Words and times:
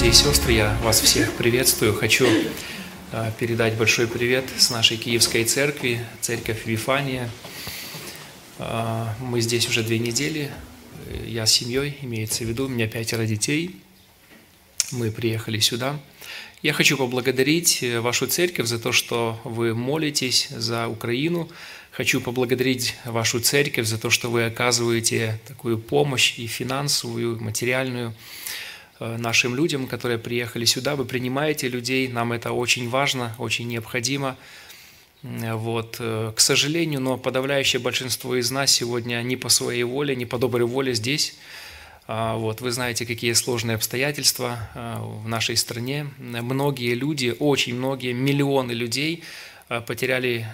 братья 0.00 0.18
и 0.18 0.32
сестры, 0.32 0.52
я 0.54 0.78
вас 0.82 0.98
всех 1.02 1.30
приветствую. 1.34 1.92
Хочу 1.92 2.26
э, 3.12 3.32
передать 3.38 3.76
большой 3.76 4.06
привет 4.08 4.46
с 4.56 4.70
нашей 4.70 4.96
Киевской 4.96 5.44
церкви, 5.44 6.00
церковь 6.22 6.64
Вифания. 6.64 7.28
Э, 8.58 9.08
мы 9.20 9.42
здесь 9.42 9.68
уже 9.68 9.82
две 9.82 9.98
недели. 9.98 10.50
Я 11.26 11.44
с 11.44 11.52
семьей, 11.52 11.98
имеется 12.00 12.44
в 12.44 12.48
виду, 12.48 12.64
у 12.64 12.68
меня 12.68 12.88
пятеро 12.88 13.26
детей. 13.26 13.76
Мы 14.90 15.10
приехали 15.10 15.58
сюда. 15.58 16.00
Я 16.62 16.72
хочу 16.72 16.96
поблагодарить 16.96 17.82
э, 17.82 18.00
вашу 18.00 18.26
церковь 18.26 18.68
за 18.68 18.78
то, 18.78 18.92
что 18.92 19.38
вы 19.44 19.74
молитесь 19.74 20.48
за 20.48 20.88
Украину. 20.88 21.50
Хочу 21.90 22.22
поблагодарить 22.22 22.94
вашу 23.04 23.38
церковь 23.40 23.86
за 23.86 23.98
то, 23.98 24.08
что 24.08 24.30
вы 24.30 24.46
оказываете 24.46 25.38
такую 25.46 25.78
помощь 25.78 26.38
и 26.38 26.46
финансовую, 26.46 27.36
и 27.36 27.40
материальную 27.40 28.14
Э, 28.14 28.14
нашим 29.00 29.54
людям, 29.54 29.86
которые 29.86 30.18
приехали 30.18 30.64
сюда. 30.64 30.94
Вы 30.94 31.04
принимаете 31.04 31.68
людей, 31.68 32.08
нам 32.08 32.32
это 32.32 32.52
очень 32.52 32.88
важно, 32.88 33.34
очень 33.38 33.66
необходимо. 33.66 34.36
Вот. 35.22 35.96
Э, 35.98 36.32
к 36.34 36.40
сожалению, 36.40 37.00
но 37.00 37.18
подавляющее 37.18 37.80
большинство 37.80 38.36
из 38.36 38.50
нас 38.50 38.70
сегодня 38.70 39.20
не 39.22 39.36
по 39.36 39.48
своей 39.48 39.82
воле, 39.82 40.16
не 40.16 40.26
по 40.26 40.38
доброй 40.38 40.66
воле 40.66 40.94
здесь. 40.94 41.36
А, 42.06 42.36
вот. 42.36 42.60
Вы 42.60 42.70
знаете, 42.70 43.04
какие 43.06 43.32
сложные 43.34 43.74
обстоятельства 43.74 44.70
э, 44.74 44.96
в 44.98 45.28
нашей 45.28 45.56
стране. 45.56 46.06
Многие 46.18 46.94
люди, 46.94 47.34
очень 47.38 47.74
многие, 47.74 48.12
миллионы 48.12 48.72
людей 48.72 49.24
потеряли 49.86 50.48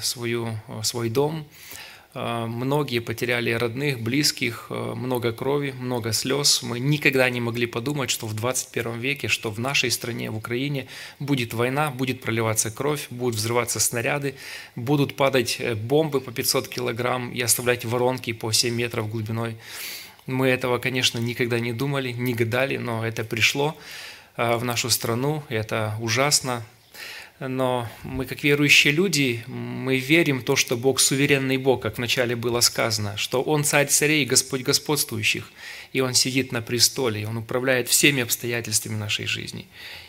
свою, 0.00 0.56
свой 0.84 1.08
дом, 1.08 1.44
Э, 1.44 1.69
многие 2.14 2.98
потеряли 2.98 3.52
родных, 3.52 4.00
близких, 4.00 4.66
э, 4.68 4.94
много 4.96 5.32
крови, 5.32 5.72
много 5.78 6.12
слез. 6.12 6.60
Мы 6.62 6.80
никогда 6.80 7.30
не 7.30 7.40
могли 7.40 7.66
подумать, 7.66 8.10
что 8.10 8.26
в 8.26 8.34
21 8.34 8.98
веке, 8.98 9.28
что 9.28 9.50
в 9.50 9.60
нашей 9.60 9.92
стране, 9.92 10.30
в 10.30 10.36
Украине 10.36 10.88
будет 11.20 11.54
война, 11.54 11.90
будет 11.90 12.20
проливаться 12.20 12.72
кровь, 12.72 13.06
будут 13.10 13.36
взрываться 13.36 13.78
снаряды, 13.78 14.34
будут 14.74 15.14
падать 15.14 15.58
э, 15.60 15.76
бомбы 15.76 16.20
по 16.20 16.32
500 16.32 16.66
килограмм 16.66 17.30
и 17.30 17.40
оставлять 17.40 17.84
воронки 17.84 18.32
по 18.32 18.50
7 18.50 18.74
метров 18.74 19.08
глубиной. 19.08 19.56
Мы 20.26 20.48
этого, 20.48 20.78
конечно, 20.78 21.18
никогда 21.18 21.60
не 21.60 21.72
думали, 21.72 22.10
не 22.10 22.34
гадали, 22.34 22.76
но 22.76 23.06
это 23.06 23.24
пришло 23.24 23.76
в 24.36 24.64
нашу 24.64 24.90
страну, 24.90 25.42
это 25.48 25.96
ужасно, 26.00 26.64
но 27.40 27.88
мы, 28.02 28.26
как 28.26 28.44
верующие 28.44 28.92
люди, 28.92 29.42
мы 29.46 29.96
верим 29.96 30.40
в 30.40 30.44
то, 30.44 30.56
что 30.56 30.76
Бог 30.76 31.00
суверенный 31.00 31.56
Бог, 31.56 31.80
как 31.80 31.96
вначале 31.96 32.36
было 32.36 32.60
сказано, 32.60 33.16
что 33.16 33.42
Он 33.42 33.64
царь 33.64 33.86
царей 33.86 34.26
Господь 34.26 34.60
господствующих, 34.60 35.50
и 35.94 36.02
Он 36.02 36.12
сидит 36.12 36.52
на 36.52 36.60
престоле, 36.60 37.22
и 37.22 37.24
Он 37.24 37.38
управляет 37.38 37.88
всеми 37.88 38.22
обстоятельствами 38.22 38.96
нашей 38.96 39.24
жизни. 39.24 39.66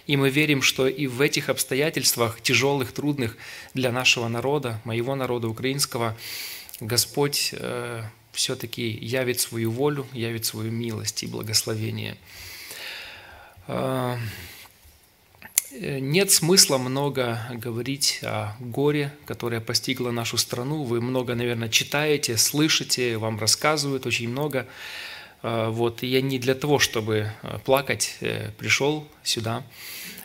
И 0.08 0.18
мы 0.18 0.30
верим, 0.30 0.62
что 0.62 0.88
и 0.90 1.08
в 1.08 1.22
этих 1.22 1.48
обстоятельствах, 1.48 2.42
тяжелых, 2.42 2.92
трудных 2.92 3.38
для 3.74 3.94
нашего 3.94 4.28
народа, 4.28 4.82
моего 4.84 5.16
народа 5.16 5.48
украинского, 5.48 6.18
Господь 6.82 7.52
э, 7.54 8.04
все-таки 8.34 8.90
явит 8.90 9.40
свою 9.40 9.72
волю, 9.72 10.06
явит 10.12 10.46
свою 10.46 10.70
милость 10.70 11.24
и 11.24 11.28
благословение. 11.28 12.18
Э, 13.68 14.18
нет 15.74 16.32
смысла 16.32 16.78
много 16.78 17.40
говорить 17.54 18.20
о 18.24 18.56
горе, 18.60 19.14
которое 19.26 19.62
постигло 19.62 20.12
нашу 20.12 20.38
страну. 20.38 20.84
Вы 20.84 21.02
много, 21.02 21.36
наверное, 21.36 21.70
читаете, 21.70 22.38
слышите, 22.38 23.18
вам 23.18 23.40
рассказывают 23.40 24.06
очень 24.06 24.30
много. 24.30 24.68
Э, 25.44 25.70
вот, 25.70 26.04
и 26.04 26.08
я 26.08 26.22
не 26.22 26.40
для 26.40 26.56
того, 26.56 26.80
чтобы 26.80 27.32
э, 27.42 27.60
плакать, 27.64 28.18
пришел 28.58 29.08
сюда. 29.24 29.64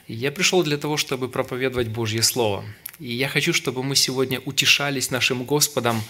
Я 0.09 0.33
пришел 0.33 0.63
для 0.63 0.79
того, 0.79 0.97
чтобы 0.97 1.29
проповедовать 1.29 1.89
Божье 1.89 2.23
Слово. 2.23 2.65
И 2.99 3.13
я 3.13 3.29
хочу, 3.29 3.53
чтобы 3.53 3.83
мы 3.83 3.95
сегодня 3.97 4.41
утешались 4.45 5.11
нашим 5.11 5.45
Господом 5.45 6.03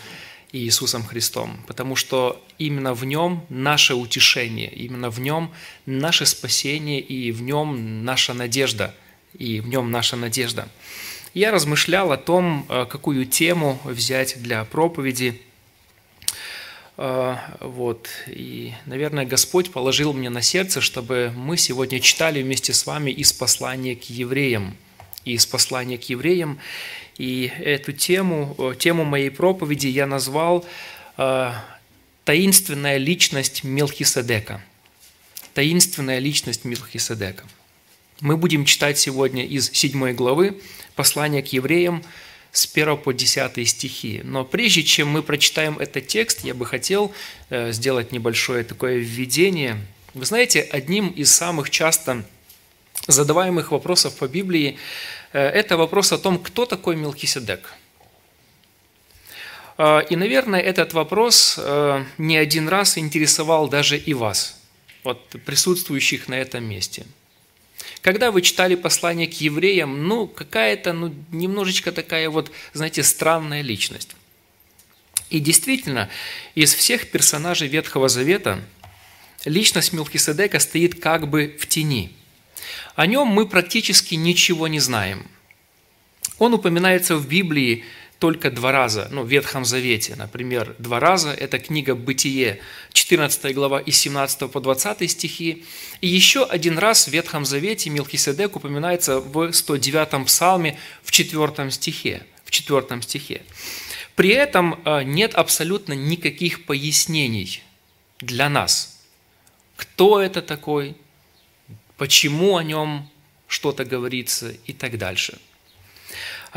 Иисусом 0.52 1.04
Христом, 1.04 1.58
потому 1.66 1.96
что 1.96 2.40
именно 2.58 2.94
в 2.94 3.04
Нем 3.04 3.44
наше 3.48 3.94
утешение, 3.94 4.72
именно 4.72 5.10
в 5.10 5.18
Нем 5.20 5.52
наше 5.86 6.24
спасение 6.24 7.00
и 7.00 7.32
в 7.32 7.42
Нем 7.42 8.04
наша 8.04 8.32
надежда– 8.32 8.94
и 9.38 9.60
в 9.60 9.68
нем 9.68 9.90
наша 9.90 10.16
надежда. 10.16 10.68
Я 11.36 11.50
размышлял 11.50 12.12
о 12.12 12.16
том, 12.16 12.64
э, 12.68 12.86
какую 12.88 13.26
тему 13.26 13.78
взять 13.84 14.40
для 14.42 14.64
проповеди. 14.64 15.42
Э, 16.96 17.36
вот. 17.60 18.08
И, 18.26 18.72
наверное, 18.86 19.26
Господь 19.26 19.70
положил 19.70 20.14
мне 20.14 20.30
на 20.30 20.40
сердце, 20.40 20.80
чтобы 20.80 21.30
мы 21.36 21.58
сегодня 21.58 22.00
читали 22.00 22.42
вместе 22.42 22.72
с 22.72 22.86
вами 22.86 23.10
из 23.10 23.34
послания 23.34 23.94
к 23.96 24.04
евреям. 24.04 24.78
Из 25.26 25.44
послания 25.44 25.98
к 25.98 26.04
евреям. 26.04 26.58
И 27.18 27.52
эту 27.58 27.92
тему, 27.92 28.54
э, 28.58 28.74
тему 28.78 29.04
моей 29.04 29.30
проповеди 29.30 29.88
я 29.88 30.06
назвал 30.06 30.64
«Таинственная 32.24 32.96
личность 32.96 33.62
Мелхиседека». 33.62 34.62
Таинственная 35.54 36.18
личность 36.18 36.64
Мелхиседека. 36.64 37.44
Мы 38.22 38.38
будем 38.38 38.64
читать 38.64 38.96
сегодня 38.96 39.44
из 39.44 39.70
7 39.70 40.14
главы 40.14 40.58
послания 40.94 41.42
к 41.42 41.48
евреям 41.48 42.02
с 42.50 42.66
1 42.72 42.96
по 42.96 43.12
10 43.12 43.68
стихи. 43.68 44.22
Но 44.24 44.42
прежде 44.42 44.82
чем 44.84 45.08
мы 45.08 45.22
прочитаем 45.22 45.78
этот 45.78 46.06
текст, 46.06 46.42
я 46.42 46.54
бы 46.54 46.64
хотел 46.64 47.12
э, 47.50 47.72
сделать 47.72 48.12
небольшое 48.12 48.64
такое 48.64 48.96
введение. 48.96 49.78
Вы 50.14 50.24
знаете, 50.24 50.62
одним 50.62 51.08
из 51.08 51.30
самых 51.30 51.68
часто 51.68 52.24
задаваемых 53.06 53.70
вопросов 53.70 54.16
по 54.16 54.26
Библии 54.26 54.78
э, 55.34 55.38
это 55.38 55.76
вопрос 55.76 56.10
о 56.12 56.16
том, 56.16 56.38
кто 56.38 56.64
такой 56.64 56.96
Мелхиседек. 56.96 57.74
Э, 59.76 60.00
и, 60.08 60.16
наверное, 60.16 60.60
этот 60.60 60.94
вопрос 60.94 61.60
не 62.16 62.38
один 62.38 62.68
раз 62.68 62.96
интересовал 62.96 63.68
даже 63.68 63.98
и 63.98 64.14
вас, 64.14 64.58
вот 65.04 65.28
присутствующих 65.44 66.28
на 66.28 66.34
этом 66.40 66.64
месте– 66.64 67.04
когда 68.02 68.30
вы 68.30 68.42
читали 68.42 68.74
послание 68.74 69.26
к 69.26 69.34
евреям, 69.34 70.06
ну, 70.06 70.26
какая-то, 70.26 70.92
ну, 70.92 71.14
немножечко 71.32 71.92
такая 71.92 72.30
вот, 72.30 72.52
знаете, 72.72 73.02
странная 73.02 73.62
личность. 73.62 74.14
И 75.30 75.40
действительно, 75.40 76.08
из 76.54 76.72
всех 76.72 77.10
персонажей 77.10 77.68
Ветхого 77.68 78.08
Завета 78.08 78.60
личность 79.44 79.92
Мелхиседека 79.92 80.58
стоит 80.60 81.00
как 81.00 81.28
бы 81.28 81.56
в 81.58 81.66
тени. 81.66 82.12
О 82.94 83.06
нем 83.06 83.28
мы 83.28 83.46
практически 83.46 84.14
ничего 84.14 84.68
не 84.68 84.80
знаем. 84.80 85.26
Он 86.38 86.54
упоминается 86.54 87.16
в 87.16 87.26
Библии 87.26 87.84
только 88.18 88.50
два 88.50 88.72
раза, 88.72 89.08
ну, 89.10 89.22
в 89.22 89.28
Ветхом 89.28 89.64
Завете, 89.64 90.16
например, 90.16 90.74
два 90.78 91.00
раза, 91.00 91.32
это 91.32 91.58
книга 91.58 91.94
«Бытие», 91.94 92.60
14 92.92 93.54
глава 93.54 93.78
из 93.80 93.96
17 93.98 94.50
по 94.50 94.60
20 94.60 95.10
стихи, 95.10 95.64
и 96.00 96.08
еще 96.08 96.44
один 96.44 96.78
раз 96.78 97.08
в 97.08 97.12
Ветхом 97.12 97.44
Завете 97.44 97.90
Милхиседек 97.90 98.56
упоминается 98.56 99.20
в 99.20 99.48
109-м 99.48 100.24
псалме 100.24 100.78
в 101.02 101.10
4 101.10 101.70
стихе, 101.70 102.22
в 102.44 102.50
4 102.50 103.02
стихе. 103.02 103.42
При 104.14 104.30
этом 104.30 104.80
э, 104.84 105.02
нет 105.02 105.34
абсолютно 105.34 105.92
никаких 105.92 106.64
пояснений 106.64 107.62
для 108.20 108.48
нас, 108.48 108.98
кто 109.76 110.22
это 110.22 110.40
такой, 110.40 110.96
почему 111.98 112.56
о 112.56 112.62
нем 112.62 113.10
что-то 113.46 113.84
говорится 113.84 114.54
и 114.64 114.72
так 114.72 114.96
дальше– 114.96 115.38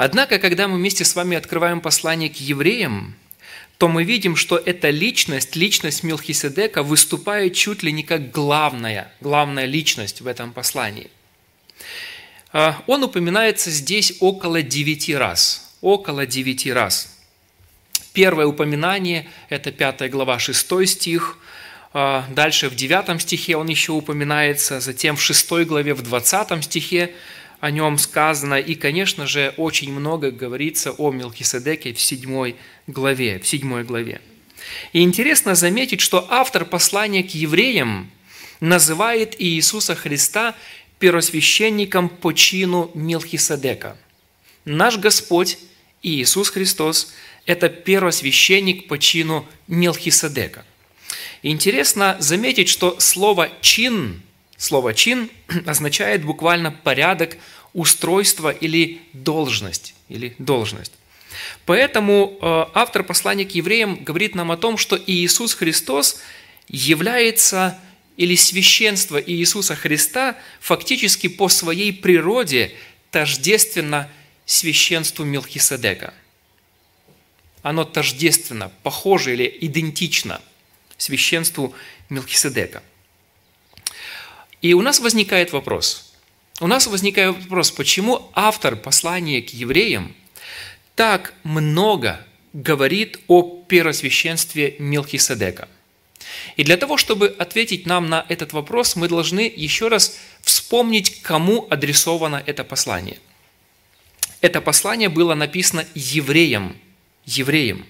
Однако, 0.01 0.39
когда 0.39 0.69
мы 0.69 0.77
вместе 0.77 1.03
с 1.03 1.13
вами 1.13 1.35
открываем 1.35 1.81
послание 1.81 2.29
к 2.29 2.37
евреям, 2.37 3.15
то 3.77 3.89
мы 3.89 4.05
видим, 4.05 4.37
что 4.37 4.55
эта 4.55 4.91
личность, 4.91 5.57
личность 5.57 6.03
Милхиседека 6.03 6.83
выступает 6.83 7.53
чуть 7.53 7.83
ли 7.83 7.91
не 7.91 8.03
как 8.03 8.31
главная, 8.31 9.12
главная 9.19 9.65
личность 9.65 10.21
в 10.21 10.27
этом 10.27 10.53
послании. 10.53 11.12
А, 12.53 12.81
он 12.88 13.03
упоминается 13.03 13.71
здесь 13.71 14.13
около 14.21 14.62
девяти 14.62 15.13
раз. 15.13 15.75
Около 15.81 16.25
девяти 16.25 16.71
раз. 16.71 17.13
Первое 18.13 18.45
упоминание– 18.45 19.27
это 19.50 19.74
5 19.74 20.09
глава, 20.09 20.39
6 20.39 20.88
стих. 20.88 21.38
А, 21.91 22.25
дальше 22.29 22.69
в 22.69 22.75
9 22.75 23.21
стихе 23.21 23.57
он 23.57 23.68
еще 23.68 23.91
упоминается, 23.91 24.79
затем 24.79 25.18
в 25.18 25.21
6 25.21 25.65
главе, 25.65 25.94
в 25.94 26.03
20 26.03 26.63
стихе 26.63 27.13
о 27.59 27.71
нем 27.71 27.97
сказано, 27.97 28.56
и, 28.56 28.75
конечно 28.75 29.27
же, 29.27 29.53
очень 29.57 29.91
много 29.91 30.31
говорится 30.31 30.91
о 30.91 31.11
Мелхиседеке 31.11 31.94
в 31.94 32.01
седьмой 32.01 32.56
главе. 32.88 33.39
В 33.39 33.47
седьмой 33.47 33.83
главе. 33.83 34.21
И 34.94 35.01
интересно 35.01 35.56
заметить, 35.56 36.01
что 36.01 36.25
автор 36.29 36.65
послания 36.65 37.23
к 37.23 37.31
евреям 37.31 38.11
называет 38.59 39.35
Иисуса 39.39 39.95
Христа 39.95 40.56
первосвященником 41.00 42.09
по 42.09 42.33
чину 42.33 42.91
Мелхиседека. 42.94 43.97
Наш 44.65 44.97
Господь 44.97 45.57
Иисус 46.01 46.50
Христос– 46.50 47.13
это 47.45 47.69
первосвященник 47.69 48.88
по 48.88 48.97
чину 48.97 49.45
Мелхиседека. 49.67 50.65
Интересно 51.41 52.17
заметить, 52.19 52.69
что 52.69 53.00
слово 53.00 53.50
«чин» 53.62 54.21
Слово 54.59 54.94
«чин» 54.94 55.31
означает 55.65 56.23
буквально 56.23 56.71
порядок, 56.71 57.38
устройство 57.73 58.50
или 58.50 59.01
должность. 59.13 59.95
Или 60.09 60.35
должность. 60.38 60.91
Поэтому 61.65 62.38
э, 62.41 62.65
автор 62.73 63.03
послания 63.03 63.45
к 63.45 63.51
евреям 63.51 64.03
говорит 64.03 64.35
нам 64.35 64.51
о 64.51 64.57
том, 64.57 64.77
что 64.77 65.00
Иисус 65.07 65.53
Христос 65.53 66.19
является, 66.67 67.79
или 68.17 68.35
священство 68.35 69.21
Иисуса 69.21 69.75
Христа 69.75 70.35
фактически 70.59 71.27
по 71.27 71.47
своей 71.47 71.94
природе 71.94 72.73
тождественно 73.12 74.12
священству 74.45 75.23
Мелхиседека. 75.23 76.13
Оно 77.62 77.85
тождественно, 77.85 78.73
похоже 78.83 79.33
или 79.33 79.57
идентично 79.62 80.41
священству 80.97 81.73
Мелхиседека. 82.09 82.83
И 84.61 84.73
у 84.73 84.81
нас 84.81 85.00
возникает 85.00 85.53
вопрос. 85.53 86.13
У 86.59 86.67
нас 86.67 86.88
возникает 86.88 87.38
вопрос, 87.38 87.71
почему 87.71 88.29
автор 88.33 88.75
послания 88.75 89.41
к 89.41 89.50
евреям 89.50 90.13
так 90.95 91.33
много 91.44 92.25
говорит 92.51 93.19
о 93.27 93.63
первосвященстве 93.67 94.75
Мелхиседека. 94.79 95.69
И 96.57 96.63
для 96.63 96.75
того, 96.75 96.97
чтобы 96.97 97.33
ответить 97.39 97.85
нам 97.85 98.09
на 98.09 98.25
этот 98.27 98.51
вопрос, 98.51 98.97
мы 98.97 99.07
должны 99.07 99.51
еще 99.56 99.88
раз 99.88 100.17
вспомнить, 100.41 101.21
кому 101.21 101.65
адресовано 101.69 102.44
это 102.45 102.65
послание. 102.65 103.19
Это 104.41 104.59
послание 104.59 105.09
было 105.09 105.35
написано 105.35 105.85
евреям, 105.95 106.75
евреям. 107.25 107.85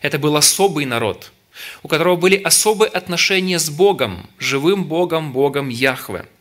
Это 0.00 0.18
был 0.18 0.36
особый 0.36 0.84
народ, 0.86 1.32
у 1.82 1.88
которого 1.88 2.16
были 2.16 2.36
особые 2.36 2.88
отношения 2.88 3.58
с 3.58 3.70
Богом, 3.70 4.28
живым 4.38 4.84
Богом, 4.84 5.32
Богом 5.32 5.68
Яхве– 5.68 6.26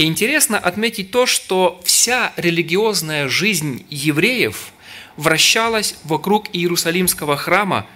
и 0.00 0.04
интересно 0.04 0.58
отметить 0.58 1.10
то, 1.10 1.26
что 1.26 1.78
вся 1.84 2.32
религиозная 2.36 3.28
жизнь 3.28 3.84
евреев 3.90 4.72
вращалась 5.16 5.96
вокруг 6.04 6.46
Иерусалимского 6.54 7.36
храма 7.36 7.86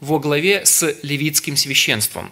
во 0.00 0.18
главе 0.18 0.66
с 0.66 0.94
левитским 1.02 1.56
священством. 1.56 2.30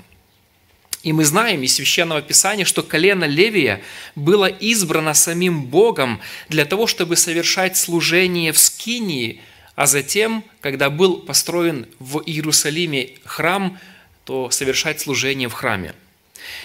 И 1.02 1.14
мы 1.14 1.24
знаем 1.24 1.62
из 1.62 1.74
Священного 1.74 2.20
Писания, 2.20 2.66
что 2.66 2.82
колено 2.82 3.24
Левия 3.24 3.82
было 4.14 4.46
избрано 4.46 5.14
самим 5.14 5.64
Богом 5.64 6.20
для 6.48 6.64
того, 6.64 6.86
чтобы 6.86 7.16
совершать 7.16 7.78
служение 7.78 8.52
в 8.52 8.58
Скинии, 8.58 9.40
а 9.74 9.86
затем, 9.86 10.44
когда 10.60 10.90
был 10.90 11.18
построен 11.18 11.86
в 11.98 12.22
Иерусалиме 12.24 13.10
храм, 13.24 13.78
то 14.24 14.50
совершать 14.50 15.00
служение 15.00 15.48
в 15.48 15.52
храме. 15.52 15.94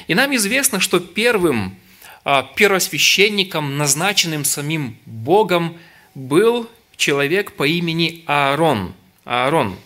И 0.07 0.15
нам 0.15 0.36
известно, 0.36 0.80
что 0.80 1.00
первым 1.00 1.77
а, 2.24 2.44
первосвященником, 2.44 3.77
назначенным 3.77 4.44
самим 4.44 4.98
Богом, 5.06 5.77
был 6.13 6.69
человек 6.98 7.54
по 7.54 7.65
имени 7.65 8.24
Аарон. 8.25 8.94
Аарон. 9.24 9.77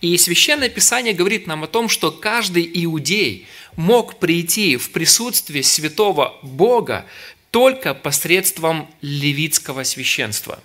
И 0.00 0.16
Священное 0.18 0.68
Писание 0.68 1.14
говорит 1.14 1.46
нам 1.46 1.64
о 1.64 1.68
том, 1.68 1.88
что 1.88 2.10
каждый 2.10 2.68
иудей 2.84 3.46
мог 3.76 4.18
прийти 4.18 4.76
в 4.76 4.90
присутствие 4.90 5.62
святого 5.62 6.38
Бога 6.42 7.06
только 7.50 7.94
посредством 7.94 8.90
левитского 9.00 9.84
священства. 9.84 10.62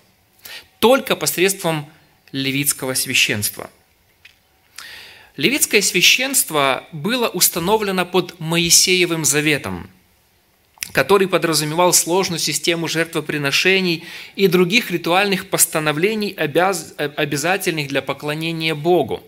Только 0.81 1.16
посредством 1.16 1.89
левитского 2.33 2.95
священства. 2.95 3.69
Левитское 5.38 5.81
священство 5.81 6.86
было 6.92 7.30
установлено 7.30 8.06
под 8.06 8.38
Моисеевым 8.42 9.24
заветом– 9.24 9.89
который 10.94 11.28
подразумевал 11.28 11.94
сложную 11.94 12.39
систему 12.39 12.88
жертвоприношений 12.88 14.04
и 14.36 14.48
других 14.48 14.92
ритуальных 14.92 15.50
постановлений, 15.50 16.33
обяз... 16.33 16.94
обязательных 16.98 17.88
для 17.88 18.01
поклонения 18.01 18.75
Богу. 18.75 19.24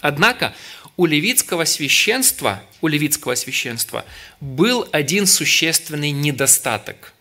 Однако 0.00 0.54
у 0.96 1.06
левитского 1.06 1.64
священства, 1.64 2.62
у 2.80 2.88
левитского 2.88 3.34
священства 3.34 4.04
был 4.40 4.88
один 4.92 5.26
существенный 5.26 6.10
недостаток. 6.10 7.12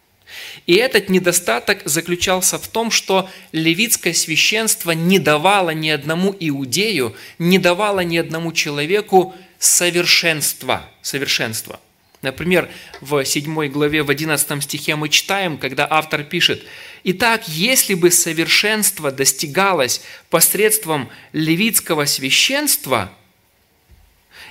И 0.66 0.76
этот 0.76 1.10
недостаток 1.10 1.82
заключался 1.86 2.58
в 2.58 2.68
том, 2.68 2.92
что 2.92 3.30
левитское 3.52 4.14
священство 4.14 4.92
не 4.92 5.20
давало 5.20 5.72
ни 5.72 5.90
одному 5.90 6.36
иудею, 6.40 7.16
не 7.38 7.60
давало 7.60 8.02
ни 8.02 8.18
одному 8.18 8.52
человеку 8.52 9.36
совершенства, 9.60 10.90
совершенства– 11.02 11.80
Например, 12.22 12.70
в 13.00 13.24
7 13.24 13.68
главе, 13.70 14.04
в 14.04 14.10
11 14.10 14.64
стихе 14.64 14.96
мы 14.96 15.08
читаем, 15.08 15.58
когда 15.58 15.88
автор 15.90 16.24
пишет, 16.24 16.64
«Итак, 17.06 17.48
если 17.48 17.94
бы 17.94 18.12
совершенство 18.12 19.10
достигалось 19.12 20.02
посредством 20.30 21.10
левитского 21.32 22.04
священства, 22.04 23.14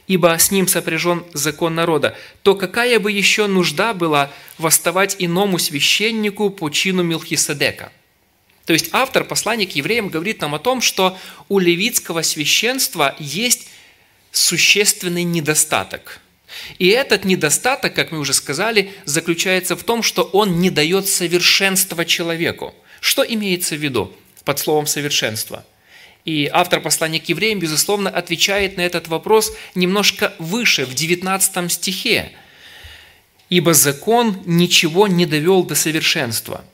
ибо 0.09 0.37
с 0.37 0.51
ним 0.51 0.67
сопряжен 0.67 1.25
закон 1.33 1.77
народа, 1.77 2.17
то 2.43 2.57
какая 2.57 2.99
бы 2.99 3.13
еще 3.13 3.47
нужда 3.47 3.95
была 3.95 4.33
восставать 4.59 5.15
иному 5.21 5.59
священнику 5.59 6.51
по 6.51 6.69
чину 6.71 7.05
Милхиседека?» 7.05 7.93
То 8.65 8.73
есть 8.73 8.91
автор 8.93 9.25
послания 9.25 9.67
к 9.67 9.77
евреям 9.77 10.09
говорит 10.09 10.41
нам 10.41 10.55
о 10.55 10.59
том, 10.59 10.81
что 10.81 11.17
у 11.49 11.59
левитского 11.59 12.23
священства 12.23 13.15
есть 13.19 13.69
существенный 14.33 15.23
недостаток– 15.23 16.21
и 16.79 16.89
этот 16.89 17.25
недостаток, 17.25 17.95
как 17.95 18.13
мы 18.13 18.19
уже 18.19 18.33
сказали, 18.33 18.93
заключается 19.05 19.77
в 19.77 19.85
том, 19.85 20.03
что 20.03 20.23
он 20.23 20.61
не 20.61 20.71
дает 20.71 21.09
совершенства 21.09 22.05
человеку. 22.05 22.75
Что 23.01 23.23
имеется 23.23 23.75
в 23.77 23.79
виду 23.79 24.13
под 24.45 24.59
словом 24.59 24.87
«совершенство»? 24.87 25.65
И 26.29 26.47
автор 26.53 26.83
послания 26.83 27.21
к 27.21 27.31
евреям, 27.31 27.59
безусловно, 27.59 28.11
отвечает 28.11 28.77
на 28.77 28.83
этот 28.83 29.09
вопрос 29.09 29.57
немножко 29.75 30.35
выше, 30.39 30.85
в 30.85 30.93
19 30.93 31.73
стихе. 31.73 32.33
«Ибо 33.49 33.73
закон 33.73 34.43
ничего 34.45 35.07
не 35.07 35.25
довел 35.25 35.65
до 35.65 35.75
совершенства, 35.75 36.67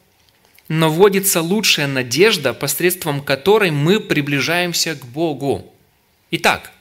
но 0.67 0.91
вводится 0.91 1.41
лучшая 1.41 1.87
надежда, 1.87 2.53
посредством 2.53 3.23
которой 3.23 3.71
мы 3.71 4.01
приближаемся 4.01 4.97
к 4.97 5.06
Богу». 5.06 5.73
Итак, 6.33 6.73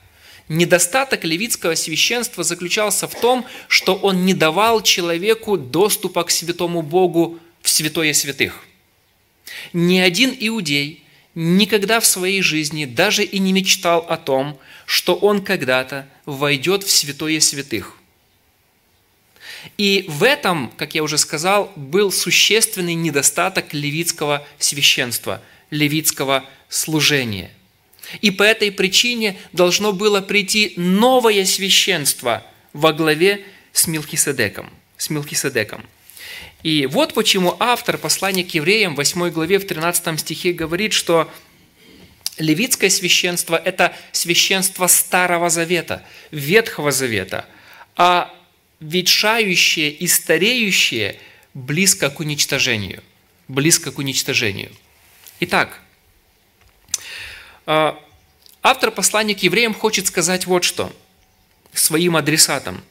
Недостаток 0.50 1.24
левитского 1.24 1.76
священства 1.76 2.44
заключался 2.44 3.08
в 3.08 3.16
том, 3.16 3.46
что 3.68 3.96
он 3.96 4.26
не 4.26 4.34
давал 4.34 4.82
человеку 4.82 5.58
доступа 5.58 6.24
к 6.24 6.32
святому 6.32 6.82
Богу 6.82 7.40
в 7.62 7.70
святое 7.70 8.14
святых. 8.14 8.66
Ни 9.72 10.00
один 10.00 10.36
иудей 10.38 11.03
никогда 11.36 12.00
в 12.00 12.06
своей 12.06 12.42
жизни 12.42 12.86
даже 12.86 13.24
и 13.24 13.40
не 13.40 13.54
мечтал 13.54 14.06
о 14.08 14.18
том, 14.18 14.60
что 14.86 15.16
он 15.16 15.44
когда-то 15.44 16.08
войдет 16.26 16.84
в 16.84 16.92
святое 16.92 17.40
святых. 17.40 17.98
И 19.78 20.06
в 20.08 20.24
этом, 20.24 20.72
как 20.78 20.94
я 20.94 21.04
уже 21.04 21.18
сказал, 21.18 21.72
был 21.76 22.12
существенный 22.12 22.96
недостаток 22.96 23.74
левитского 23.74 24.46
священства, 24.60 25.42
левитского 25.70 26.44
служения– 26.70 27.52
и 28.22 28.32
по 28.32 28.44
этой 28.44 28.72
причине 28.72 29.38
должно 29.52 29.94
было 29.94 30.22
прийти 30.22 30.74
новое 30.78 31.46
священство 31.46 32.46
во 32.74 32.94
главе 32.94 33.46
с 33.72 33.88
Милхиседеком. 33.88 34.70
С 34.98 35.10
Милхиседеком. 35.10 35.84
И 36.64 36.86
вот 36.86 37.14
почему 37.14 37.56
автор 37.60 37.98
послания 37.98 38.46
к 38.46 38.54
евреям 38.54 38.94
в 38.94 38.98
8 38.98 39.30
главе 39.30 39.60
в 39.60 39.68
13 39.68 40.20
стихе 40.20 40.54
говорит, 40.54 40.94
что 40.94 41.30
левитское 42.38 42.90
священство– 42.90 43.56
это 43.66 43.94
священство 44.14 44.88
Старого 44.88 45.50
Завета, 45.50 46.06
Ветхого 46.32 46.92
Завета, 46.92 47.46
а 47.98 48.34
ветшающее 48.80 49.92
и 49.92 50.08
стареющее 50.08 51.20
близко 51.54 52.10
к 52.10 52.22
уничтожению. 52.22 53.04
Близко 53.50 53.92
к 53.92 53.98
уничтожению. 53.98 54.72
Итак, 55.42 55.82
а, 57.66 58.02
автор 58.62 58.90
послания 58.92 59.36
к 59.36 59.44
евреям 59.44 59.74
хочет 59.74 60.08
сказать 60.08 60.46
вот 60.46 60.64
что 60.64 60.96
своим 61.74 62.16
адресатам. 62.16 62.82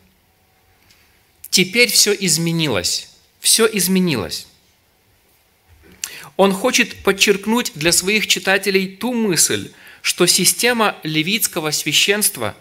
Теперь 1.48 1.90
все 1.90 2.12
изменилось. 2.12 3.11
Все 3.42 3.66
изменилось. 3.66 4.46
Он 6.38 6.54
хочет 6.54 7.02
подчеркнуть 7.02 7.72
для 7.74 7.92
своих 7.92 8.26
читателей 8.26 8.96
ту 8.96 9.12
мысль, 9.12 9.70
что 10.00 10.24
система 10.24 10.96
левитского 11.02 11.72
священства 11.72 12.56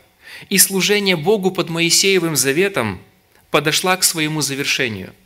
и 0.50 0.58
служения 0.58 1.16
Богу 1.16 1.52
под 1.52 1.70
Моисеевым 1.70 2.36
заветом 2.36 3.02
подошла 3.50 3.96
к 3.96 4.04
своему 4.04 4.42
завершению– 4.42 5.14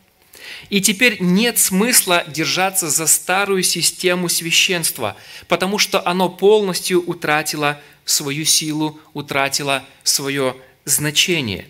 и 0.69 0.81
теперь 0.81 1.17
нет 1.19 1.59
смысла 1.59 2.23
держаться 2.27 2.89
за 2.89 3.07
старую 3.07 3.63
систему 3.63 4.29
священства, 4.29 5.15
потому 5.47 5.77
что 5.77 6.05
оно 6.05 6.29
полностью 6.29 7.03
утратило 7.03 7.81
свою 8.03 8.45
силу, 8.45 8.99
утратило 9.13 9.85
свое 10.03 10.55
значение. 10.85 11.67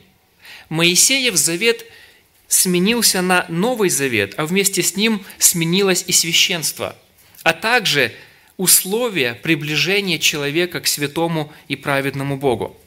Моисеев 0.69 1.35
завет 1.35 1.85
сменился 2.47 3.21
на 3.21 3.45
Новый 3.49 3.89
Завет, 3.89 4.35
а 4.37 4.45
вместе 4.45 4.83
с 4.83 4.95
ним 4.95 5.23
сменилось 5.37 6.03
и 6.07 6.11
священство, 6.11 6.95
а 7.43 7.53
также 7.53 8.13
условия 8.57 9.33
приближения 9.33 10.17
человека 10.17 10.79
к 10.81 10.87
святому 10.87 11.51
и 11.67 11.75
праведному 11.75 12.37
Богу. 12.37 12.77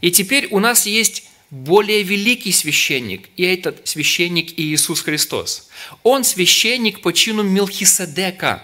И 0.00 0.10
теперь 0.10 0.48
у 0.50 0.58
нас 0.58 0.86
есть 0.86 1.24
более 1.50 2.02
великий 2.02 2.52
священник, 2.52 3.28
и 3.36 3.44
этот 3.44 3.86
священник 3.86 4.58
Иисус 4.58 5.00
Христос. 5.00 5.68
Он 6.02 6.24
священник 6.24 7.00
по 7.00 7.12
чину 7.12 7.42
Мелхиседека, 7.42 8.62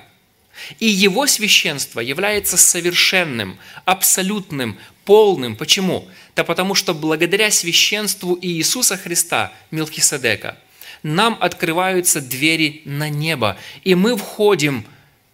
и 0.79 0.87
его 0.87 1.27
священство 1.27 2.01
является 2.01 2.57
совершенным, 2.57 3.59
абсолютным, 3.85 4.79
полным. 5.05 5.57
Почему? 5.57 6.09
Да 6.35 6.45
потому 6.45 6.75
что 6.75 6.95
благодаря 6.95 7.51
священству 7.51 8.39
Иисуса 8.41 8.97
Христа, 8.97 9.53
Мелхиседека, 9.71 10.59
нам 11.03 11.37
открываются 11.41 12.21
двери 12.21 12.83
на 12.85 13.09
небо, 13.09 13.57
и 13.83 13.95
мы 13.95 14.17
входим 14.17 14.85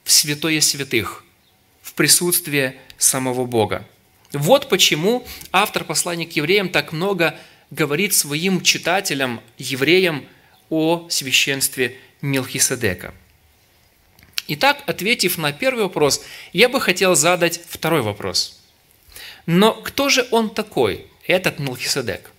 в 0.05 0.11
святое 0.11 0.61
святых, 0.61 1.25
в 1.83 1.93
присутствие 1.95 2.77
самого 2.97 3.45
Бога. 3.45 3.87
Вот 4.33 4.69
почему 4.69 5.27
автор 5.53 5.85
послания 5.85 6.27
к 6.27 6.33
евреям 6.33 6.69
так 6.69 6.93
много 6.93 7.39
говорит 7.71 8.15
своим 8.15 8.63
читателям, 8.63 9.41
евреям, 9.59 10.25
о 10.71 11.07
священстве 11.09 11.97
Мелхиседека. 12.21 13.15
Итак, 14.49 14.83
ответив 14.87 15.39
на 15.39 15.53
первый 15.53 15.85
вопрос, 15.85 16.23
я 16.53 16.69
бы 16.69 16.81
хотел 16.81 17.15
задать 17.15 17.61
второй 17.69 18.03
вопрос. 18.03 18.58
Но 19.49 19.73
кто 19.73 20.11
же 20.11 20.29
он 20.31 20.51
такой, 20.51 21.07
этот 21.27 21.59
Мелхиседек? 21.59 22.31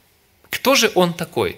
Кто 0.51 0.75
же 0.75 0.91
он 0.93 1.15
такой? 1.15 1.57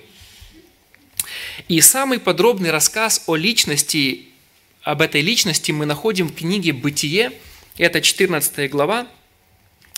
И 1.67 1.81
самый 1.81 2.19
подробный 2.21 2.71
рассказ 2.71 3.23
о 3.27 3.35
личности, 3.35 4.29
об 4.81 5.01
этой 5.01 5.19
личности 5.19 5.73
мы 5.73 5.85
находим 5.85 6.29
в 6.29 6.35
книге 6.35 6.71
«Бытие», 6.71 7.33
это 7.77 7.99
14 7.99 8.71
глава, 8.71 9.07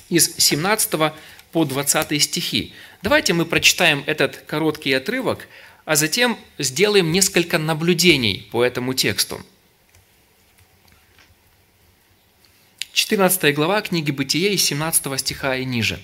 из 0.09 0.35
17 0.37 1.13
по 1.51 1.65
20 1.65 2.23
стихи. 2.23 2.73
Давайте 3.03 3.33
мы 3.33 3.45
прочитаем 3.45 4.03
этот 4.07 4.37
короткий 4.37 4.93
отрывок, 4.93 5.47
а 5.85 5.95
затем 5.95 6.39
сделаем 6.57 7.11
несколько 7.11 7.59
наблюдений 7.59 8.47
по 8.51 8.63
этому 8.63 8.95
тексту. 8.95 9.39
14 12.93 13.55
глава 13.55 13.81
книги 13.81 14.11
Бытие 14.11 14.53
из 14.53 14.63
17 14.65 15.19
стиха 15.19 15.55
и 15.55 15.65
ниже. 15.65 15.99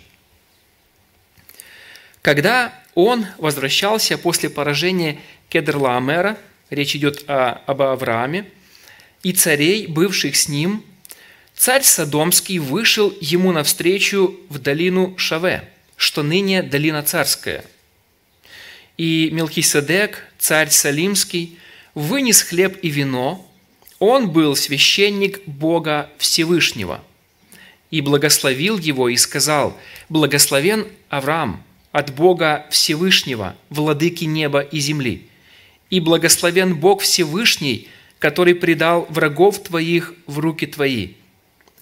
Когда 2.23 2.73
он 2.95 3.27
возвращался 3.37 4.17
после 4.17 4.49
поражения 4.49 5.19
Кедрлаамера, 5.49 6.35
речь 6.71 6.95
идет 6.95 7.25
о, 7.27 7.61
об 7.67 7.83
Аврааме, 7.83 8.49
и 9.21 9.33
царей, 9.33 9.85
бывших 9.85 10.35
с 10.35 10.49
ним, 10.49 10.83
Царь 11.55 11.83
Содомский 11.83 12.57
вышел 12.57 13.15
ему 13.21 13.51
навстречу 13.51 14.39
в 14.49 14.57
долину 14.57 15.15
Шаве, 15.17 15.69
что 15.95 16.23
ныне 16.23 16.63
долина 16.63 17.03
царская. 17.03 17.65
И 18.97 19.29
Мелхиседек, 19.31 20.25
царь 20.39 20.69
Салимский, 20.71 21.59
вынес 21.93 22.41
хлеб 22.41 22.79
и 22.81 22.89
вино, 22.89 23.48
он 23.99 24.31
был 24.31 24.55
священник 24.55 25.45
Бога 25.45 26.09
Всевышнего, 26.17 27.03
и 27.91 28.01
благословил 28.01 28.77
его 28.77 29.09
и 29.09 29.17
сказал, 29.17 29.77
«Благословен 30.09 30.87
Авраам 31.09 31.63
от 31.91 32.13
Бога 32.13 32.65
Всевышнего, 32.69 33.55
владыки 33.69 34.25
неба 34.25 34.61
и 34.61 34.79
земли, 34.79 35.27
и 35.89 35.99
благословен 35.99 36.75
Бог 36.75 37.01
Всевышний, 37.01 37.87
который 38.19 38.55
предал 38.55 39.05
врагов 39.09 39.63
твоих 39.63 40.13
в 40.27 40.39
руки 40.39 40.67
твои, 40.67 41.13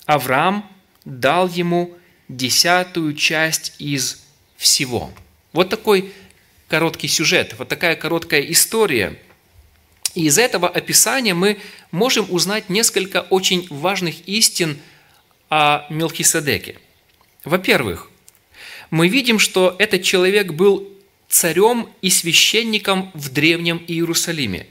Авраам 0.06 0.70
дал 1.04 1.50
ему 1.50 1.94
десятую 2.30 3.14
часть 3.14 3.76
из 3.80 4.24
всего. 4.56 5.12
Вот 5.52 5.70
такой 5.70 6.14
короткий 6.68 7.08
сюжет, 7.08 7.56
вот 7.58 7.68
такая 7.68 7.96
короткая 7.96 8.42
история. 8.42 9.20
И 10.18 10.24
из 10.24 10.40
этого 10.40 10.68
описания 10.68 11.36
мы 11.36 11.60
можем 11.92 12.26
узнать 12.32 12.70
несколько 12.70 13.22
очень 13.30 13.68
важных 13.70 14.28
истин 14.28 14.80
о 15.48 15.86
Мелхиседеке. 15.92 16.78
Во-первых, 17.44 18.10
мы 18.90 19.10
видим, 19.10 19.38
что 19.38 19.76
этот 19.78 20.02
человек 20.02 20.54
был 20.54 20.92
царем 21.30 21.88
и 22.02 22.10
священником 22.10 23.12
в 23.14 23.30
Древнем 23.30 23.80
Иерусалиме. 23.88 24.66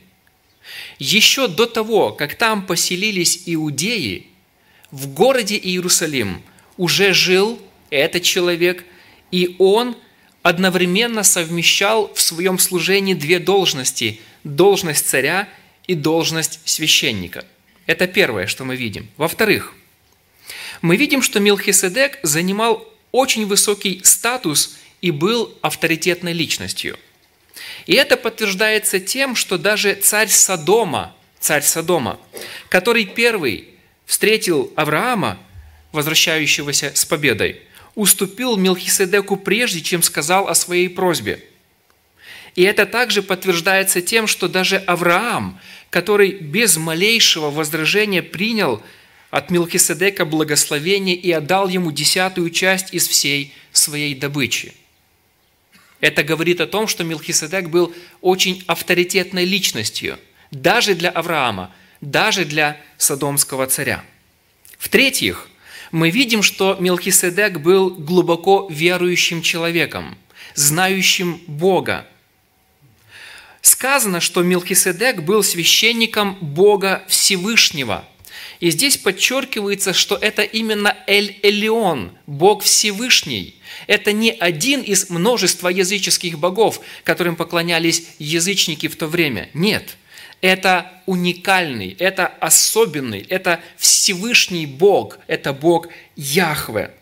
Еще 0.98 1.46
до 1.46 1.66
того, 1.66 2.10
как 2.10 2.34
там 2.34 2.66
поселились 2.66 3.44
иудеи, 3.46 4.26
в 4.90 5.06
городе 5.06 5.56
Иерусалим 5.56 6.42
уже 6.76 7.12
жил 7.12 7.62
этот 7.90 8.24
человек, 8.24 8.84
и 9.30 9.54
он 9.60 9.96
одновременно 10.42 11.22
совмещал 11.22 12.12
в 12.14 12.20
своем 12.20 12.58
служении 12.58 13.14
две 13.14 13.38
должности– 13.38 14.20
должность 14.54 15.08
царя 15.08 15.48
и 15.86 15.94
должность 15.94 16.60
священника. 16.64 17.44
Это 17.86 18.06
первое, 18.06 18.46
что 18.46 18.64
мы 18.64 18.76
видим. 18.76 19.08
Во-вторых, 19.16 19.74
мы 20.82 20.96
видим, 20.96 21.22
что 21.22 21.40
Милхиседек 21.40 22.18
занимал 22.22 22.86
очень 23.12 23.46
высокий 23.46 24.00
статус 24.04 24.76
и 25.00 25.10
был 25.10 25.56
авторитетной 25.62 26.32
личностью. 26.32 26.98
И 27.86 27.94
это 27.94 28.16
подтверждается 28.16 29.00
тем, 29.00 29.34
что 29.34 29.58
даже 29.58 29.94
царь 29.94 30.28
Содома, 30.28 31.14
царь 31.40 31.62
Содома, 31.62 32.18
который 32.68 33.04
первый 33.06 33.68
встретил 34.04 34.72
Авраама, 34.76 35.38
возвращающегося 35.92 36.92
с 36.94 37.04
победой, 37.04 37.62
уступил 37.94 38.56
Мелхиседеку 38.56 39.36
прежде, 39.36 39.80
чем 39.80 40.02
сказал 40.02 40.48
о 40.48 40.54
своей 40.54 40.88
просьбе. 40.88 41.42
И 42.56 42.62
это 42.62 42.86
также 42.86 43.22
подтверждается 43.22 44.02
тем, 44.02 44.26
что 44.26 44.48
даже 44.48 44.78
Авраам, 44.78 45.60
который 45.90 46.32
без 46.32 46.76
малейшего 46.76 47.50
возражения 47.50 48.22
принял 48.22 48.82
от 49.30 49.50
Мелхиседека 49.50 50.24
благословение 50.24 51.14
и 51.14 51.30
отдал 51.30 51.68
ему 51.68 51.92
десятую 51.92 52.50
часть 52.50 52.92
из 52.92 53.06
всей 53.06 53.54
своей 53.72 54.14
добычи. 54.14 54.74
Это 56.00 56.24
говорит 56.24 56.60
о 56.60 56.66
том, 56.66 56.88
что 56.88 57.04
Мелхиседек 57.04 57.68
был 57.68 57.94
очень 58.20 58.64
авторитетной 58.66 59.44
личностью, 59.44 60.18
даже 60.50 60.94
для 60.94 61.10
Авраама– 61.10 61.72
даже 62.00 62.44
для 62.44 62.80
Содомского 62.96 63.66
царя. 63.66 64.04
В-третьих, 64.78 65.48
мы 65.92 66.10
видим, 66.10 66.42
что 66.42 66.76
Мелхиседек 66.78 67.60
был 67.60 67.90
глубоко 67.90 68.68
верующим 68.70 69.42
человеком, 69.42 70.16
знающим 70.54 71.40
Бога. 71.46 72.06
Сказано, 73.66 74.20
что 74.20 74.44
Мелхиседек 74.44 75.22
был 75.22 75.42
священником 75.42 76.38
Бога 76.40 77.02
Всевышнего. 77.08 78.04
И 78.60 78.70
здесь 78.70 78.96
подчеркивается, 78.96 79.92
что 79.92 80.14
это 80.14 80.42
именно 80.42 80.96
Эль-Элеон, 81.08 82.12
Бог 82.28 82.62
Всевышний. 82.62 83.60
Это 83.88 84.12
не 84.12 84.30
один 84.30 84.82
из 84.82 85.10
множества 85.10 85.66
языческих 85.66 86.38
богов, 86.38 86.80
которым 87.02 87.34
поклонялись 87.34 88.06
язычники 88.20 88.86
в 88.86 88.94
то 88.94 89.08
время. 89.08 89.50
Нет– 89.52 89.96
это 90.40 91.02
уникальный, 91.06 91.96
это 91.98 92.28
особенный, 92.28 93.26
это 93.28 93.60
Всевышний 93.76 94.66
Бог, 94.66 95.18
это 95.26 95.52
Бог 95.52 95.88
Яхве. 96.14 96.92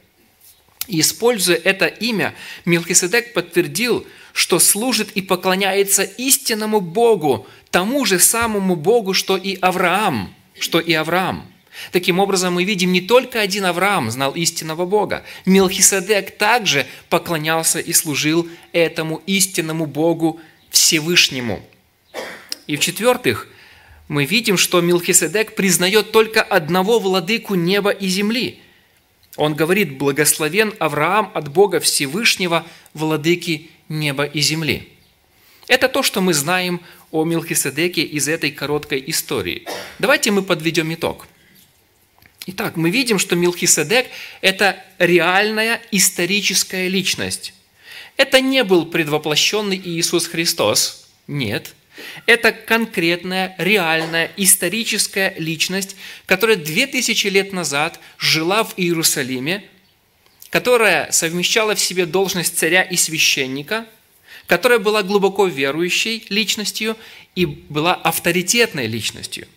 И 0.89 1.01
используя 1.01 1.57
это 1.57 1.87
имя, 1.87 2.35
Милхиседек 2.65 3.35
подтвердил, 3.35 4.07
что 4.35 4.59
служит 4.59 5.13
и 5.13 5.23
поклоняется 5.23 6.03
истинному 6.03 6.83
Богу, 6.83 7.47
тому 7.71 8.05
же 8.05 8.19
самому 8.19 8.77
Богу, 8.77 9.15
что 9.15 9.39
и 9.39 9.57
Авраам, 9.57 10.35
что 10.59 10.79
и 10.79 10.93
Авраам. 10.93 11.47
Таким 11.91 12.21
образом, 12.21 12.53
мы 12.53 12.65
видим, 12.65 12.93
не 12.93 13.01
только 13.01 13.41
один 13.41 13.65
Авраам 13.65 14.11
знал 14.11 14.33
истинного 14.33 14.85
Бога. 14.85 15.25
Милхиседек 15.47 16.37
также 16.37 16.87
поклонялся 17.09 17.81
и 17.81 17.95
служил 17.95 18.47
этому 18.73 19.23
истинному 19.25 19.87
Богу 19.87 20.39
Всевышнему– 20.69 21.63
и 22.67 22.77
в-четвертых, 22.77 23.49
мы 24.09 24.25
видим, 24.25 24.57
что 24.57 24.81
Милхиседек 24.81 25.55
признает 25.55 26.13
только 26.13 26.43
одного 26.43 26.99
владыку 26.99 27.55
неба 27.55 27.91
и 27.91 28.09
земли. 28.09 28.61
Он 29.37 29.55
говорит, 29.55 29.99
благословен 29.99 30.73
Авраам 30.79 31.31
от 31.35 31.49
Бога 31.49 31.81
Всевышнего, 31.81 32.65
владыки 32.95 33.71
неба 33.89 34.25
и 34.25 34.41
земли. 34.41 34.89
Это 35.67 35.89
то, 35.89 36.03
что 36.03 36.21
мы 36.21 36.35
знаем 36.35 36.81
о 37.11 37.25
Милхиседеке 37.25 38.03
из 38.03 38.29
этой 38.29 38.51
короткой 38.51 39.03
истории. 39.07 39.65
Давайте 39.99 40.31
мы 40.31 40.43
подведем 40.43 40.93
итог. 40.93 41.27
Итак, 42.47 42.77
мы 42.77 42.91
видим, 42.91 43.19
что 43.19 43.37
Милхиседек– 43.37 44.07
это 44.43 44.77
реальная 44.99 45.81
историческая 45.91 46.89
личность. 46.89 47.55
Это 48.17 48.41
не 48.41 48.63
был 48.65 48.87
предвоплощенный 48.87 49.81
Иисус 49.83 50.27
Христос. 50.27 51.09
Нет. 51.27 51.75
Это 52.27 52.53
конкретная, 52.53 53.55
реальная, 53.59 54.31
историческая 54.37 55.35
личность, 55.39 55.97
которая 56.27 56.57
две 56.57 56.87
тысячи 56.87 57.29
лет 57.29 57.53
назад 57.53 57.99
жила 58.19 58.65
в 58.65 58.75
Иерусалиме, 58.77 59.65
которая 60.55 61.11
совмещала 61.11 61.75
в 61.75 61.81
себе 61.81 62.07
должность 62.07 62.57
царя 62.57 62.85
и 62.85 62.95
священника, 62.95 63.87
которая 64.47 64.79
была 64.79 65.03
глубоко 65.03 65.49
верующей 65.49 66.25
личностью 66.29 66.97
и 67.35 67.45
была 67.45 67.93
авторитетной 67.93 68.87
личностью. 68.87 69.49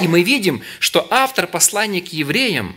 И 0.00 0.08
мы 0.08 0.24
видим, 0.24 0.64
что 0.80 1.06
автор 1.10 1.46
послания 1.46 2.00
к 2.00 2.08
евреям 2.08 2.76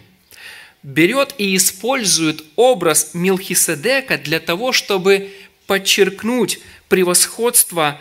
берет 0.83 1.33
и 1.39 1.55
использует 1.55 2.43
образ 2.55 3.15
Милхиседека 3.15 4.19
для 4.19 4.39
того, 4.39 4.73
чтобы 4.73 5.33
подчеркнуть 5.65 6.59
превосходство 6.87 7.99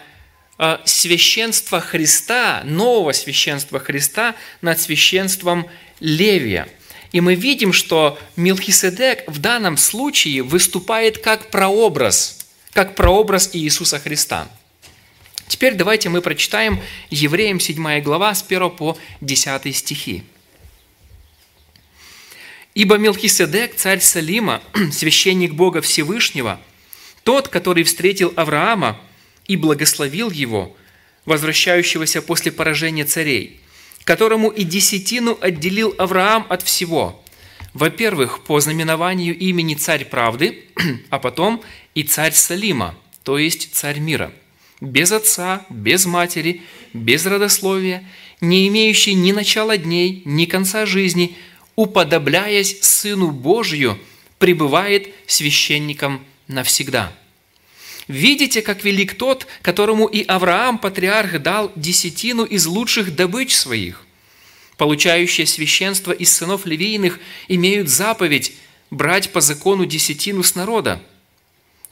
э, 0.59 0.77
священства 0.85 1.81
Христа, 1.81 2.61
нового 2.67 3.13
священства 3.13 3.81
Христа 3.81 4.35
над 4.61 4.79
священством 4.79 5.71
Левия. 6.01 6.69
И 7.13 7.21
мы 7.21 7.35
видим, 7.35 7.73
что 7.73 8.19
Милхиседек 8.37 9.25
в 9.29 9.39
данном 9.39 9.77
случае 9.77 10.43
выступает 10.43 11.19
как 11.19 11.51
прообраз, 11.51 12.47
как 12.73 12.95
прообраз 12.95 13.51
Иисуса 13.53 13.99
Христа. 13.99 14.49
Теперь 15.47 15.75
давайте 15.75 16.09
мы 16.09 16.23
прочитаем 16.23 16.81
Евреям 17.11 17.61
7 17.61 18.01
глава 18.01 18.35
с 18.35 18.43
1 18.43 18.71
по 18.71 18.97
10 19.21 19.77
стихи. 19.77 20.25
«Ибо 22.75 22.97
Мелхиседек, 22.97 23.77
царь 23.77 24.01
Салима, 24.01 24.63
священник 24.93 25.53
Бога 25.53 25.83
Всевышнего– 25.83 26.59
тот, 27.25 27.49
который 27.49 27.85
встретил 27.85 28.33
Авраама 28.37 29.01
и 29.47 29.57
благословил 29.57 30.31
его, 30.31 30.77
возвращающегося 31.25 32.23
после 32.23 32.51
поражения 32.51 33.05
царей, 33.05 33.61
которому 34.05 34.49
и 34.49 34.65
десятину 34.65 35.39
отделил 35.41 35.95
Авраам 35.99 36.47
от 36.49 36.63
всего. 36.63 37.23
Во-первых, 37.75 38.45
по 38.45 38.61
знаменованию 38.61 39.37
имени 39.37 39.75
царь 39.75 40.05
правды, 40.05 40.65
а 41.11 41.19
потом 41.19 41.63
и 41.95 42.03
царь 42.03 42.33
Салима, 42.33 42.95
то 43.23 43.39
есть 43.39 43.75
царь 43.75 43.99
мира, 43.99 44.33
без 44.81 45.13
отца, 45.13 45.65
без 45.71 46.07
матери, 46.07 46.63
без 46.93 47.25
родословия, 47.25 48.05
не 48.41 48.69
имеющий 48.69 49.15
ни 49.15 49.33
начала 49.33 49.79
дней, 49.79 50.23
ни 50.25 50.45
конца 50.45 50.85
жизни, 50.85 51.37
уподобляясь 51.77 52.83
Сыну 52.83 53.31
Божию, 53.31 53.99
пребывает 54.39 55.09
священником 55.27 56.25
навсегда. 56.49 57.13
Видите, 58.09 58.63
как 58.63 58.85
велик 58.85 59.15
тот, 59.15 59.47
которому 59.63 60.07
и 60.07 60.25
Авраам, 60.25 60.79
патриарх, 60.79 61.41
дал 61.41 61.73
десятину 61.77 62.45
из 62.45 62.67
лучших 62.67 63.15
добыч 63.15 63.55
своих. 63.55 64.05
Получающие 64.77 65.47
священство 65.47 66.11
из 66.11 66.33
сынов 66.33 66.67
левийных 66.67 67.21
имеют 67.47 67.89
заповедь 67.89 68.55
брать 68.91 69.31
по 69.31 69.41
закону 69.41 69.87
десятину 69.87 70.43
с 70.43 70.55
народа, 70.55 71.01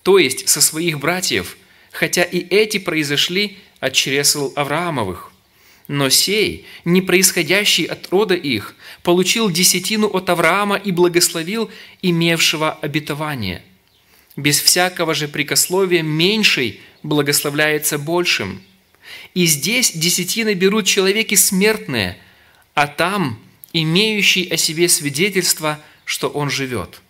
то 0.02 0.18
есть 0.18 0.48
со 0.48 0.60
своих 0.60 0.98
братьев, 0.98 1.56
хотя 1.92 2.22
и 2.22 2.38
эти 2.38 2.78
произошли 2.78 3.58
от 3.78 3.92
чресл 3.92 4.52
Авраамовых. 4.56 5.32
Но 5.86 6.08
сей, 6.08 6.66
не 6.84 7.02
происходящий 7.02 7.84
от 7.84 8.08
рода 8.10 8.34
их, 8.34 8.74
получил 9.02 9.50
десятину 9.50 10.08
от 10.08 10.30
Авраама 10.30 10.76
и 10.76 10.90
благословил 10.90 11.70
имевшего 12.02 12.72
обетование– 12.72 13.62
без 14.36 14.60
всякого 14.60 15.14
же 15.14 15.28
прикословия 15.28 16.02
меньший 16.02 16.80
благословляется 17.02 17.98
большим. 17.98 18.62
И 19.34 19.46
здесь 19.46 19.92
десятины 19.92 20.54
берут 20.54 20.86
человеки 20.86 21.34
смертные, 21.34 22.18
а 22.74 22.86
там 22.86 23.40
имеющий 23.72 24.48
о 24.48 24.56
себе 24.56 24.88
свидетельство, 24.88 25.80
что 26.04 26.28
он 26.28 26.50
живет. 26.50 27.00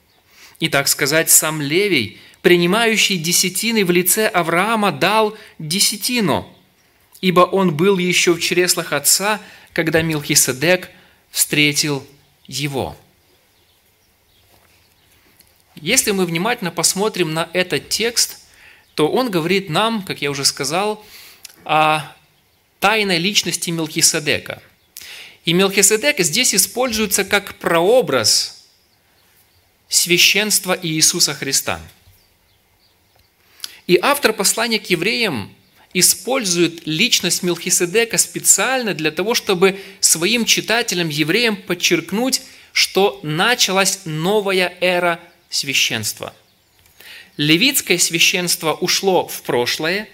И 0.59 0.69
так 0.69 0.89
сказать, 0.89 1.31
сам 1.31 1.61
Левий, 1.61 2.19
принимающий 2.43 3.17
десятины 3.17 3.85
в 3.85 3.91
лице 3.91 4.27
Авраама, 4.27 4.93
дал 4.93 5.37
десятину, 5.59 6.47
ибо 7.21 7.41
он 7.41 7.75
был 7.75 7.99
еще 7.99 8.35
в 8.35 8.41
чреслах 8.41 8.93
отца, 8.93 9.41
когда 9.73 10.03
Милхиседек 10.03 10.91
встретил 11.31 12.07
его. 12.47 12.97
Если 15.81 16.11
мы 16.11 16.27
внимательно 16.27 16.71
посмотрим 16.71 17.33
на 17.33 17.49
этот 17.53 17.89
текст, 17.89 18.39
то 18.95 19.09
он 19.09 19.31
говорит 19.31 19.71
нам, 19.71 20.03
как 20.03 20.21
я 20.21 20.31
уже 20.31 20.45
сказал, 20.45 21.05
о 21.65 22.03
тайной 22.81 23.19
личности 23.19 23.71
Мелхиседека. 23.71 24.63
И 25.45 25.53
Мелхиседек 25.55 26.19
здесь 26.21 26.55
используется 26.55 27.25
как 27.25 27.55
прообраз 27.55 28.67
священства 29.89 30.79
Иисуса 30.81 31.35
Христа. 31.35 31.81
И 33.87 33.99
автор 34.01 34.33
послания 34.35 34.79
к 34.79 34.91
евреям 34.91 35.55
использует 35.95 36.87
личность 36.87 37.43
Мелхиседека 37.43 38.19
специально 38.19 38.95
для 38.95 39.11
того, 39.11 39.35
чтобы 39.35 39.81
своим 40.01 40.45
читателям, 40.45 41.09
евреям 41.09 41.57
подчеркнуть, 41.57 42.43
что 42.73 43.19
началась 43.23 44.01
новая 44.05 44.77
эра 44.81 45.21
священства. 45.51 46.35
Левитское 47.37 47.99
священство 47.99 48.73
ушло 48.73 49.29
в 49.29 49.43
прошлое, 49.43 50.09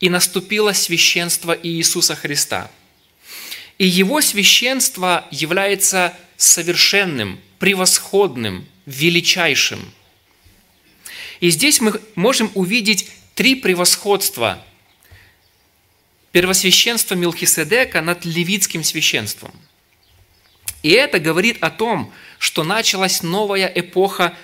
и 0.00 0.08
наступило 0.08 0.72
священство 0.72 1.58
Иисуса 1.60 2.14
Христа. 2.14 2.70
И 3.78 3.86
его 3.86 4.20
священство 4.20 5.26
является 5.30 6.16
совершенным, 6.36 7.40
превосходным, 7.58 8.66
величайшим. 8.86 9.92
И 11.40 11.50
здесь 11.50 11.80
мы 11.80 12.00
можем 12.14 12.50
увидеть 12.54 13.08
три 13.34 13.54
превосходства 13.56 14.64
первосвященства 16.32 17.14
Милхиседека 17.14 18.00
над 18.00 18.24
левитским 18.24 18.84
священством. 18.84 19.52
И 20.82 20.90
это 20.90 21.18
говорит 21.18 21.58
о 21.60 21.70
том, 21.70 22.12
что 22.38 22.62
началась 22.62 23.22
новая 23.22 23.66
эпоха 23.66 24.36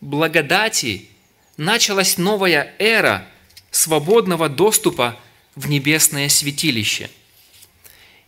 благодати 0.00 1.08
началась 1.56 2.18
новая 2.18 2.74
эра 2.78 3.26
свободного 3.70 4.48
доступа 4.48 5.18
в 5.54 5.68
небесное 5.68 6.28
святилище. 6.28 7.10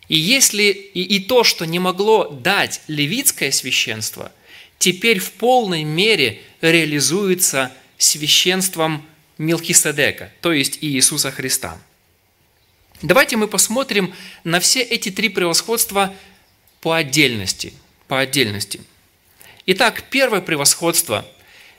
И 0.07 0.17
если 0.17 0.63
и, 0.63 1.01
и 1.01 1.19
то, 1.19 1.43
что 1.43 1.65
не 1.65 1.79
могло 1.79 2.27
дать 2.29 2.81
левитское 2.87 3.51
священство, 3.51 4.31
теперь 4.77 5.19
в 5.19 5.31
полной 5.33 5.83
мере 5.83 6.41
реализуется 6.61 7.71
священством 7.97 9.05
Милхиседека, 9.37 10.31
то 10.41 10.51
есть 10.51 10.77
Иисуса 10.81 11.31
Христа. 11.31 11.81
Давайте 13.01 13.35
мы 13.35 13.47
посмотрим 13.47 14.13
на 14.43 14.59
все 14.59 14.81
эти 14.81 15.09
три 15.09 15.29
превосходства 15.29 16.13
по 16.81 16.95
отдельности. 16.95 17.73
По 18.07 18.19
отдельности. 18.19 18.81
Итак, 19.65 20.03
первое 20.09 20.41
превосходство– 20.41 21.25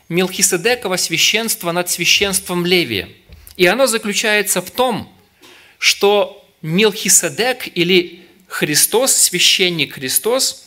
Мелхиседекова 0.08 0.96
священство 0.96 1.72
над 1.72 1.90
священством 1.90 2.66
Левия. 2.66 3.08
И 3.56 3.66
оно 3.66 3.86
заключается 3.86 4.60
в 4.60 4.70
том, 4.70 5.12
что 5.78 6.46
Мелхиседек 6.62 7.68
или 7.76 8.22
Христос, 8.46 9.14
священник 9.14 9.94
Христос, 9.94 10.66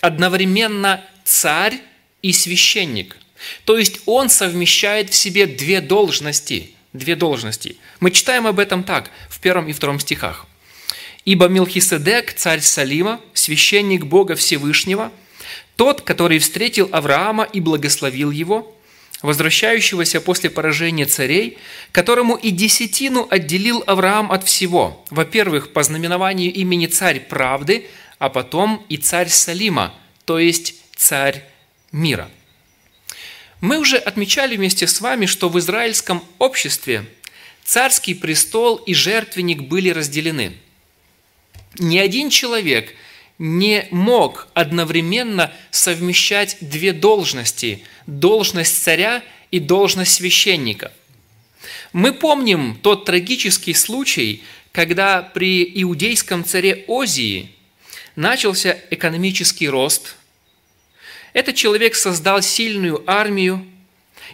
одновременно 0.00 1.04
царь 1.24 1.80
и 2.22 2.32
священник. 2.32 3.16
То 3.64 3.78
есть 3.78 4.00
он 4.06 4.28
совмещает 4.28 5.10
в 5.10 5.14
себе 5.14 5.46
две 5.46 5.80
должности. 5.80 6.70
Две 6.92 7.16
должности. 7.16 7.76
Мы 8.00 8.10
читаем 8.10 8.46
об 8.46 8.58
этом 8.58 8.82
так, 8.82 9.10
в 9.28 9.40
первом 9.40 9.68
и 9.68 9.72
втором 9.72 10.00
стихах. 10.00 10.46
«Ибо 11.24 11.48
Мелхиседек, 11.48 12.32
царь 12.34 12.60
Салима, 12.60 13.20
священник 13.34 14.06
Бога 14.06 14.34
Всевышнего– 14.34 15.12
тот, 15.80 16.02
который 16.02 16.38
встретил 16.40 16.90
Авраама 16.92 17.44
и 17.44 17.58
благословил 17.58 18.30
его, 18.30 18.76
возвращающегося 19.22 20.20
после 20.20 20.50
поражения 20.50 21.06
царей, 21.06 21.56
которому 21.90 22.34
и 22.36 22.50
десятину 22.50 23.26
отделил 23.30 23.82
Авраам 23.86 24.30
от 24.30 24.44
всего. 24.44 25.02
Во-первых, 25.08 25.72
по 25.72 25.82
знаменованию 25.82 26.52
имени 26.52 26.84
царь 26.84 27.20
правды, 27.20 27.86
а 28.18 28.28
потом 28.28 28.84
и 28.90 28.98
царь 28.98 29.30
Салима, 29.30 29.94
то 30.26 30.38
есть 30.38 30.74
царь 30.96 31.42
мира. 31.92 32.30
Мы 33.62 33.78
уже 33.78 33.96
отмечали 33.96 34.58
вместе 34.58 34.86
с 34.86 35.00
вами, 35.00 35.24
что 35.24 35.48
в 35.48 35.58
израильском 35.58 36.22
обществе 36.36 37.06
царский 37.64 38.12
престол 38.12 38.76
и 38.76 38.92
жертвенник 38.92 39.62
были 39.62 39.88
разделены. 39.88 40.52
Ни 41.78 41.96
один 41.96 42.28
человек– 42.28 42.94
не 43.40 43.88
мог 43.90 44.48
одновременно 44.52 45.50
совмещать 45.70 46.58
две 46.60 46.92
должности– 46.92 47.82
должность 48.06 48.82
царя 48.82 49.22
и 49.50 49.58
должность 49.58 50.12
священника. 50.12 50.92
Мы 51.94 52.12
помним 52.12 52.78
тот 52.82 53.06
трагический 53.06 53.74
случай, 53.74 54.42
когда 54.72 55.22
при 55.22 55.64
иудейском 55.82 56.44
царе 56.44 56.84
Озии 56.86 57.50
начался 58.14 58.78
экономический 58.90 59.70
рост. 59.70 60.16
Этот 61.32 61.54
человек 61.54 61.94
создал 61.94 62.42
сильную 62.42 63.02
армию 63.06 63.66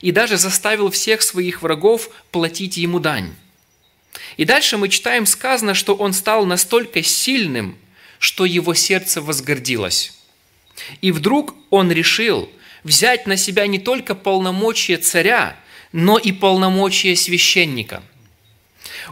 и 0.00 0.10
даже 0.10 0.36
заставил 0.36 0.90
всех 0.90 1.22
своих 1.22 1.62
врагов 1.62 2.10
платить 2.32 2.76
ему 2.76 2.98
дань. 2.98 3.32
И 4.36 4.44
дальше 4.44 4.78
мы 4.78 4.88
читаем 4.88 5.26
сказано, 5.26 5.74
что 5.74 5.94
он 5.94 6.12
стал 6.12 6.44
настолько 6.44 7.04
сильным, 7.04 7.78
что 8.18 8.44
его 8.44 8.74
сердце 8.74 9.20
возгордилось. 9.20 10.12
И 11.00 11.12
вдруг 11.12 11.54
он 11.70 11.90
решил 11.90 12.50
взять 12.84 13.26
на 13.26 13.36
себя 13.36 13.66
не 13.66 13.78
только 13.78 14.14
полномочия 14.14 14.96
царя, 14.96 15.56
но 15.92 16.18
и 16.18 16.32
полномочия 16.32 17.16
священника. 17.16 18.02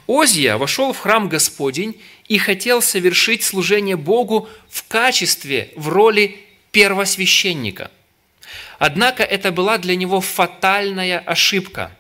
Озия 0.06 0.56
вошел 0.56 0.92
в 0.92 0.98
храм 0.98 1.28
Господень 1.28 2.00
и 2.28 2.38
хотел 2.38 2.82
совершить 2.82 3.42
служение 3.42 3.96
Богу 3.96 4.48
в 4.68 4.86
качестве, 4.86 5.70
в 5.76 5.88
роли 5.88 6.36
первосвященника. 6.72 7.90
Однако 8.78 9.22
это 9.22 9.52
была 9.52 9.78
для 9.78 9.96
него 9.96 10.20
фатальная 10.20 11.18
ошибка, 11.18 11.96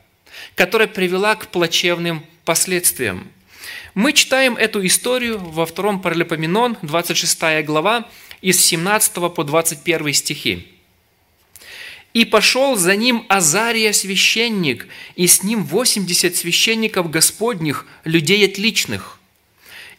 которая 0.54 0.88
привела 0.88 1.34
к 1.36 1.48
плачевным 1.48 2.24
последствиям. 2.44 3.30
Мы 3.94 4.12
читаем 4.12 4.56
эту 4.56 4.84
историю 4.84 5.38
во 5.38 5.66
втором 5.66 6.02
Паралипоменон, 6.02 6.76
26 6.82 7.64
глава, 7.64 8.08
из 8.40 8.60
17 8.60 9.32
по 9.32 9.44
21 9.44 10.12
стихи. 10.12 10.66
«И 12.12 12.24
пошел 12.24 12.74
за 12.74 12.96
ним 12.96 13.24
Азария 13.28 13.92
священник, 13.92 14.88
и 15.14 15.28
с 15.28 15.44
ним 15.44 15.62
80 15.62 16.34
священников 16.34 17.08
Господних, 17.08 17.86
людей 18.02 18.44
отличных. 18.44 19.20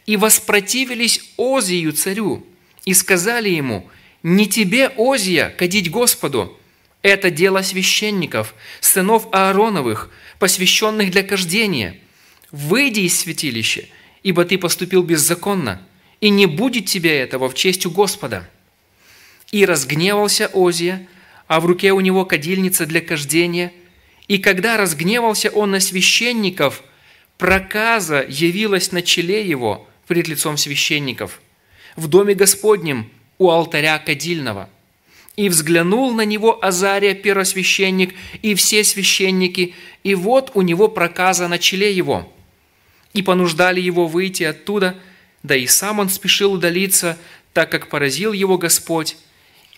И 0.04 0.18
воспротивились 0.18 1.30
Озию 1.38 1.94
царю, 1.94 2.46
и 2.84 2.92
сказали 2.92 3.48
ему, 3.48 3.88
«Не 4.22 4.46
тебе, 4.46 4.92
Озия, 4.98 5.48
кадить 5.48 5.90
Господу, 5.90 6.58
это 7.00 7.30
дело 7.30 7.62
священников, 7.62 8.54
сынов 8.80 9.26
Аароновых, 9.32 10.10
посвященных 10.38 11.10
для 11.10 11.22
кождения. 11.22 11.98
Выйди 12.50 13.00
из 13.00 13.18
святилища, 13.18 13.84
ибо 14.22 14.44
ты 14.44 14.58
поступил 14.58 15.02
беззаконно, 15.02 15.82
и 16.20 16.30
не 16.30 16.46
будет 16.46 16.86
тебе 16.86 17.18
этого 17.18 17.48
в 17.48 17.54
честь 17.54 17.86
у 17.86 17.90
Господа». 17.90 18.48
И 19.52 19.64
разгневался 19.64 20.50
Озия, 20.52 21.06
а 21.46 21.60
в 21.60 21.66
руке 21.66 21.92
у 21.92 22.00
него 22.00 22.24
кадильница 22.24 22.86
для 22.86 23.00
кождения. 23.00 23.72
И 24.26 24.38
когда 24.38 24.76
разгневался 24.76 25.50
он 25.50 25.70
на 25.70 25.80
священников, 25.80 26.82
проказа 27.38 28.24
явилась 28.28 28.90
на 28.90 29.02
челе 29.02 29.46
его 29.46 29.88
пред 30.08 30.28
лицом 30.28 30.56
священников, 30.56 31.40
в 31.94 32.08
доме 32.08 32.34
Господнем 32.34 33.10
у 33.38 33.50
алтаря 33.50 33.98
кадильного. 33.98 34.68
И 35.36 35.48
взглянул 35.48 36.14
на 36.14 36.22
него 36.22 36.64
Азария, 36.64 37.14
первосвященник, 37.14 38.14
и 38.40 38.54
все 38.54 38.82
священники, 38.82 39.74
и 40.02 40.14
вот 40.14 40.50
у 40.54 40.62
него 40.62 40.88
проказа 40.88 41.46
на 41.46 41.58
челе 41.58 41.92
его. 41.92 42.32
И 43.16 43.22
понуждали 43.22 43.80
его 43.80 44.06
выйти 44.06 44.42
оттуда, 44.42 44.94
да 45.42 45.56
и 45.56 45.66
сам 45.66 46.00
он 46.00 46.10
спешил 46.10 46.52
удалиться, 46.52 47.16
так 47.54 47.70
как 47.70 47.88
поразил 47.88 48.34
его 48.34 48.58
Господь, 48.58 49.16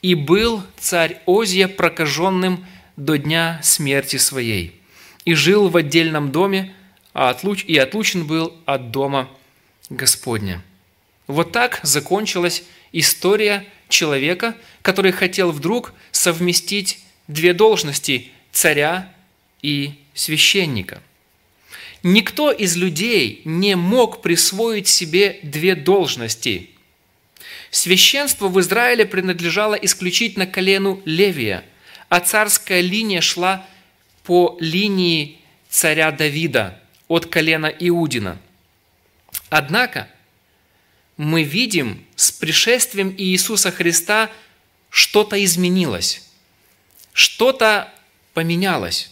и 0.02 0.16
был 0.16 0.64
царь 0.76 1.22
Озия 1.24 1.68
прокаженным 1.68 2.66
до 2.96 3.16
дня 3.16 3.60
смерти 3.62 4.16
своей, 4.16 4.80
и 5.24 5.34
жил 5.34 5.68
в 5.68 5.76
отдельном 5.76 6.32
доме, 6.32 6.74
а 7.12 7.30
отлуч... 7.30 7.64
и 7.64 7.76
отлучен 7.78 8.26
был 8.26 8.52
от 8.66 8.90
дома 8.90 9.30
Господня. 9.88 10.60
Вот 11.28 11.52
так 11.52 11.78
закончилась 11.84 12.64
история 12.90 13.64
человека, 13.88 14.56
который 14.82 15.12
хотел 15.12 15.52
вдруг 15.52 15.92
совместить 16.10 16.98
две 17.28 17.52
должности– 17.52 18.32
царя 18.52 19.12
и 19.62 19.94
священника. 20.14 21.00
Никто 22.02 22.50
из 22.52 22.76
людей 22.76 23.42
не 23.44 23.74
мог 23.76 24.22
присвоить 24.22 24.88
себе 24.88 25.40
две 25.42 25.74
должности– 25.74 26.70
Священство 27.70 28.48
в 28.48 28.58
Израиле 28.60 29.04
принадлежало 29.04 29.74
исключительно 29.74 30.46
колену 30.46 31.02
Левия, 31.04 31.64
а 32.08 32.20
царская 32.20 32.80
линия 32.80 33.20
шла 33.20 33.66
по 34.22 34.56
линии 34.60 35.38
царя 35.68 36.10
Давида 36.10 36.80
от 37.08 37.26
колена 37.26 37.66
Иудина. 37.66 38.38
Однако 39.50 40.08
мы 41.16 41.42
видим 41.42 42.04
с 42.16 42.32
пришествием 42.32 43.14
Иисуса 43.16 43.70
Христа 43.70 44.30
что-то 44.88 45.42
изменилось, 45.44 46.26
что-то 47.12 47.92
поменялось. 48.32 49.10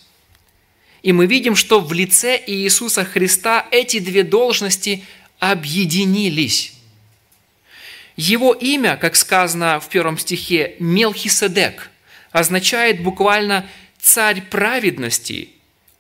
И 1.06 1.12
мы 1.12 1.26
видим, 1.26 1.54
что 1.54 1.78
в 1.78 1.92
лице 1.92 2.42
Иисуса 2.48 3.04
Христа 3.04 3.64
эти 3.70 4.00
две 4.00 4.24
должности 4.24 5.04
объединились. 5.38 6.72
Его 8.16 8.52
имя, 8.52 8.96
как 8.96 9.14
сказано 9.14 9.78
в 9.78 9.88
первом 9.88 10.18
стихе, 10.18 10.74
Мелхиседек, 10.80 11.92
означает 12.32 13.04
буквально 13.04 13.68
«царь 14.00 14.42
праведности», 14.42 15.50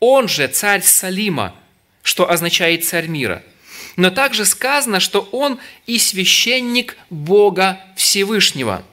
он 0.00 0.26
же 0.26 0.48
царь 0.48 0.82
Салима, 0.82 1.54
что 2.02 2.28
означает 2.28 2.84
«царь 2.84 3.06
мира». 3.06 3.44
Но 3.94 4.10
также 4.10 4.44
сказано, 4.44 4.98
что 4.98 5.20
он 5.30 5.60
и 5.86 6.00
священник 6.00 6.96
Бога 7.10 7.80
Всевышнего. 7.94 8.84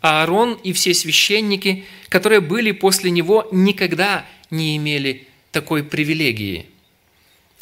Аарон 0.00 0.54
и 0.64 0.72
все 0.72 0.94
священники, 0.94 1.84
которые 2.08 2.40
были 2.40 2.72
после 2.72 3.10
него, 3.10 3.46
никогда 3.52 4.24
не 4.52 4.76
имели 4.76 5.26
такой 5.50 5.82
привилегии. 5.82 6.66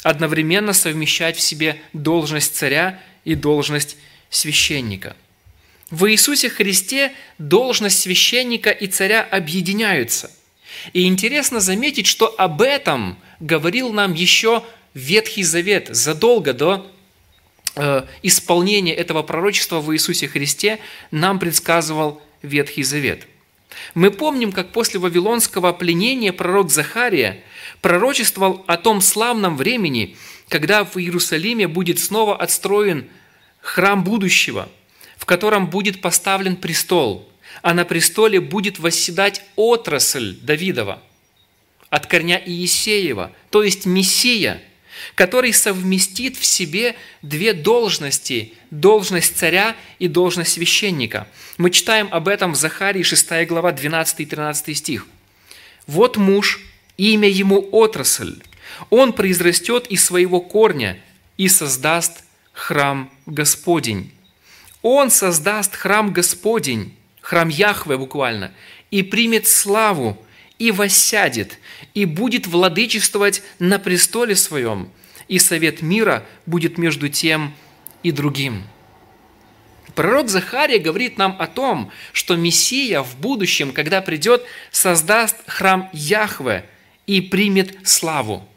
Одновременно 0.03 0.73
совмещать 0.73 1.37
в 1.37 1.41
себе 1.41 1.81
должность 1.93 2.55
царя 2.55 3.01
и 3.25 3.33
должность 3.33 3.97
священника. 4.29 5.15
В 5.89 6.09
Иисусе 6.11 6.49
Христе 6.49 7.13
должность 7.37 7.99
священника 7.99 8.69
и 8.69 8.87
царя 8.87 9.21
объединяются. 9.23 10.31
И 10.93 11.05
интересно 11.05 11.59
заметить, 11.59 12.07
что 12.07 12.33
об 12.37 12.61
этом 12.61 13.17
говорил 13.39 13.91
нам 13.91 14.13
еще 14.13 14.63
Ветхий 14.93 15.43
Завет 15.43 15.89
задолго 15.91 16.53
до 16.53 16.91
э, 17.75 18.03
исполнения 18.23 18.93
этого 18.93 19.21
пророчества 19.23 19.79
в 19.79 19.93
Иисусе 19.93 20.27
Христе 20.27 20.79
нам 21.11 21.39
предсказывал 21.39 22.21
Ветхий 22.41 22.83
Завет. 22.83 23.27
Мы 23.93 24.11
помним, 24.11 24.51
как 24.51 24.71
после 24.71 24.99
вавилонского 24.99 25.73
пленения 25.73 26.33
пророк 26.33 26.69
Захария 26.69 27.43
пророчествовал 27.81 28.63
о 28.67 28.77
том 28.77 29.01
славном 29.01 29.57
времени, 29.57 30.15
когда 30.47 30.83
в 30.83 30.97
Иерусалиме 30.97 31.67
будет 31.67 31.99
снова 31.99 32.35
отстроен 32.35 33.07
храм 33.61 34.03
будущего, 34.03 34.69
в 35.17 35.25
котором 35.25 35.69
будет 35.69 36.01
поставлен 36.01 36.55
престол, 36.55 37.29
а 37.61 37.73
на 37.73 37.85
престоле 37.85 38.39
будет 38.39 38.79
восседать 38.79 39.43
отрасль 39.55 40.37
Давидова 40.41 41.01
от 41.89 42.07
корня 42.07 42.41
Иисеева, 42.43 43.31
то 43.49 43.63
есть 43.63 43.85
Мессия, 43.85 44.63
который 45.15 45.53
совместит 45.53 46.37
в 46.37 46.45
себе 46.45 46.95
две 47.21 47.53
должности– 47.53 48.53
должность 48.71 49.37
царя 49.37 49.75
и 49.99 50.07
должность 50.07 50.53
священника. 50.53 51.27
Мы 51.57 51.71
читаем 51.71 52.07
об 52.11 52.27
этом 52.27 52.53
в 52.53 52.55
Захарии 52.55 53.03
6 53.03 53.45
глава 53.47 53.71
12 53.71 54.21
и 54.21 54.25
13 54.25 54.77
стих. 54.77 55.07
«Вот 55.87 56.17
муж, 56.17 56.61
имя 56.97 57.29
ему 57.29 57.67
отрасль, 57.71 58.41
он 58.89 59.13
произрастет 59.13 59.87
из 59.87 60.03
своего 60.03 60.41
корня 60.41 60.99
и 61.37 61.47
создаст 61.47 62.23
храм 62.53 63.11
Господень. 63.25 64.11
Он 64.81 65.11
создаст 65.11 65.75
храм 65.75 66.11
Господень, 66.11 66.95
храм 67.21 67.49
Яхве 67.49 67.97
буквально, 67.97 68.51
и 68.89 69.03
примет 69.03 69.47
славу, 69.47 70.17
и 70.57 70.71
воссядет, 70.71 71.57
и 71.93 72.05
будет 72.05 72.47
владычествовать 72.47 73.43
на 73.59 73.79
престоле 73.79 74.35
своем, 74.35 74.89
и 75.27 75.39
совет 75.39 75.81
мира 75.81 76.25
будет 76.45 76.77
между 76.77 77.09
тем 77.09 77.53
и 78.03 78.11
другим. 78.11 78.63
Пророк 79.95 80.29
Захария 80.29 80.79
говорит 80.79 81.17
нам 81.17 81.35
о 81.39 81.47
том, 81.47 81.91
что 82.13 82.35
Мессия 82.35 83.01
в 83.01 83.17
будущем, 83.17 83.73
когда 83.73 84.01
придет, 84.01 84.43
создаст 84.71 85.37
храм 85.47 85.89
Яхве 85.91 86.65
и 87.07 87.19
примет 87.21 87.77
славу. 87.87 88.47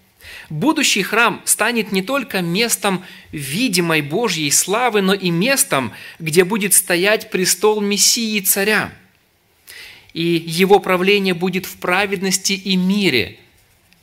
Будущий 0.49 1.03
храм 1.03 1.43
станет 1.45 1.93
не 1.93 2.03
только 2.03 2.41
местом 2.41 3.05
видимой 3.33 4.03
Божьей 4.03 4.51
славы, 4.51 5.01
но 5.01 5.15
и 5.15 5.31
местом, 5.31 5.93
где 6.19 6.45
будет 6.45 6.75
стоять 6.75 7.31
престол 7.31 7.81
Мессии 7.81 8.41
Царя. 8.41 8.93
И 10.15 10.23
его 10.47 10.79
правление 10.79 11.35
будет 11.35 11.67
в 11.67 11.77
праведности 11.77 12.53
и 12.53 12.77
мире. 12.77 13.39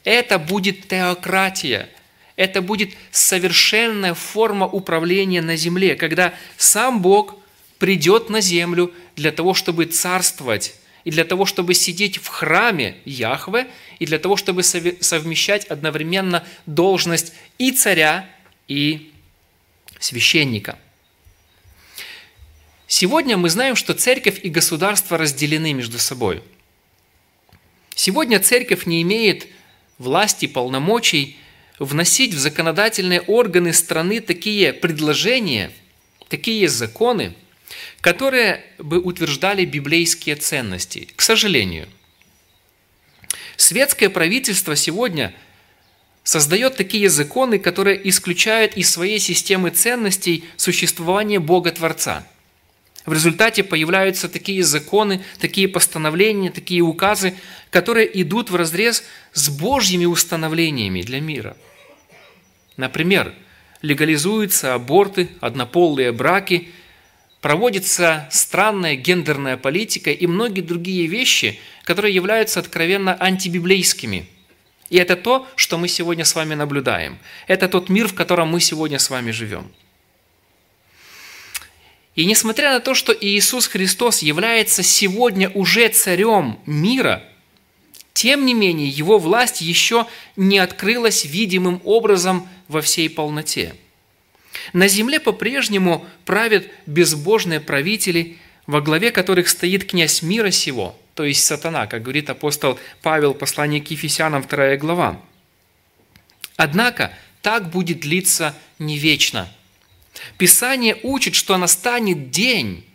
Это 0.03 0.37
будет 0.37 0.87
теократия. 0.87 1.89
Это 2.35 2.61
будет 2.61 2.91
совершенная 3.11 4.13
форма 4.13 4.67
управления 4.67 5.41
на 5.41 5.55
земле, 5.55 5.95
когда 5.95 6.33
сам 6.57 7.01
Бог 7.01 7.35
придет 7.79 8.29
на 8.29 8.41
землю 8.41 8.93
для 9.15 9.31
того, 9.31 9.53
чтобы 9.53 9.85
царствовать, 9.85 10.75
и 11.03 11.11
для 11.11 11.23
того, 11.23 11.45
чтобы 11.45 11.73
сидеть 11.73 12.17
в 12.17 12.27
храме 12.27 12.97
Яхве, 13.05 13.67
и 13.99 14.05
для 14.05 14.19
того, 14.19 14.37
чтобы 14.37 14.63
совмещать 14.63 15.65
одновременно 15.65 16.43
должность 16.65 17.33
и 17.57 17.71
царя, 17.71 18.29
и 18.67 19.11
священника. 19.99 20.77
Сегодня 23.01 23.35
мы 23.35 23.49
знаем, 23.49 23.75
что 23.75 23.95
церковь 23.95 24.41
и 24.43 24.49
государство 24.49 25.17
разделены 25.17 25.73
между 25.73 25.97
собой. 25.97 26.43
Сегодня 27.95 28.39
церковь 28.39 28.85
не 28.85 29.01
имеет 29.01 29.47
власти, 29.97 30.45
полномочий 30.45 31.35
вносить 31.79 32.35
в 32.35 32.37
законодательные 32.37 33.21
органы 33.21 33.73
страны 33.73 34.21
такие 34.21 34.71
предложения, 34.71 35.71
такие 36.29 36.69
законы, 36.69 37.33
которые 38.01 38.63
бы 38.77 38.99
утверждали 38.99 39.65
библейские 39.65 40.35
ценности. 40.35 41.07
К 41.15 41.23
сожалению, 41.23 41.89
светское 43.57 44.11
правительство 44.11 44.75
сегодня 44.75 45.33
создает 46.23 46.77
такие 46.77 47.09
законы, 47.09 47.57
которые 47.57 48.07
исключают 48.07 48.77
из 48.77 48.91
своей 48.91 49.17
системы 49.17 49.71
ценностей 49.71 50.43
существование 50.55 51.39
Бога-Творца. 51.39 52.27
В 53.05 53.13
результате 53.13 53.63
появляются 53.63 54.29
такие 54.29 54.63
законы, 54.63 55.23
такие 55.39 55.67
постановления, 55.67 56.51
такие 56.51 56.81
указы, 56.81 57.35
которые 57.69 58.21
идут 58.21 58.49
в 58.49 58.55
разрез 58.55 59.03
с 59.33 59.49
Божьими 59.49 60.05
установлениями 60.05 61.01
для 61.01 61.19
мира. 61.19 61.57
Например, 62.77 63.33
легализуются 63.81 64.73
аборты, 64.73 65.29
однополые 65.39 66.11
браки– 66.11 66.69
проводится 67.41 68.27
странная 68.31 68.95
гендерная 68.95 69.57
политика 69.57 70.11
и 70.11 70.27
многие 70.27 70.61
другие 70.61 71.07
вещи, 71.07 71.59
которые 71.83 72.13
являются 72.13 72.59
откровенно 72.59 73.15
антибиблейскими. 73.15 74.27
И 74.89 74.97
это 74.97 75.15
то, 75.15 75.47
что 75.55 75.77
мы 75.77 75.87
сегодня 75.87 76.23
с 76.23 76.35
вами 76.35 76.53
наблюдаем. 76.53 77.17
Это 77.47 77.67
тот 77.67 77.89
мир, 77.89 78.07
в 78.07 78.13
котором 78.13 78.49
мы 78.49 78.59
сегодня 78.59 78.99
с 78.99 79.09
вами 79.09 79.31
живем. 79.31 79.71
И 82.15 82.25
несмотря 82.25 82.71
на 82.73 82.79
то, 82.79 82.93
что 82.93 83.13
Иисус 83.13 83.67
Христос 83.67 84.21
является 84.21 84.83
сегодня 84.83 85.49
уже 85.49 85.87
царем 85.87 86.59
мира, 86.65 87.23
тем 88.13 88.45
не 88.45 88.53
менее 88.53 88.89
его 88.89 89.17
власть 89.17 89.61
еще 89.61 90.05
не 90.35 90.59
открылась 90.59 91.23
видимым 91.25 91.81
образом 91.85 92.47
во 92.67 92.81
всей 92.81 93.09
полноте– 93.09 93.75
на 94.73 94.87
земле 94.87 95.19
по-прежнему 95.19 96.05
правят 96.25 96.67
безбожные 96.85 97.59
правители, 97.59 98.37
во 98.67 98.81
главе 98.81 99.11
которых 99.11 99.49
стоит 99.49 99.85
князь 99.85 100.21
мира 100.21 100.51
сего, 100.51 100.97
то 101.15 101.23
есть 101.23 101.43
сатана, 101.43 101.87
как 101.87 102.03
говорит 102.03 102.29
апостол 102.29 102.79
Павел, 103.01 103.33
послание 103.33 103.81
к 103.81 103.91
Ефесянам, 103.91 104.43
2 104.43 104.77
глава. 104.77 105.21
Однако 106.55 107.11
так 107.41 107.69
будет 107.69 108.01
длиться 108.01 108.55
не 108.77 108.97
вечно. 108.97 109.51
Писание 110.37 110.97
учит, 111.03 111.35
что 111.35 111.57
настанет 111.57 112.29
день, 112.31 112.85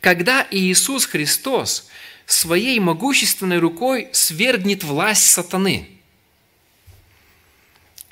когда 0.00 0.46
Иисус 0.50 1.06
Христос 1.06 1.88
своей 2.26 2.78
могущественной 2.80 3.58
рукой 3.58 4.08
свергнет 4.12 4.84
власть 4.84 5.30
сатаны. 5.30 5.88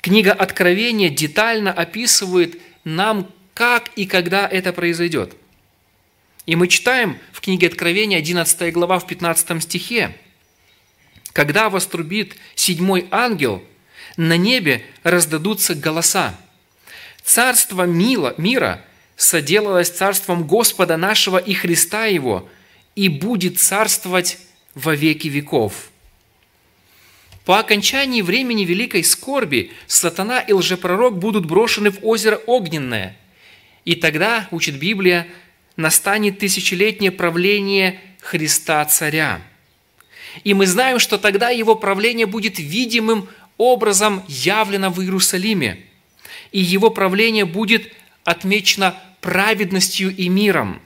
Книга 0.01 0.31
Откровения 0.31 1.09
детально 1.09 1.71
описывает 1.71 2.61
нам, 2.83 3.31
как 3.53 3.89
и 3.95 4.05
когда 4.05 4.47
это 4.47 4.71
произойдет. 4.71 5.35
И 6.45 6.55
мы 6.55 6.67
читаем 6.67 7.17
в 7.31 7.41
книге 7.41 7.67
Откровения 7.67 8.19
11 8.19 8.71
глава 8.71 8.99
в 8.99 9.07
15 9.07 9.63
стихе. 9.63 10.15
«Когда 11.33 11.69
вострубит 11.69 12.35
седьмой 12.53 13.07
ангел, 13.09 13.63
на 14.15 14.37
небе 14.37 14.85
раздадутся 15.03 15.75
голоса. 15.75 16.35
Царство 17.25 17.83
мила, 17.83 18.35
мира 18.37 18.85
соделалось 19.17 19.89
царством 19.89 20.45
Господа 20.45 20.95
нашего 20.95 21.37
и 21.37 21.53
Христа 21.53 22.05
Его, 22.05 22.47
и 22.95 23.09
будет 23.09 23.59
царствовать 23.59 24.37
во 24.75 24.95
веки 24.95 25.27
веков». 25.27 25.89
По 27.45 27.59
окончании 27.59 28.23
времени 28.23 28.65
великой 28.65 29.03
скорби 29.03 29.71
сатана 29.85 30.39
и 30.39 30.51
лжепророк 30.51 31.19
будут 31.19 31.45
брошены 31.45 31.91
в 31.91 31.99
озеро 32.01 32.37
Огненное. 32.47 33.15
И 33.85 33.93
тогда, 33.93 34.47
учит 34.49 34.79
Библия, 34.79 35.27
настанет 35.75 36.39
тысячелетнее 36.39 37.11
правление 37.11 37.99
Христа 38.19 38.83
Царя. 38.85 39.41
И 40.43 40.55
мы 40.55 40.65
знаем, 40.65 40.97
что 40.97 41.19
тогда 41.19 41.49
его 41.49 41.75
правление 41.75 42.25
будет 42.25 42.57
видимым 42.57 43.29
образом 43.57 44.23
явлено 44.27 44.89
в 44.89 44.99
Иерусалиме. 45.01 45.85
И 46.51 46.59
его 46.59 46.89
правление 46.89 47.45
будет 47.45 47.91
отмечено 48.23 48.95
праведностью 49.21 50.15
и 50.15 50.29
миром. 50.29 50.81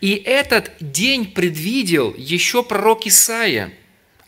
И 0.00 0.14
этот 0.14 0.72
день 0.80 1.26
предвидел 1.26 2.14
еще 2.16 2.62
пророк 2.62 3.06
Исаия. 3.06 3.72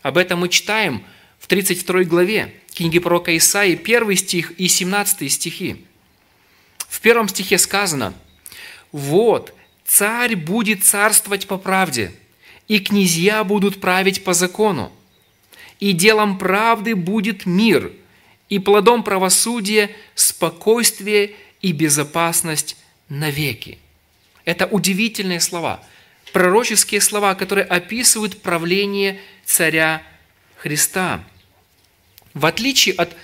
Об 0.01 0.17
этом 0.17 0.39
мы 0.39 0.49
читаем– 0.49 1.03
в 1.45 1.47
32 1.47 2.05
главе 2.05 2.55
книги 2.73 2.97
пророка 2.97 3.37
Исаии, 3.37 3.79
1 3.79 4.15
стих 4.15 4.51
и 4.57 4.67
17 4.67 5.31
стихи. 5.31 5.85
В 6.89 7.01
первом 7.01 7.29
стихе 7.29 7.59
сказано, 7.59 8.15
«Вот, 8.91 9.53
царь 9.85 10.35
будет 10.35 10.83
царствовать 10.83 11.45
по 11.45 11.59
правде, 11.59 12.11
и 12.67 12.79
князья 12.79 13.43
будут 13.43 13.79
править 13.79 14.23
по 14.23 14.33
закону, 14.33 14.91
и 15.79 15.91
делом 15.91 16.39
правды 16.39 16.95
будет 16.95 17.45
мир, 17.45 17.91
и 18.49 18.59
плодом 18.59 19.03
правосудия 19.03 19.91
спокойствие 20.15 21.35
и 21.61 21.71
безопасность 21.71 22.77
навеки». 23.09 23.79
Это 24.45 24.67
удивительные 24.67 25.39
слова, 25.39 25.83
пророческие 26.33 27.01
слова, 27.01 27.35
которые 27.35 27.65
описывают 27.65 28.41
правление 28.41 29.19
царя 29.45 30.01
Христа– 30.57 31.23
в 32.35 32.45
отличие 32.45 32.93
от 32.95 33.15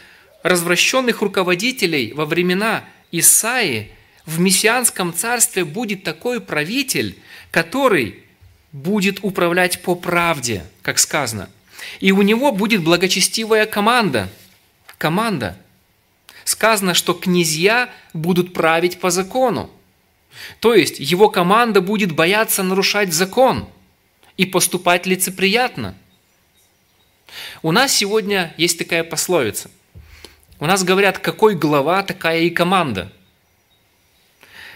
развращенных 0.41 1.21
руководителей 1.21 2.13
во 2.13 2.25
времена 2.25 2.85
Исаи, 3.11 3.91
в 4.25 4.39
мессианском 4.39 5.13
царстве 5.13 5.65
будет 5.65 6.03
такой 6.03 6.39
правитель, 6.39 7.17
который 7.51 8.23
будет 8.71 9.19
управлять 9.21 9.81
по 9.81 9.95
правде, 9.95 10.63
как 10.81 10.97
сказано. 10.97 11.49
И 11.99 12.11
у 12.11 12.21
него 12.21 12.51
будет 12.53 12.83
благочестивая 12.83 13.65
команда. 13.65 14.29
Команда. 15.01 15.57
Сказано, 16.45 16.93
что 16.93 17.13
князья 17.13 17.89
будут 18.13 18.53
править 18.53 18.99
по 18.99 19.09
закону. 19.09 19.69
То 20.59 20.75
есть 20.75 20.99
его 20.99 21.27
команда 21.27 21.81
будет 21.81 22.11
бояться 22.13 22.63
нарушать 22.63 23.11
закон 23.11 23.67
и 24.37 24.45
поступать 24.45 25.05
лицеприятно– 25.05 25.95
у 27.61 27.71
нас 27.71 27.93
сегодня 27.93 28.53
есть 28.57 28.77
такая 28.77 29.03
пословица. 29.03 29.69
У 30.59 30.65
нас 30.65 30.83
говорят, 30.83 31.19
какой 31.19 31.55
глава, 31.55 32.03
такая 32.03 32.41
и 32.41 32.49
команда. 32.49 33.11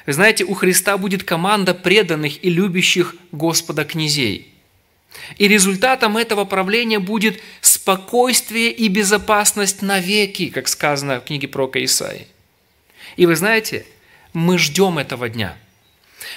Вы 0.06 0.14
знаете, 0.14 0.44
у 0.44 0.54
Христа 0.54 0.98
будет 0.98 1.24
команда 1.24 1.74
преданных 1.74 2.44
и 2.44 2.50
любящих 2.50 3.16
Господа 3.32 3.86
князей. 3.86 4.54
И 5.38 5.48
результатом 5.48 6.18
этого 6.18 6.46
правления 6.46 7.00
будет 7.00 7.42
спокойствие 7.62 8.72
и 8.72 8.88
безопасность 8.88 9.82
навеки, 9.82 10.50
как 10.50 10.68
сказано 10.68 11.20
в 11.20 11.26
книге 11.26 11.48
про 11.48 11.70
Исаии. 11.74 12.28
И 13.16 13.26
вы 13.26 13.36
знаете, 13.36 13.86
мы 14.34 14.58
ждем 14.58 14.98
этого 14.98 15.30
дня. 15.30 15.58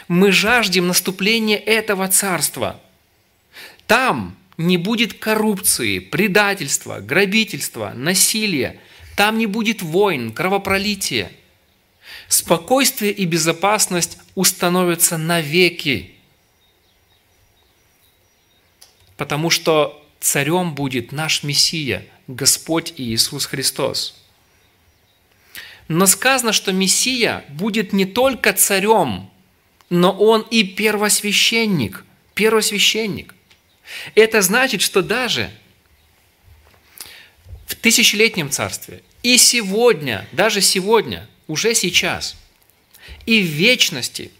Мы 0.07 0.33
жаждем 0.33 0.87
наступления 0.87 1.57
этого 1.57 2.09
царства. 2.09 2.81
Там 3.87 4.37
не 4.57 4.77
будет 4.77 5.14
коррупции, 5.14 5.99
предательства, 5.99 7.01
грабительства, 7.01 7.93
насилия. 7.95 8.79
Там 9.17 9.38
не 9.38 9.47
будет 9.47 9.83
войн, 9.83 10.33
кровопролития. 10.33 11.33
Спокойствие 12.29 13.12
и 13.12 13.25
безопасность 13.25 14.19
установятся 14.35 15.17
навеки. 15.17 16.14
Потому 19.19 19.51
что 19.51 20.01
царем 20.21 20.75
будет 20.75 21.13
наш 21.13 21.43
Мессия, 21.43 22.07
Господь 22.29 22.95
Иисус 22.97 23.47
Христос. 23.47 24.15
Но 25.89 26.07
сказано, 26.07 26.53
что 26.53 26.73
Мессия 26.73 27.45
будет 27.49 27.93
не 27.93 28.07
только 28.07 28.53
царем, 28.53 29.29
но 29.91 30.13
он 30.13 30.43
и 30.43 30.63
первосвященник. 30.63 32.05
Первосвященник. 32.35 33.35
Это 34.15 34.41
значит, 34.41 34.83
что 34.83 35.03
даже 35.03 35.51
в 37.67 37.75
тысячелетнем 37.75 38.51
царстве 38.51 39.03
и 39.25 39.37
сегодня, 39.37 40.29
даже 40.31 40.61
сегодня, 40.61 41.29
уже 41.49 41.75
сейчас, 41.75 42.37
и 43.27 43.43
в 43.43 43.47
вечности 43.47 44.31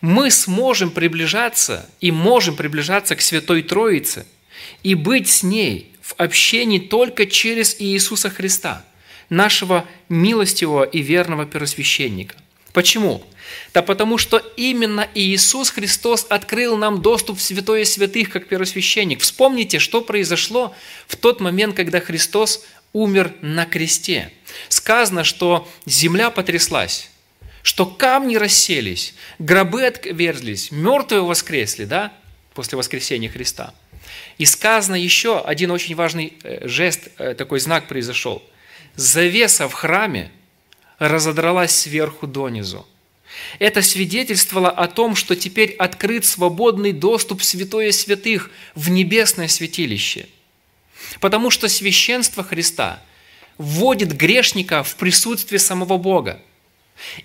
мы 0.00 0.30
сможем 0.30 0.90
приближаться 0.90 1.88
и 2.00 2.10
можем 2.10 2.56
приближаться 2.56 3.16
к 3.16 3.20
Святой 3.20 3.62
Троице 3.62 4.26
и 4.82 4.94
быть 4.94 5.28
с 5.28 5.42
ней 5.42 5.92
в 6.00 6.14
общении 6.18 6.78
только 6.78 7.26
через 7.26 7.76
Иисуса 7.78 8.30
Христа, 8.30 8.84
нашего 9.28 9.86
милостивого 10.08 10.84
и 10.84 11.00
верного 11.00 11.46
первосвященника. 11.46 12.36
Почему? 12.72 13.22
Да 13.74 13.82
потому 13.82 14.18
что 14.18 14.38
именно 14.56 15.08
Иисус 15.14 15.70
Христос 15.70 16.26
открыл 16.28 16.76
нам 16.76 17.02
доступ 17.02 17.38
в 17.38 17.42
святое 17.42 17.84
святых, 17.84 18.30
как 18.30 18.48
первосвященник. 18.48 19.20
Вспомните, 19.20 19.78
что 19.78 20.00
произошло 20.00 20.74
в 21.06 21.16
тот 21.16 21.40
момент, 21.40 21.76
когда 21.76 22.00
Христос 22.00 22.64
умер 22.92 23.32
на 23.40 23.66
кресте. 23.66 24.32
Сказано, 24.68 25.24
что 25.24 25.68
земля 25.86 26.30
потряслась, 26.30 27.10
что 27.62 27.86
камни 27.86 28.36
расселись, 28.36 29.14
гробы 29.38 29.86
отверзлись, 29.86 30.70
мертвые 30.70 31.22
воскресли, 31.22 31.84
да, 31.84 32.12
после 32.54 32.76
воскресения 32.76 33.28
Христа. 33.28 33.74
И 34.38 34.44
сказано 34.44 34.96
еще 34.96 35.40
один 35.40 35.70
очень 35.70 35.94
важный 35.94 36.34
э, 36.42 36.66
жест, 36.66 37.08
э, 37.18 37.34
такой 37.34 37.60
знак 37.60 37.86
произошел. 37.86 38.42
Завеса 38.96 39.68
в 39.68 39.72
храме 39.72 40.30
разодралась 40.98 41.74
сверху 41.74 42.26
донизу. 42.26 42.86
Это 43.58 43.80
свидетельствовало 43.82 44.70
о 44.70 44.88
том, 44.88 45.16
что 45.16 45.34
теперь 45.34 45.72
открыт 45.72 46.24
свободный 46.24 46.92
доступ 46.92 47.42
святое 47.42 47.92
святых, 47.92 48.50
в 48.74 48.90
небесное 48.90 49.48
святилище. 49.48 50.26
Потому 51.20 51.50
что 51.50 51.68
священство 51.68 52.44
Христа 52.44 53.02
вводит 53.58 54.12
грешника 54.12 54.82
в 54.82 54.96
присутствие 54.96 55.58
самого 55.58 55.96
Бога. 55.96 56.40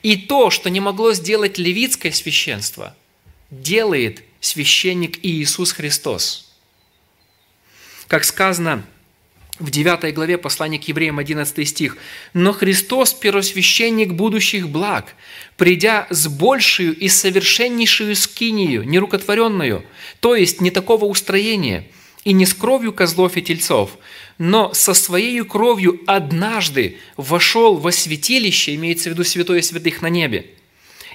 И 0.03 0.15
то, 0.15 0.49
что 0.49 0.69
не 0.69 0.80
могло 0.80 1.13
сделать 1.13 1.58
левитское 1.58 2.12
священство, 2.12 2.95
делает 3.51 4.23
священник 4.39 5.23
Иисус 5.23 5.71
Христос. 5.71 6.51
Как 8.08 8.23
сказано 8.23 8.84
в 9.60 9.71
9 9.71 10.13
главе 10.13 10.38
послания 10.38 10.80
к 10.80 10.88
евреям 10.88 11.19
11 11.19 11.67
стих. 11.67 11.97
«Но 12.34 12.53
Христос– 12.53 13.13
первосвященник 13.15 14.13
будущих 14.13 14.69
благ, 14.69 15.15
придя 15.56 16.08
с 16.10 16.27
большую 16.27 16.95
и 16.95 17.10
совершеннейшую 17.10 18.15
скинию, 18.15 18.84
нерукотворенную, 18.84 19.84
то 20.19 20.36
есть 20.36 20.62
не 20.62 20.71
такого 20.71 21.06
устроения, 21.06 21.88
и 22.27 22.33
не 22.33 22.45
с 22.45 22.53
кровью 22.53 22.91
козлов 22.91 23.37
и 23.37 23.41
тельцов, 23.41 23.97
но 24.37 24.73
со 24.73 24.93
своей 24.93 25.41
кровью 25.45 26.01
однажды 26.07 26.97
вошел 27.15 27.77
во 27.77 27.93
святилище, 27.93 28.75
имеется 28.75 29.09
в 29.09 29.13
виду 29.13 29.23
святое 29.23 29.61
святых 29.61 30.01
на 30.01 30.07
небе, 30.07 30.47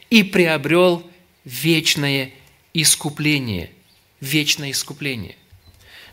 и 0.08 0.22
приобрел 0.22 1.06
вечное 1.44 2.32
искупление». 2.72 3.70
Вечное 4.22 4.70
искупление. 4.70 5.36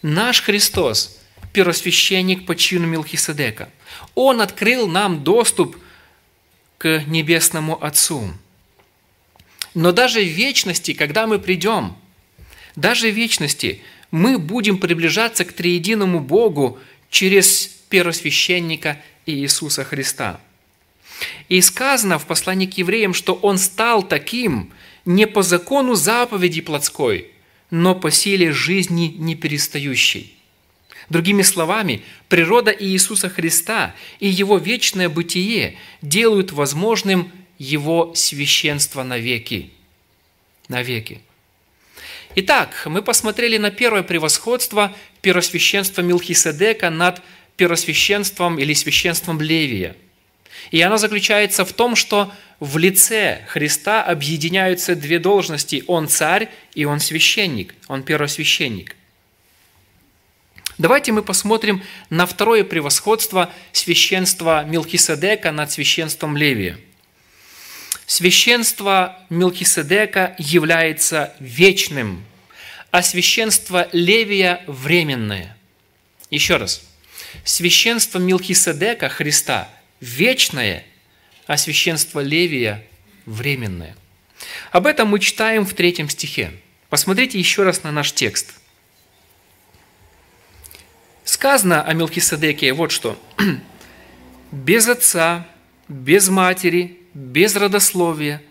Наш 0.01 0.41
Христос– 0.41 1.17
первосвященник 1.53 2.45
по 2.45 2.53
чину 2.57 2.87
Милхиседека. 2.87 3.69
Он 4.15 4.41
открыл 4.41 4.85
нам 4.89 5.23
доступ 5.23 5.77
к 6.77 7.03
Небесному 7.07 7.81
Отцу. 7.81 8.33
Но 9.73 9.93
даже 9.93 10.19
в 10.19 10.27
вечности, 10.27 10.93
когда 10.93 11.25
мы 11.25 11.39
придем, 11.39 11.95
даже 12.75 13.09
в 13.09 13.15
вечности 13.15 13.81
мы 14.11 14.37
будем 14.37 14.77
приближаться 14.77 15.45
к 15.45 15.53
триединому 15.53 16.19
Богу 16.19 16.79
через 17.09 17.67
первосвященника 17.89 19.01
Иисуса 19.25 19.83
Христа. 19.83 20.39
И 21.47 21.61
сказано 21.61 22.17
в 22.17 22.25
послании 22.25 22.67
к 22.67 22.77
евреям, 22.77 23.13
что 23.13 23.33
Он 23.33 23.57
стал 23.57 24.03
таким 24.03 24.71
не 25.05 25.27
по 25.27 25.41
закону 25.41 25.95
заповеди 25.95 26.61
плотской, 26.61 27.31
но 27.71 27.95
по 27.95 28.11
силе 28.11 28.51
жизни 28.51 29.15
неперестающей. 29.17 30.35
Другими 31.09 31.41
словами, 31.41 32.03
природа 32.27 32.75
Иисуса 32.77 33.29
Христа 33.29 33.95
и 34.19 34.27
Его 34.27 34.57
вечное 34.57 35.09
бытие 35.09 35.77
делают 36.01 36.51
возможным 36.51 37.31
Его 37.57 38.13
священство 38.15 39.03
навеки. 39.03 39.71
Навеки. 40.67 41.21
Итак, 42.35 42.83
мы 42.85 43.01
посмотрели 43.01 43.57
на 43.57 43.71
первое 43.71 44.03
превосходство 44.03 44.95
первосвященства 45.21 46.01
Милхиседека 46.01 46.89
над 46.89 47.21
первосвященством 47.57 48.59
или 48.59 48.73
священством 48.73 49.41
Левия. 49.41 49.95
И 50.71 50.79
оно 50.81 50.97
заключается 50.97 51.65
в 51.65 51.73
том, 51.73 51.95
что 51.95 52.31
в 52.59 52.77
лице 52.77 53.41
Христа 53.47 54.03
объединяются 54.03 54.95
две 54.95 55.17
должности. 55.17 55.83
Он 55.87 56.07
царь 56.07 56.49
и 56.75 56.85
он 56.85 56.99
священник, 56.99 57.73
он 57.87 58.03
первосвященник. 58.03 58.95
Давайте 60.77 61.11
мы 61.11 61.23
посмотрим 61.23 61.83
на 62.09 62.25
второе 62.25 62.63
превосходство 62.63 63.51
священства 63.71 64.63
Милхиседека 64.63 65.51
над 65.51 65.71
священством 65.71 66.37
Левия. 66.37 66.77
Священство 68.09 69.19
Милхиседека 69.29 70.33
является 70.39 71.31
вечным, 71.39 72.25
а 72.89 73.03
священство 73.03 73.87
Левия– 73.91 74.63
временное. 74.65 75.55
Еще 76.31 76.57
раз. 76.57 76.81
Священство 77.43 78.17
Милхиседека 78.17 79.09
Христа– 79.09 79.69
вечное, 79.99 80.83
а 81.45 81.55
священство 81.55 82.19
Левия– 82.19 82.83
временное. 83.27 83.95
Об 84.71 84.87
этом 84.87 85.09
мы 85.09 85.19
читаем 85.19 85.63
в 85.63 85.75
третьем 85.75 86.09
стихе. 86.09 86.51
Посмотрите 86.89 87.37
еще 87.37 87.61
раз 87.61 87.83
на 87.83 87.91
наш 87.91 88.11
текст. 88.11 88.55
Сказано 91.23 91.83
о 91.83 91.93
Мелхиседеке 91.93 92.73
вот 92.73 92.91
что. 92.91 93.21
«Без 94.51 94.87
отца, 94.87 95.47
без 95.87 96.29
матери, 96.29 96.98
без 97.13 97.55
родословия, 97.55 98.41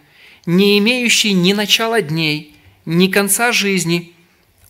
не 0.46 0.78
имеющий 0.78 1.32
ни 1.32 1.52
начала 1.52 2.00
дней, 2.00 2.56
ни 2.84 3.08
конца 3.08 3.52
жизни, 3.52 4.12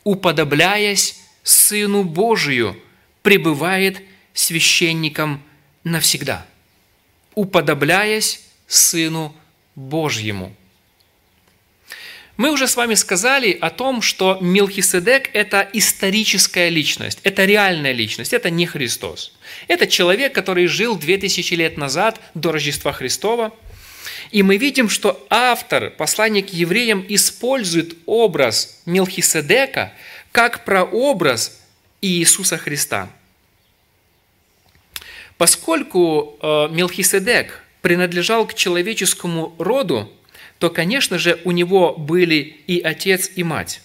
уподобляясь 0.04 1.20
Сыну 1.42 2.04
Божию, 2.04 2.76
пребывает 3.22 4.02
священником 4.34 5.42
навсегда, 5.84 6.46
уподобляясь 7.34 8.42
Сыну 8.66 9.34
Божьему». 9.74 10.54
Мы 12.38 12.52
уже 12.52 12.68
с 12.68 12.76
вами 12.76 12.94
сказали 12.94 13.50
о 13.60 13.68
том, 13.68 14.00
что 14.00 14.38
Милхиседек– 14.40 15.28
это 15.32 15.68
историческая 15.72 16.68
личность, 16.68 17.18
это 17.24 17.44
реальная 17.44 17.90
личность, 17.90 18.32
это 18.32 18.48
не 18.48 18.64
Христос. 18.64 19.32
Это 19.66 19.88
человек, 19.88 20.36
который 20.36 20.68
жил 20.68 20.96
2000 20.96 21.54
лет 21.54 21.76
назад, 21.76 22.20
до 22.34 22.52
Рождества 22.52 22.92
Христова. 22.92 23.52
И 24.30 24.42
мы 24.42 24.56
видим, 24.56 24.88
что 24.88 25.26
автор 25.30 25.90
послания 25.90 26.42
к 26.42 26.50
евреям 26.50 27.04
использует 27.08 27.96
образ 28.06 28.82
Милхиседека 28.84 29.92
как 30.32 30.64
прообраз 30.64 31.60
Иисуса 32.02 32.58
Христа. 32.58 33.08
Поскольку 35.38 36.36
э, 36.40 36.68
Мелхиседек 36.70 37.62
принадлежал 37.80 38.46
к 38.46 38.54
человеческому 38.54 39.54
роду, 39.58 40.12
то, 40.58 40.68
конечно 40.68 41.18
же, 41.18 41.40
у 41.44 41.52
него 41.52 41.94
были 41.94 42.36
и 42.66 42.80
отец, 42.80 43.30
и 43.34 43.44
мать. 43.44 43.80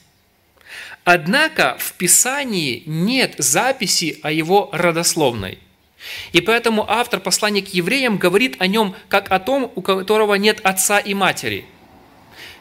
Однако 1.03 1.75
в 1.79 1.93
Писании 1.93 2.83
нет 2.85 3.35
записи 3.37 4.19
о 4.23 4.31
его 4.31 4.69
родословной. 4.73 5.59
И 6.31 6.41
поэтому 6.41 6.89
автор 6.89 7.19
послания 7.19 7.61
к 7.61 7.69
евреям 7.69 8.17
говорит 8.17 8.55
о 8.59 8.67
нем 8.67 8.95
как 9.09 9.31
о 9.31 9.39
том, 9.39 9.71
у 9.75 9.81
которого 9.81 10.35
нет 10.35 10.59
отца 10.63 10.99
и 10.99 11.13
матери. 11.13 11.65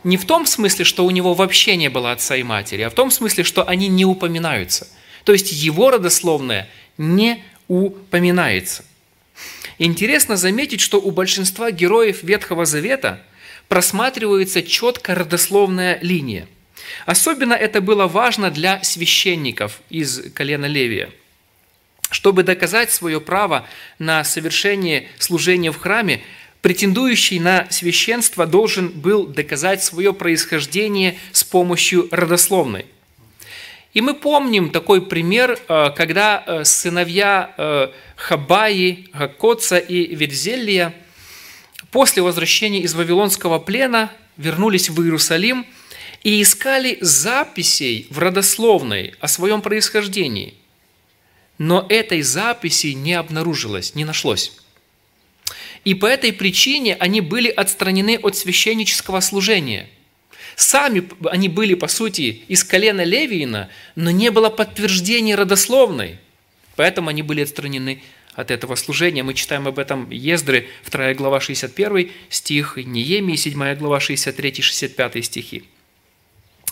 Не 0.05 0.17
в 0.17 0.25
том 0.25 0.47
смысле, 0.47 0.85
что 0.85 1.05
у 1.05 1.11
него 1.11 1.35
вообще 1.35 1.77
не 1.77 1.89
было 1.89 2.13
отца 2.13 2.37
и 2.37 2.43
матери, 2.43 2.83
а 2.83 2.91
в 2.91 2.95
том 2.95 3.11
смысле, 3.11 3.45
что 3.45 3.67
они 3.67 3.89
не 3.89 4.05
упоминаются. 4.05 4.89
То 5.25 5.33
есть 5.33 5.53
его 5.53 5.91
родословная 5.91 6.69
не 6.99 7.43
упоминается. 7.69 8.85
Интересно 9.79 10.37
заметить, 10.37 10.81
что 10.81 11.01
у 11.01 11.11
большинства 11.11 11.71
героев 11.71 12.23
Ветхого 12.23 12.65
Завета– 12.65 13.23
просматривается 13.73 14.63
четко 14.63 15.15
родословная 15.15 15.99
линия. 16.03 16.47
Особенно 17.07 17.55
это 17.55 17.81
было 17.81 18.07
важно 18.07 18.51
для 18.51 18.83
священников 18.83 19.81
из 19.89 20.31
колена 20.35 20.67
Левия. 20.67 21.09
Чтобы 22.13 22.43
доказать 22.43 22.93
свое 22.93 23.23
право 23.23 23.67
на 23.99 24.23
совершение 24.23 25.09
служения 25.19 25.73
в 25.73 25.79
храме, 25.79 26.23
претендующий 26.61 27.41
на 27.41 27.67
священство 27.71 28.45
должен 28.45 28.91
был 28.91 29.27
доказать 29.27 29.83
свое 29.83 30.13
происхождение 30.13 31.19
с 31.33 31.43
помощью 31.43 32.09
родословной. 32.11 32.85
И 33.95 34.03
мы 34.03 34.13
помним 34.13 34.69
такой 34.69 35.01
пример, 35.01 35.59
э, 35.69 35.91
когда 35.97 36.45
э, 36.47 36.65
сыновья 36.65 37.55
э, 37.57 37.89
Хабаи, 38.17 39.09
Гакоца 39.15 39.79
и 39.79 40.15
Верзелия 40.15 40.95
после 41.91 42.23
возвращения 42.23 42.81
из 42.81 42.93
Вавилонского 42.95 43.59
плена 43.59 44.13
вернулись 44.37 44.91
в 44.91 45.03
Иерусалим 45.03 45.65
и 46.23 46.43
искали 46.43 46.99
записей 47.01 48.07
в 48.11 48.19
родословной 48.19 49.15
о 49.19 49.29
своем 49.29 49.63
происхождении. 49.63 50.57
Но 51.59 51.87
этой 51.89 52.23
записи 52.23 52.89
не 52.89 53.15
обнаружилось, 53.15 53.95
не 53.95 54.05
нашлось. 54.05 54.53
И 55.85 55.95
по 55.95 56.07
этой 56.07 56.33
причине 56.33 56.97
они 56.97 57.21
были 57.21 57.49
отстранены 57.49 58.19
от 58.23 58.37
священнического 58.37 59.21
служения– 59.21 59.89
Сами 60.57 61.09
они 61.29 61.49
были, 61.49 61.75
по 61.75 61.89
сути, 61.89 62.43
из 62.49 62.65
колена 62.65 63.05
Левиина, 63.05 63.71
но 63.97 64.11
не 64.11 64.31
было 64.31 64.51
подтверждения 64.51 65.35
родословной. 65.35 66.19
Поэтому 66.77 67.09
они 67.11 67.23
были 67.23 67.43
отстранены 67.43 68.03
от 68.35 68.51
этого 68.51 68.75
служения. 68.75 69.23
Мы 69.23 69.35
читаем 69.35 69.67
об 69.67 69.79
этом 69.79 70.11
Ездры, 70.11 70.69
2 70.91 71.15
глава 71.15 71.41
61 71.41 72.11
стих, 72.29 72.77
Неемии, 72.77 73.37
7 73.37 73.75
глава 73.77 73.99
63-65 73.99 75.23
стихи. 75.23 75.65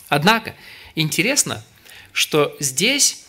Однако, 0.08 0.54
интересно, 0.94 1.64
что 2.12 2.56
здесь 2.60 3.24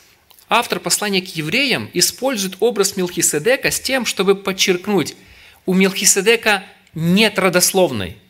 автор 0.51 0.79
послания 0.79 1.21
к 1.21 1.35
евреям 1.35 1.89
использует 1.93 2.57
образ 2.59 2.95
Мелхиседека 2.95 3.71
с 3.71 3.79
тем, 3.79 4.05
чтобы 4.05 4.35
подчеркнуть, 4.35 5.15
у 5.65 5.73
Мелхиседека 5.73 6.63
нет 6.93 7.39
родословной– 7.39 8.17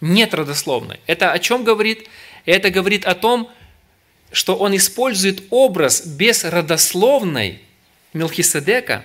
нет 0.00 0.34
родословной. 0.34 1.00
Это 1.06 1.32
о 1.32 1.38
чем 1.38 1.64
говорит? 1.64 2.08
Это 2.46 2.70
говорит 2.70 3.04
о 3.04 3.14
том, 3.14 3.50
что 4.32 4.56
он 4.56 4.74
использует 4.76 5.42
образ 5.50 6.06
без 6.06 6.44
родословной 6.44 7.60
Мелхиседека 8.12 9.04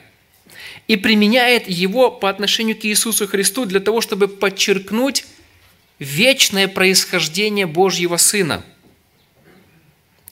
и 0.87 0.95
применяет 0.95 1.67
его 1.67 2.11
по 2.11 2.29
отношению 2.29 2.77
к 2.79 2.85
Иисусу 2.85 3.27
Христу 3.27 3.65
для 3.65 3.79
того, 3.79 4.01
чтобы 4.01 4.27
подчеркнуть 4.27 5.25
вечное 5.99 6.67
происхождение 6.67 7.65
Божьего 7.65 8.17
Сына. 8.17 8.63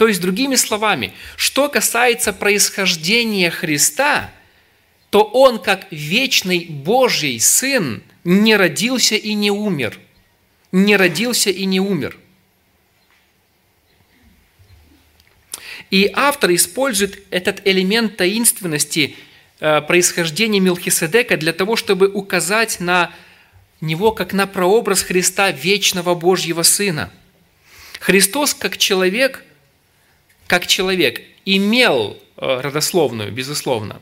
То 0.04 0.10
есть, 0.10 0.20
другими 0.20 0.56
словами, 0.56 1.14
что 1.38 1.70
касается 1.70 2.34
происхождения 2.34 3.50
Христа, 3.50 4.32
то 5.12 5.24
Он, 5.24 5.60
как 5.60 5.88
вечный 5.92 6.66
Божий 6.66 7.40
Сын, 7.40 8.04
не 8.26 8.58
родился 8.58 9.16
и 9.16 9.34
не 9.34 9.50
умер– 9.50 9.98
не 10.74 10.98
родился 10.98 11.52
и 11.52 11.64
не 11.64 11.80
умер. 11.80 12.18
И 15.90 16.12
автор 16.14 16.54
использует 16.54 17.24
этот 17.30 17.66
элемент 17.66 18.18
таинственности 18.18 19.16
э, 19.62 19.80
происхождения 19.80 20.60
Милхиседека 20.60 21.38
для 21.38 21.54
того, 21.54 21.78
чтобы 21.78 22.10
указать 22.10 22.82
на 22.82 23.14
него 23.80 24.12
как 24.12 24.34
на 24.34 24.48
прообраз 24.48 25.02
Христа, 25.02 25.52
вечного 25.52 26.14
Божьего 26.14 26.64
Сына. 26.64 27.10
Христос 28.02 28.54
как 28.54 28.78
человек, 28.78 29.46
как 30.54 30.68
человек 30.68 31.20
имел 31.46 32.16
э, 32.38 32.62
родословную, 32.62 33.32
безусловно, 33.32 34.00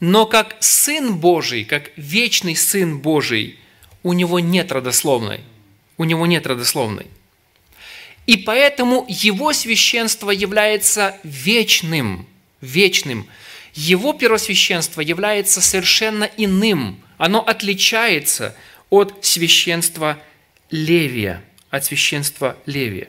но 0.00 0.26
как 0.26 0.56
Сын 0.58 1.16
Божий, 1.16 1.64
как 1.64 1.92
вечный 1.96 2.56
Сын 2.56 2.98
Божий, 2.98 3.56
у 4.02 4.12
него 4.12 4.40
нет 4.40 4.72
родословной– 4.72 5.40
у 6.00 6.04
него 6.04 6.24
нет 6.26 6.46
родословной. 6.46 7.06
И 8.26 8.38
поэтому 8.38 9.04
его 9.06 9.52
священство 9.52 10.30
является 10.30 11.14
вечным, 11.24 12.26
вечным. 12.62 13.26
Его 13.74 14.14
первосвященство 14.14 15.02
является 15.02 15.60
совершенно 15.60 16.24
иным. 16.38 17.02
Оно 17.18 17.46
отличается 17.46 18.56
от 18.88 19.26
священства 19.26 20.18
Левия, 20.70 21.44
от 21.68 21.84
священства 21.84 22.56
Левия. 22.64 23.08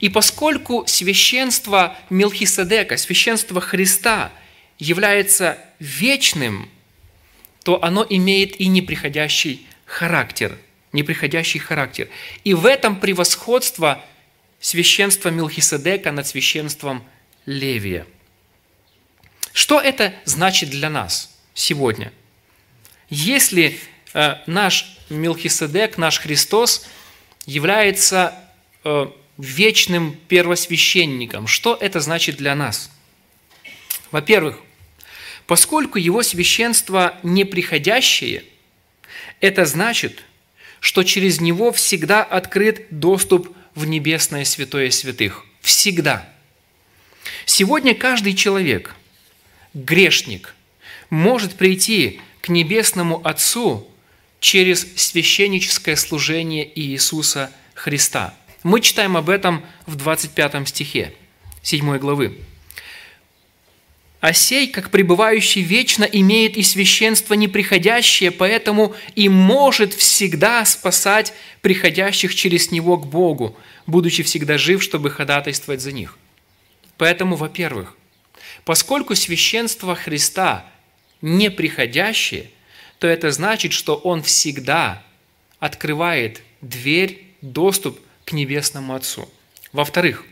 И 0.00 0.08
поскольку 0.08 0.84
священство 0.86 1.96
Мелхиседека, 2.10 2.96
священство 2.96 3.60
Христа 3.60 4.32
является 4.78 5.58
вечным, 5.78 6.68
то 7.62 7.82
оно 7.82 8.06
имеет 8.08 8.60
и 8.60 8.66
неприходящий 8.66 9.66
характер– 9.86 10.58
неприходящий 10.94 11.58
характер. 11.58 12.08
И 12.44 12.54
в 12.54 12.64
этом 12.64 12.98
превосходство 12.98 14.02
священства 14.60 15.28
Милхиседека 15.28 16.12
над 16.12 16.26
священством 16.26 17.04
Левия. 17.44 18.06
Что 19.52 19.80
это 19.80 20.14
значит 20.24 20.70
для 20.70 20.88
нас 20.88 21.36
сегодня? 21.52 22.12
Если 23.10 23.78
э, 24.14 24.36
наш 24.46 24.96
Милхиседек, 25.10 25.98
наш 25.98 26.20
Христос 26.20 26.86
является 27.44 28.34
э, 28.84 29.06
вечным 29.38 30.16
первосвященником, 30.28 31.46
что 31.46 31.76
это 31.80 32.00
значит 32.00 32.36
для 32.36 32.54
нас? 32.54 32.90
Во-первых, 34.10 34.60
поскольку 35.46 35.98
его 35.98 36.22
священство 36.22 37.18
неприходящее, 37.22 38.44
это 39.40 39.64
значит– 39.64 40.24
что 40.84 41.02
через 41.02 41.40
него 41.40 41.72
всегда 41.72 42.22
открыт 42.22 42.88
доступ 42.90 43.56
в 43.74 43.86
небесное 43.86 44.44
святое 44.44 44.90
святых. 44.90 45.46
Всегда. 45.62 46.28
Сегодня 47.46 47.94
каждый 47.94 48.34
человек, 48.34 48.94
грешник, 49.72 50.54
может 51.08 51.54
прийти 51.54 52.20
к 52.42 52.50
небесному 52.50 53.26
Отцу 53.26 53.88
через 54.40 54.86
священническое 54.96 55.96
служение 55.96 56.70
Иисуса 56.78 57.50
Христа. 57.72 58.34
Мы 58.64 58.80
читаем 58.80 59.16
об 59.18 59.28
этом 59.28 59.62
в 59.86 59.94
25 59.94 60.66
стихе 60.66 61.12
7 61.62 61.98
главы. 61.98 62.38
А 64.20 64.32
сей, 64.32 64.68
как 64.68 64.90
пребывающий 64.90 65.60
вечно, 65.60 66.04
имеет 66.04 66.56
и 66.56 66.62
священство 66.62 67.34
неприходящее, 67.34 68.30
поэтому 68.30 68.94
и 69.14 69.28
может 69.28 69.92
всегда 69.92 70.64
спасать 70.64 71.34
приходящих 71.60 72.34
через 72.34 72.70
него 72.70 72.96
к 72.96 73.06
Богу, 73.06 73.54
будучи 73.86 74.22
всегда 74.22 74.56
жив, 74.56 74.82
чтобы 74.82 75.10
ходатайствовать 75.10 75.82
за 75.82 75.92
них. 75.92 76.16
Поэтому, 76.96 77.36
во-первых, 77.36 77.94
поскольку 78.64 79.14
священство 79.14 79.94
Христа 79.94 80.64
неприходящее, 81.20 82.50
то 82.98 83.06
это 83.06 83.30
значит, 83.30 83.74
что 83.74 83.94
Он 83.96 84.22
всегда 84.22 85.02
открывает 85.58 86.40
дверь, 86.62 87.24
доступ 87.42 88.00
к 88.24 88.32
Небесному 88.32 88.94
Отцу. 88.94 89.28
Во-вторых, 89.72 90.24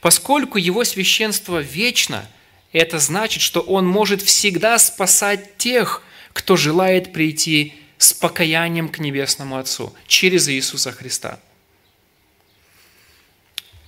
поскольку 0.00 0.58
Его 0.58 0.84
священство 0.84 1.60
вечно– 1.60 2.28
это 2.72 2.98
значит, 2.98 3.42
что 3.42 3.60
Он 3.60 3.86
может 3.86 4.22
всегда 4.22 4.78
спасать 4.78 5.56
тех, 5.56 6.02
кто 6.32 6.56
желает 6.56 7.12
прийти 7.12 7.74
с 7.96 8.12
покаянием 8.12 8.88
к 8.88 8.98
Небесному 8.98 9.56
Отцу 9.56 9.94
через 10.06 10.48
Иисуса 10.48 10.92
Христа. 10.92 11.40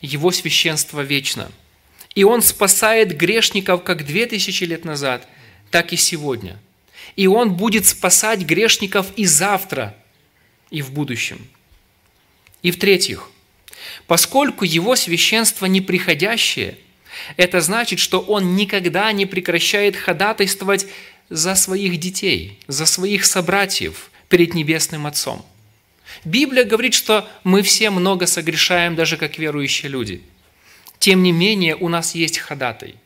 Его 0.01 0.31
священство 0.31 1.03
вечно. 1.03 1.53
И 2.15 2.25
Он 2.25 2.43
спасает 2.43 3.17
грешников 3.17 3.85
как 3.85 4.05
две 4.07 4.27
тысячи 4.27 4.65
лет 4.65 4.85
назад, 4.85 5.29
так 5.71 5.93
и 5.93 5.97
сегодня. 5.97 6.59
И 7.17 7.27
Он 7.27 7.55
будет 7.55 7.87
спасать 7.87 8.41
грешников 8.41 9.13
и 9.17 9.27
завтра, 9.27 9.95
и 10.71 10.81
в 10.81 10.93
будущем. 10.93 11.47
И 12.63 12.71
в-третьих, 12.71 13.31
поскольку 14.07 14.65
Его 14.65 14.97
священство 14.97 15.67
неприходящее– 15.67 16.79
это 17.37 17.61
значит, 17.61 17.99
что 17.99 18.21
он 18.21 18.57
никогда 18.57 19.11
не 19.13 19.27
прекращает 19.27 19.97
ходатайствовать 19.97 20.87
за 21.29 21.55
своих 21.55 21.99
детей, 21.99 22.59
за 22.67 22.87
своих 22.87 23.25
собратьев 23.25 24.11
перед 24.29 24.55
Небесным 24.55 25.07
Отцом. 25.07 25.45
Библия 26.25 26.65
говорит, 26.65 26.95
что 26.95 27.29
мы 27.45 27.63
все 27.63 27.91
много 27.91 28.27
согрешаем, 28.27 28.97
даже 28.97 29.17
как 29.17 29.39
верующие 29.39 29.91
люди. 29.91 30.23
Тем 30.99 31.23
не 31.23 31.33
менее, 31.33 31.77
у 31.77 31.89
нас 31.89 32.15
есть 32.15 32.39
ходатай. 32.39 32.97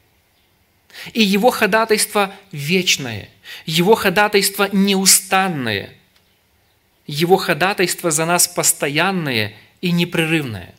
И 1.13 1.23
его 1.23 1.51
ходатайство 1.51 2.35
вечное, 2.51 3.29
его 3.67 3.95
ходатайство 3.95 4.69
неустанное, 4.73 5.93
его 7.07 7.37
ходатайство 7.37 8.11
за 8.11 8.27
нас 8.27 8.49
постоянное 8.49 9.55
и 9.81 9.91
непрерывное. 9.91 10.75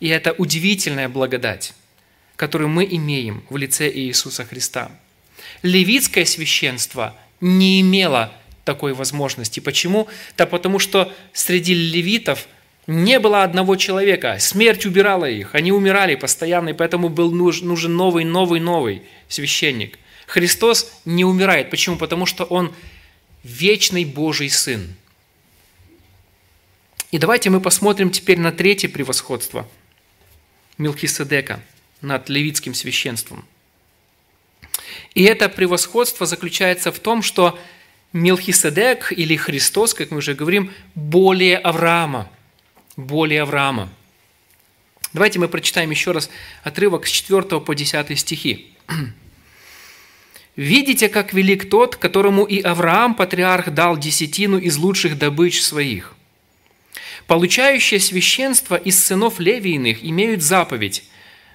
И 0.00 0.08
это 0.08 0.32
удивительная 0.32 1.08
благодать 1.08 1.74
которую 2.36 2.68
мы 2.68 2.84
имеем 2.84 3.42
в 3.48 3.56
лице 3.56 3.90
Иисуса 3.90 4.44
Христа. 4.44 4.90
Левитское 5.62 6.24
священство 6.24 7.16
не 7.40 7.80
имело 7.80 8.32
такой 8.64 8.92
возможности. 8.92 9.60
Почему? 9.60 10.08
Да 10.36 10.46
потому 10.46 10.78
что 10.78 11.12
среди 11.32 11.74
левитов 11.74 12.46
Не 12.88 13.18
было 13.18 13.42
одного 13.42 13.74
человека, 13.74 14.36
смерть 14.38 14.86
убирала 14.86 15.28
их, 15.28 15.56
они 15.56 15.72
умирали 15.72 16.14
постоянно, 16.14 16.68
и 16.68 16.72
поэтому 16.72 17.08
был 17.08 17.32
нужен 17.32 17.96
новый, 17.96 18.22
новый, 18.22 18.60
новый 18.60 19.02
священник. 19.26 19.98
Христос 20.28 20.92
не 21.04 21.24
умирает. 21.24 21.68
Почему? 21.68 21.96
Потому 21.96 22.26
что 22.26 22.44
Он 22.44 22.72
вечный 23.42 24.04
Божий 24.04 24.48
Сын. 24.48 24.94
И 27.10 27.18
давайте 27.18 27.50
мы 27.50 27.60
посмотрим 27.60 28.10
теперь 28.10 28.38
на 28.38 28.52
третье 28.52 28.88
превосходство 28.88 29.68
Милхиседека 30.76 31.62
над 32.00 32.28
левитским 32.28 32.74
священством. 32.74 33.44
И 35.14 35.22
это 35.22 35.48
превосходство 35.48 36.26
заключается 36.26 36.92
в 36.92 36.98
том, 36.98 37.22
что 37.22 37.58
Милхиседек 38.12 39.12
или 39.12 39.36
Христос, 39.36 39.94
как 39.94 40.10
мы 40.10 40.18
уже 40.18 40.34
говорим, 40.34 40.72
более 40.94 41.58
Авраама. 41.58 42.30
Более 42.96 43.42
Авраама. 43.42 43.88
Давайте 45.12 45.38
мы 45.38 45.48
прочитаем 45.48 45.90
еще 45.90 46.12
раз 46.12 46.28
отрывок 46.62 47.06
с 47.06 47.10
4 47.10 47.60
по 47.60 47.74
10 47.74 48.18
стихи. 48.18 48.74
«Видите, 50.56 51.08
как 51.08 51.34
велик 51.34 51.68
тот, 51.68 51.96
которому 51.96 52.44
и 52.44 52.60
Авраам, 52.60 53.14
патриарх, 53.14 53.70
дал 53.70 53.98
десятину 53.98 54.58
из 54.58 54.78
лучших 54.78 55.18
добыч 55.18 55.62
своих. 55.62 56.15
Получающие 57.26 57.98
священство 57.98 58.76
из 58.76 59.04
сынов 59.04 59.40
Левииных 59.40 60.04
имеют 60.04 60.42
заповедь 60.42 61.04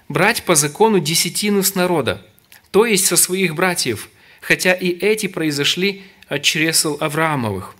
брать 0.10 0.44
по 0.44 0.56
закону 0.56 1.00
десятину 1.00 1.64
с 1.64 1.76
народа, 1.76 2.26
то 2.72 2.86
есть 2.86 3.06
со 3.06 3.16
своих 3.16 3.56
братьев, 3.56 4.10
хотя 4.42 4.74
и 4.74 4.90
эти 4.90 5.28
произошли 5.28 6.04
от 6.28 6.44
чресл 6.44 6.98
Авраамовых. 7.00 7.76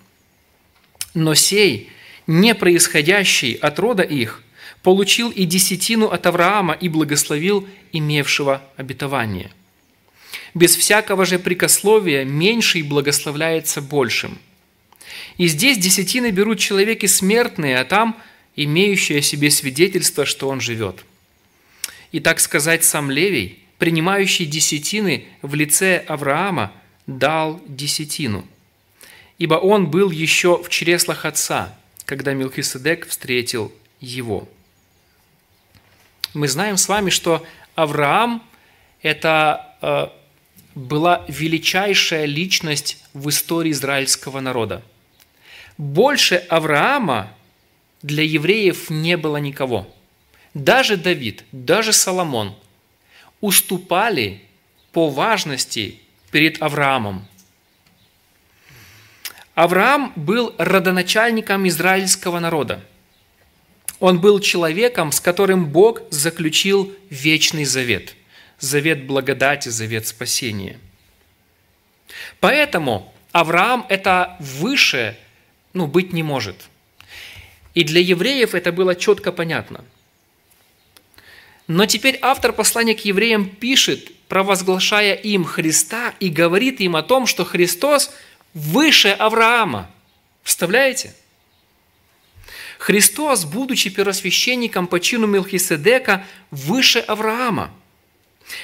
Но 1.14 1.36
сей, 1.36 1.90
не 2.28 2.56
происходящий 2.56 3.54
от 3.54 3.78
рода 3.80 4.04
их, 4.04 4.42
получил 4.84 5.30
и 5.30 5.44
десятину 5.44 6.08
от 6.08 6.26
Авраама 6.26 6.74
и 6.74 6.88
благословил 6.88 7.68
имевшего 7.92 8.62
обетование. 8.78 9.52
Без 10.54 10.78
всякого 10.78 11.26
же 11.26 11.40
прикословия 11.40 12.24
меньший 12.24 12.84
благословляется 12.84 13.82
большим– 13.82 14.40
и 15.38 15.48
здесь 15.48 15.78
десятины 15.78 16.32
берут 16.32 16.60
человеки 16.60 17.06
смертные, 17.06 17.80
а 17.80 17.86
там 17.86 18.18
имеющие 18.56 19.20
о 19.20 19.22
себе 19.22 19.50
свидетельство, 19.50 20.26
что 20.26 20.50
он 20.50 20.62
живет. 20.62 21.04
И 22.12 22.20
так 22.20 22.40
сказать, 22.40 22.84
сам 22.84 23.10
Левий, 23.10 23.64
принимающий 23.78 24.46
десятины 24.46 25.26
в 25.42 25.56
лице 25.56 25.98
Авраама, 26.08 26.72
дал 27.08 27.62
десятину. 27.68 28.46
Ибо 29.38 29.56
он 29.56 29.90
был 29.90 30.12
еще 30.12 30.62
в 30.62 30.70
чреслах 30.70 31.26
отца, 31.26 31.76
когда 32.06 32.34
Милхиседек 32.34 33.08
встретил 33.08 33.72
его. 34.00 34.48
Мы 36.34 36.48
знаем 36.48 36.78
с 36.78 36.88
вами, 36.88 37.10
что 37.10 37.46
Авраам– 37.76 38.44
это 39.02 39.76
э, 39.82 40.08
была 40.76 41.26
величайшая 41.28 42.26
личность 42.26 43.04
в 43.14 43.30
истории 43.30 43.72
израильского 43.72 44.40
народа– 44.42 44.84
больше 45.82 46.36
Авраама 46.36 47.34
для 48.04 48.24
евреев 48.24 48.92
не 48.92 49.18
было 49.18 49.38
никого. 49.38 49.92
Даже 50.54 50.96
Давид, 50.96 51.44
даже 51.52 51.92
Соломон 51.92 52.56
уступали 53.40 54.44
по 54.92 55.10
важности 55.10 56.00
перед 56.30 56.62
Авраамом. 56.62 57.26
Авраам 59.56 60.14
был 60.16 60.54
родоначальником 60.60 61.68
израильского 61.68 62.38
народа. 62.40 62.86
Он 64.00 64.22
был 64.22 64.40
человеком, 64.40 65.12
с 65.12 65.20
которым 65.20 65.66
Бог 65.66 66.02
заключил 66.12 66.94
вечный 67.10 67.66
завет. 67.66 68.16
Завет 68.60 69.08
благодати, 69.08 69.70
завет 69.70 70.06
спасения. 70.06 70.78
Поэтому 72.40 73.12
Авраам– 73.32 73.88
это 73.90 74.38
выше 74.40 75.18
ну, 75.74 75.88
быть 75.88 76.14
не 76.14 76.24
может. 76.24 76.70
И 77.74 77.84
для 77.84 78.02
евреев 78.02 78.54
это 78.54 78.72
было 78.72 78.96
четко 78.96 79.32
понятно. 79.32 79.84
Но 81.68 81.86
теперь 81.86 82.20
автор 82.22 82.52
послания 82.52 82.96
к 82.96 83.06
евреям 83.06 83.46
пишет, 83.46 84.12
провозглашая 84.28 85.14
им 85.14 85.46
Христа 85.46 86.14
и 86.20 86.30
говорит 86.30 86.82
им 86.82 86.96
о 86.96 87.04
том, 87.04 87.26
что 87.26 87.46
Христос 87.46 88.12
выше 88.54 89.10
Авраама. 89.10 89.90
Вставляете? 90.44 91.14
Христос, 92.78 93.46
будучи 93.46 93.90
первосвященником 93.90 94.88
по 94.88 95.00
чину 95.00 95.28
Мелхиседека, 95.28 96.26
выше 96.50 97.00
Авраама. 97.00 97.72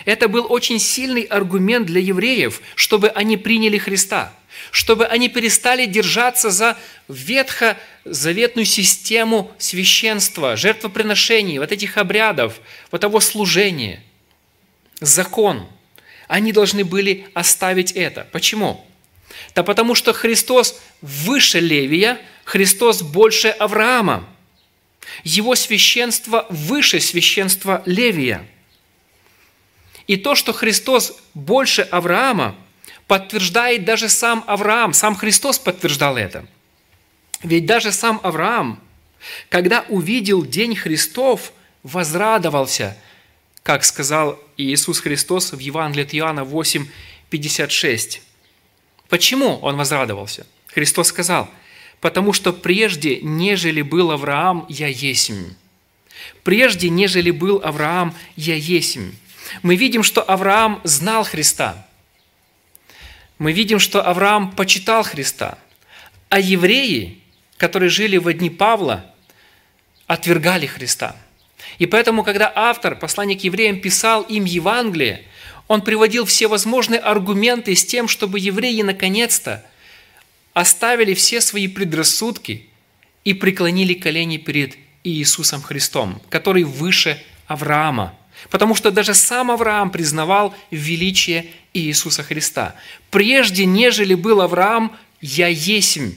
Это 0.06 0.28
был 0.28 0.46
очень 0.50 0.80
сильный 0.80 1.24
аргумент 1.24 1.88
для 1.88 2.02
евреев, 2.02 2.62
чтобы 2.76 3.10
они 3.10 3.38
приняли 3.38 3.78
Христа– 3.78 4.34
чтобы 4.72 5.06
они 5.06 5.30
перестали 5.30 5.86
держаться 5.86 6.50
за 6.50 6.78
ветхозаветную 7.08 8.66
систему 8.66 9.52
священства, 9.58 10.56
жертвоприношений, 10.56 11.60
вот 11.60 11.72
этих 11.72 11.98
обрядов, 11.98 12.60
вот 12.92 13.02
того 13.02 13.20
служения, 13.20 14.04
закон. 15.00 15.68
Они 16.28 16.52
должны 16.52 16.84
были 16.84 17.28
оставить 17.34 17.94
это. 17.94 18.28
Почему? 18.32 18.86
Да 19.56 19.64
потому 19.64 19.96
что 19.96 20.14
Христос 20.14 20.80
выше 21.02 21.60
Левия, 21.60 22.20
Христос 22.44 23.02
больше 23.02 23.50
Авраама. 23.50 24.28
Его 25.24 25.56
священство 25.56 26.46
выше 26.50 27.00
священства 27.00 27.82
Левия. 27.86 28.46
И 30.08 30.18
то, 30.18 30.36
что 30.36 30.54
Христос 30.54 31.18
больше 31.34 31.82
Авраама– 31.84 32.56
подтверждает 33.08 33.86
даже 33.86 34.10
сам 34.10 34.44
Авраам, 34.48 34.94
сам 34.94 35.16
Христос 35.16 35.58
подтверждал 35.58 36.18
это. 36.18 36.46
Ведь 37.42 37.66
даже 37.66 37.92
сам 37.92 38.20
Авраам, 38.24 38.80
когда 39.50 39.86
увидел 39.88 40.46
день 40.46 40.76
Христов, 40.76 41.54
возрадовался, 41.84 42.98
как 43.64 43.86
сказал 43.86 44.40
Иисус 44.58 45.00
Христос 45.00 45.54
в 45.54 45.60
Евангелии 45.60 46.04
от 46.04 46.14
Иоанна 46.14 46.44
8, 46.44 46.88
56. 47.30 48.22
Почему 49.10 49.58
он 49.58 49.78
возрадовался? 49.78 50.46
Христос 50.68 51.08
сказал, 51.08 51.50
«Потому 52.02 52.34
что 52.34 52.52
прежде, 52.52 53.20
нежели 53.22 53.82
был 53.82 54.12
Авраам, 54.12 54.66
я 54.70 54.88
есмь». 54.88 55.54
Прежде, 56.44 56.90
нежели 56.90 57.32
был 57.32 57.62
Авраам, 57.64 58.14
я 58.36 58.56
есмь. 58.56 59.12
Мы 59.62 59.76
видим, 59.76 60.04
что 60.04 60.22
Авраам 60.22 60.82
знал 60.84 61.24
Христа– 61.24 61.86
мы 63.40 63.52
видим, 63.52 63.80
что 63.80 64.02
Авраам 64.08 64.52
почитал 64.52 65.04
Христа, 65.04 65.58
а 66.30 66.40
евреи, 66.40 67.20
которые 67.58 67.90
жили 67.90 68.18
в 68.18 68.32
дни 68.34 68.50
Павла, 68.50 69.06
отвергали 70.08 70.66
Христа. 70.66 71.16
И 71.78 71.86
поэтому, 71.86 72.24
когда 72.24 72.52
автор 72.54 72.96
послания 72.96 73.38
к 73.38 73.44
евреям 73.44 73.80
писал 73.80 74.24
им 74.24 74.46
Евангелие, 74.46 75.24
он 75.68 75.82
приводил 75.82 76.26
все 76.26 76.48
возможные 76.48 77.00
аргументы 77.00 77.76
с 77.76 77.86
тем, 77.86 78.08
чтобы 78.08 78.40
евреи 78.40 78.82
наконец-то 78.82 79.64
оставили 80.54 81.14
все 81.14 81.42
свои 81.42 81.68
предрассудки 81.68 82.68
и 83.24 83.34
преклонили 83.34 83.94
колени 83.94 84.38
перед 84.38 84.76
Иисусом 85.04 85.62
Христом, 85.62 86.22
который 86.30 86.64
выше 86.64 87.22
Авраама– 87.48 88.17
Потому 88.50 88.76
что 88.76 88.92
даже 88.92 89.14
сам 89.14 89.52
Авраам 89.52 89.90
признавал 89.92 90.54
величие 90.72 91.48
Иисуса 91.74 92.24
Христа. 92.24 92.76
«Прежде, 93.10 93.66
нежели 93.66 94.14
был 94.14 94.42
Авраам, 94.42 94.96
я 95.22 95.48
есмь», 95.48 96.14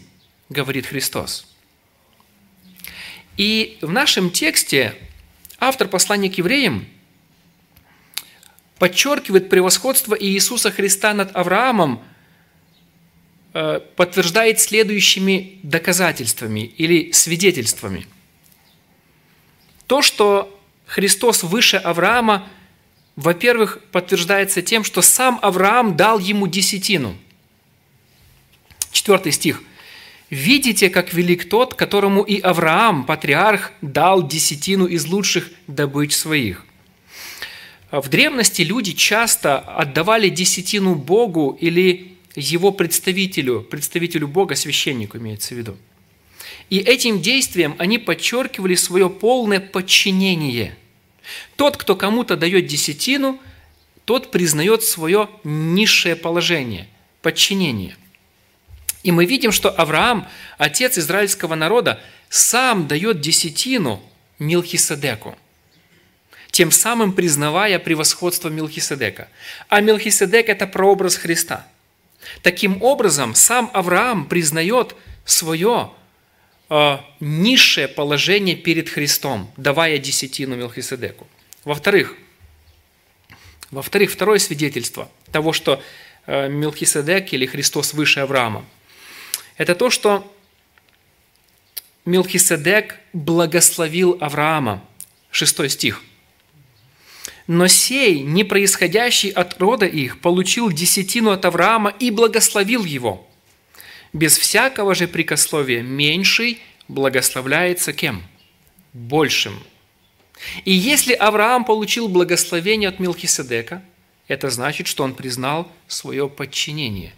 говорит 0.50 0.86
Христос. 0.86 1.46
И 3.36 3.78
в 3.80 3.90
нашем 3.90 4.30
тексте 4.30 4.94
автор 5.58 5.88
послания 5.88 6.28
к 6.28 6.36
евреям 6.36 6.86
подчеркивает 8.78 9.48
превосходство 9.48 10.16
Иисуса 10.18 10.70
Христа 10.70 11.14
над 11.14 11.34
Авраамом, 11.36 12.02
э, 13.54 13.80
подтверждает 13.96 14.60
следующими 14.60 15.58
доказательствами 15.62 16.60
или 16.60 17.12
свидетельствами. 17.12 18.06
То, 19.86 20.02
что 20.02 20.59
Христос 20.90 21.44
выше 21.44 21.76
Авраама, 21.76 22.48
во-первых, 23.14 23.78
подтверждается 23.92 24.60
тем, 24.60 24.82
что 24.82 25.02
сам 25.02 25.38
Авраам 25.40 25.96
дал 25.96 26.18
ему 26.18 26.48
десятину. 26.48 27.16
Четвертый 28.90 29.30
стих. 29.30 29.62
«Видите, 30.30 30.90
как 30.90 31.12
велик 31.12 31.48
тот, 31.48 31.74
которому 31.74 32.22
и 32.22 32.40
Авраам, 32.40 33.04
патриарх, 33.04 33.70
дал 33.82 34.26
десятину 34.26 34.86
из 34.86 35.06
лучших 35.06 35.50
добыч 35.68 36.12
своих». 36.12 36.66
В 37.92 38.08
древности 38.08 38.62
люди 38.62 38.90
часто 38.92 39.60
отдавали 39.60 40.28
десятину 40.28 40.96
Богу 40.96 41.56
или 41.60 42.16
его 42.34 42.72
представителю, 42.72 43.60
представителю 43.62 44.26
Бога, 44.26 44.56
священнику 44.56 45.18
имеется 45.18 45.54
в 45.54 45.58
виду. 45.58 45.76
И 46.70 46.78
этим 46.78 47.20
действием 47.20 47.74
они 47.78 47.98
подчеркивали 47.98 48.76
свое 48.76 49.10
полное 49.10 49.60
подчинение. 49.60 50.76
Тот, 51.56 51.76
кто 51.76 51.96
кому-то 51.96 52.36
дает 52.36 52.66
десятину, 52.66 53.40
тот 54.04 54.30
признает 54.30 54.82
свое 54.84 55.28
низшее 55.44 56.16
положение, 56.16 56.88
подчинение. 57.22 57.96
И 59.02 59.12
мы 59.12 59.24
видим, 59.24 59.50
что 59.50 59.70
Авраам, 59.70 60.28
отец 60.58 60.96
израильского 60.96 61.54
народа, 61.56 62.00
сам 62.28 62.86
дает 62.86 63.20
десятину 63.20 64.02
Милхиседеку, 64.38 65.36
тем 66.50 66.70
самым 66.70 67.12
признавая 67.12 67.78
превосходство 67.78 68.48
Милхиседека. 68.48 69.28
А 69.68 69.80
Милхиседек– 69.80 70.48
это 70.48 70.66
прообраз 70.66 71.16
Христа. 71.16 71.66
Таким 72.42 72.82
образом, 72.82 73.34
сам 73.34 73.70
Авраам 73.72 74.26
признает 74.26 74.94
свое 75.24 75.92
низшее 77.18 77.88
положение 77.88 78.54
перед 78.54 78.88
Христом, 78.88 79.50
давая 79.56 79.98
десятину 79.98 80.56
Милхиседеку. 80.56 81.26
Во-вторых, 81.64 82.16
во-вторых, 83.70 84.10
второе 84.10 84.38
свидетельство 84.38 85.10
того, 85.32 85.52
что 85.52 85.82
э, 86.26 86.48
Милхиседек 86.48 87.32
или 87.32 87.46
Христос 87.46 87.92
выше 87.92 88.20
Авраама, 88.20 88.64
это 89.56 89.74
то, 89.74 89.90
что 89.90 90.32
Милхиседек 92.04 92.96
благословил 93.12 94.16
Авраама. 94.20 94.84
Шестой 95.30 95.68
стих. 95.68 96.02
Но 97.46 97.68
сей, 97.68 98.20
не 98.20 98.42
происходящий 98.42 99.30
от 99.30 99.60
рода 99.60 99.86
их, 99.86 100.20
получил 100.20 100.72
десятину 100.72 101.30
от 101.30 101.44
Авраама 101.44 101.90
и 101.90 102.10
благословил 102.10 102.84
его. 102.84 103.29
Без 104.12 104.36
всякого 104.38 104.94
же 104.94 105.06
прикословия 105.06 105.82
меньший 105.82 106.60
благословляется 106.88 107.92
кем? 107.92 108.22
Большим. 108.92 109.54
И 110.64 110.72
если 110.72 111.12
Авраам 111.12 111.64
получил 111.64 112.08
благословение 112.08 112.88
от 112.88 112.98
Милхиседека, 112.98 113.82
это 114.26 114.50
значит, 114.50 114.86
что 114.86 115.04
он 115.04 115.14
признал 115.14 115.70
свое 115.86 116.28
подчинение. 116.28 117.12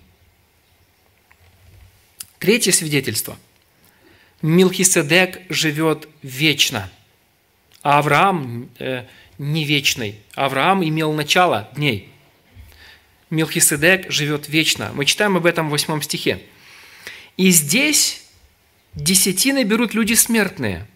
Третье 2.39 2.73
свидетельство– 2.73 3.39
Милхиседек 4.43 5.41
живет 5.49 6.09
вечно, 6.23 6.91
а 7.83 7.99
Авраам 7.99 8.69
э, 8.81 9.05
не 9.39 9.65
вечный. 9.65 10.17
Авраам 10.35 10.85
имел 10.85 11.13
начало 11.13 11.71
дней. 11.77 12.09
Милхиседек 13.31 14.11
живет 14.11 14.49
вечно. 14.49 14.91
Мы 14.95 15.05
читаем 15.05 15.37
об 15.37 15.47
этом 15.47 15.69
в 15.69 15.71
восьмом 15.71 16.03
стихе. 16.03 16.43
И 17.37 17.51
здесь 17.51 18.25
десятины 18.95 19.65
берут 19.65 19.95
люди 19.95 20.15
смертные, 20.15 20.87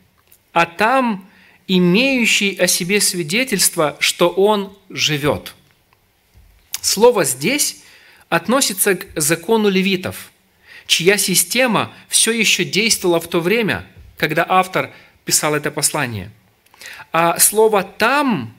а 0.52 0.66
там 0.66 1.28
имеющий 1.66 2.56
о 2.56 2.66
себе 2.66 3.00
свидетельство, 3.00 3.96
что 4.00 4.28
он 4.28 4.76
живет. 4.90 5.54
Слово 6.80 7.24
здесь 7.24 7.82
относится 8.28 8.94
к 8.94 9.20
закону 9.20 9.68
левитов– 9.68 10.30
чья 10.86 11.18
система 11.18 11.92
все 12.08 12.32
еще 12.32 12.64
действовала 12.64 13.20
в 13.20 13.28
то 13.28 13.40
время, 13.40 13.86
когда 14.16 14.46
автор 14.48 14.92
писал 15.24 15.54
это 15.54 15.70
послание. 15.70 16.30
А 17.12 17.38
слово 17.38 17.82
«там» 17.82 18.54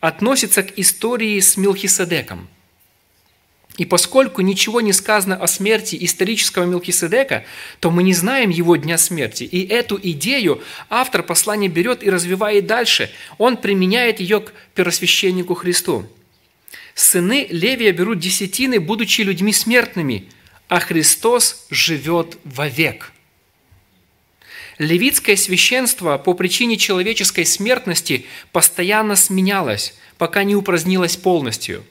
относится 0.00 0.62
к 0.62 0.78
истории 0.78 1.38
с 1.40 1.56
Милхиседеком. 1.56 2.48
И 3.76 3.84
поскольку 3.84 4.40
ничего 4.40 4.80
не 4.80 4.92
сказано 4.92 5.36
о 5.36 5.46
смерти 5.46 5.98
исторического 6.00 6.64
Милхиседека, 6.64 7.44
то 7.80 7.90
мы 7.90 8.02
не 8.02 8.14
знаем 8.14 8.48
его 8.48 8.76
дня 8.76 8.96
смерти. 8.96 9.44
И 9.44 9.66
эту 9.66 10.00
идею 10.02 10.62
автор 10.88 11.22
послания 11.22 11.68
берет 11.68 12.02
и 12.02 12.08
развивает 12.08 12.66
дальше. 12.66 13.10
Он 13.36 13.56
применяет 13.56 14.20
ее 14.20 14.40
к 14.40 14.52
первосвященнику 14.74 15.54
Христу. 15.54 16.06
Сыны 16.94 17.46
Левия 17.50 17.92
берут 17.92 18.18
десятины, 18.18 18.80
будучи 18.80 19.20
людьми 19.20 19.52
смертными, 19.52 20.30
а 20.68 20.80
Христос 20.80 21.66
живет 21.68 22.38
вовек. 22.44 23.12
Левитское 24.78 25.36
священство 25.36 26.16
по 26.16 26.32
причине 26.32 26.78
человеческой 26.78 27.44
смертности 27.44 28.24
постоянно 28.52 29.16
сменялось, 29.16 29.94
пока 30.16 30.44
не 30.44 30.56
упразднилось 30.56 31.16
полностью. 31.16 31.84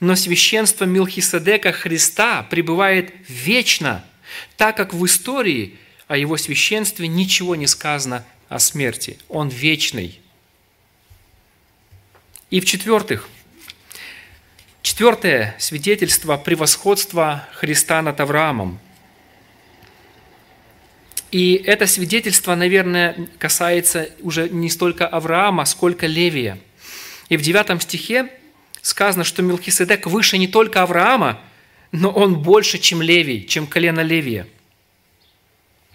Но 0.00 0.16
священство 0.16 0.84
Милхиседека 0.84 1.72
Христа 1.72 2.42
пребывает 2.42 3.12
вечно, 3.28 4.04
так 4.56 4.76
как 4.76 4.94
в 4.94 5.04
истории 5.06 5.76
о 6.08 6.16
его 6.16 6.36
священстве 6.36 7.06
ничего 7.06 7.54
не 7.54 7.66
сказано 7.66 8.24
о 8.48 8.58
смерти. 8.58 9.18
Он 9.28 9.48
вечный. 9.48 10.20
И 12.50 12.60
в-четвертых– 12.60 13.28
Четвертое 14.82 15.54
свидетельство 15.58 16.38
превосходства 16.38 17.46
Христа 17.52 18.00
над 18.00 18.18
Авраамом. 18.18 18.78
И 21.30 21.54
это 21.54 21.86
свидетельство, 21.86 22.54
наверное, 22.54 23.28
касается 23.38 24.08
уже 24.20 24.48
не 24.48 24.70
столько 24.70 25.06
Авраама, 25.06 25.66
сколько 25.66 26.06
Левия. 26.06 26.58
И 27.28 27.36
в 27.36 27.42
девятом 27.42 27.78
стихе 27.78 28.30
сказано, 28.82 29.24
что 29.24 29.42
Мелхиседек 29.42 30.06
выше 30.06 30.38
не 30.38 30.48
только 30.48 30.82
Авраама, 30.82 31.40
но 31.92 32.10
он 32.10 32.40
больше, 32.40 32.78
чем 32.78 33.02
Левий, 33.02 33.46
чем 33.46 33.66
колено 33.66 34.00
Левия. 34.00 34.46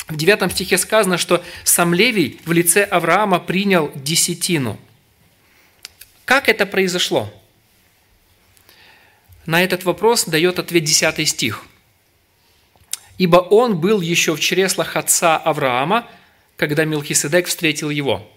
В 0.07 0.15
девятом 0.15 0.51
стихе 0.51 0.77
сказано, 0.77 1.17
что 1.17 1.43
сам 1.63 1.93
Левий 1.93 2.39
в 2.45 2.51
лице 2.51 2.83
Авраама 2.83 3.39
принял 3.39 3.91
десятину. 3.95 4.79
Как 6.25 6.47
это 6.47 6.65
произошло? 6.65 7.33
На 9.45 9.63
этот 9.63 9.83
вопрос 9.83 10.25
дает 10.25 10.59
ответ 10.59 10.83
10 10.83 11.27
стих. 11.27 11.65
«Ибо 13.17 13.37
он 13.37 13.77
был 13.79 14.01
еще 14.01 14.35
в 14.35 14.39
чреслах 14.39 14.95
отца 14.95 15.37
Авраама, 15.37 16.07
когда 16.57 16.83
Милхиседек 16.83 17.47
встретил 17.47 17.89
его». 17.89 18.29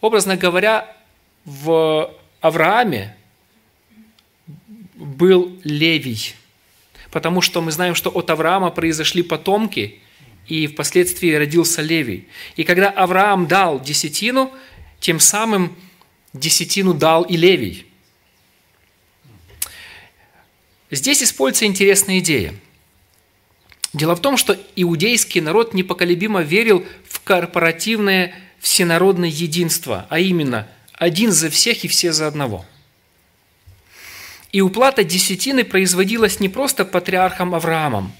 Образно 0.00 0.36
говоря, 0.36 0.96
в 1.44 2.14
Аврааме 2.40 3.16
был 4.94 5.58
Левий, 5.64 6.34
потому 7.10 7.40
что 7.40 7.60
мы 7.60 7.72
знаем, 7.72 7.94
что 7.94 8.10
от 8.10 8.30
Авраама 8.30 8.70
произошли 8.70 9.22
потомки, 9.22 10.00
и 10.46 10.66
впоследствии 10.66 11.32
родился 11.34 11.82
Левий. 11.82 12.26
И 12.56 12.64
когда 12.64 12.88
Авраам 12.88 13.46
дал 13.46 13.80
десятину, 13.80 14.50
тем 14.98 15.20
самым 15.20 15.76
десятину 16.32 16.94
дал 16.94 17.22
и 17.22 17.36
Левий– 17.36 17.84
Здесь 20.90 21.22
используется 21.22 21.66
интересная 21.66 22.18
идея. 22.20 22.54
Дело 23.92 24.16
в 24.16 24.20
том, 24.20 24.36
что 24.36 24.56
иудейский 24.76 25.40
народ 25.40 25.74
непоколебимо 25.74 26.40
верил 26.40 26.84
в 27.06 27.20
корпоративное 27.20 28.34
всенародное 28.58 29.28
единство, 29.28 30.06
а 30.08 30.18
именно 30.18 30.68
один 30.98 31.30
за 31.32 31.48
всех 31.48 31.84
и 31.84 31.88
все 31.88 32.12
за 32.12 32.26
одного. 32.26 32.64
И 34.50 34.60
уплата 34.60 35.04
десятины 35.04 35.64
производилась 35.64 36.40
не 36.40 36.48
просто 36.48 36.84
патриархом 36.84 37.54
Авраамом, 37.54 38.12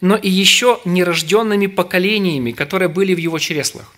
но 0.00 0.16
и 0.16 0.28
еще 0.28 0.80
нерожденными 0.84 1.66
поколениями, 1.66 2.52
которые 2.52 2.88
были 2.88 3.14
в 3.14 3.18
его 3.18 3.38
чреслах. 3.38 3.94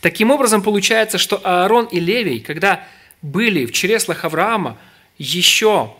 Таким 0.00 0.30
образом, 0.30 0.62
получается, 0.62 1.18
что 1.18 1.40
Аарон 1.44 1.86
и 1.86 2.00
Левий, 2.00 2.40
когда 2.40 2.84
были 3.22 3.66
в 3.66 3.72
чреслах 3.72 4.24
Авраама, 4.24 4.78
еще 5.18 5.94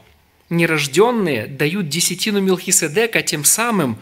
нерожденные 0.50 1.46
дают 1.46 1.88
десятину 1.88 2.40
Милхиседека, 2.40 3.22
тем 3.22 3.44
самым 3.44 3.98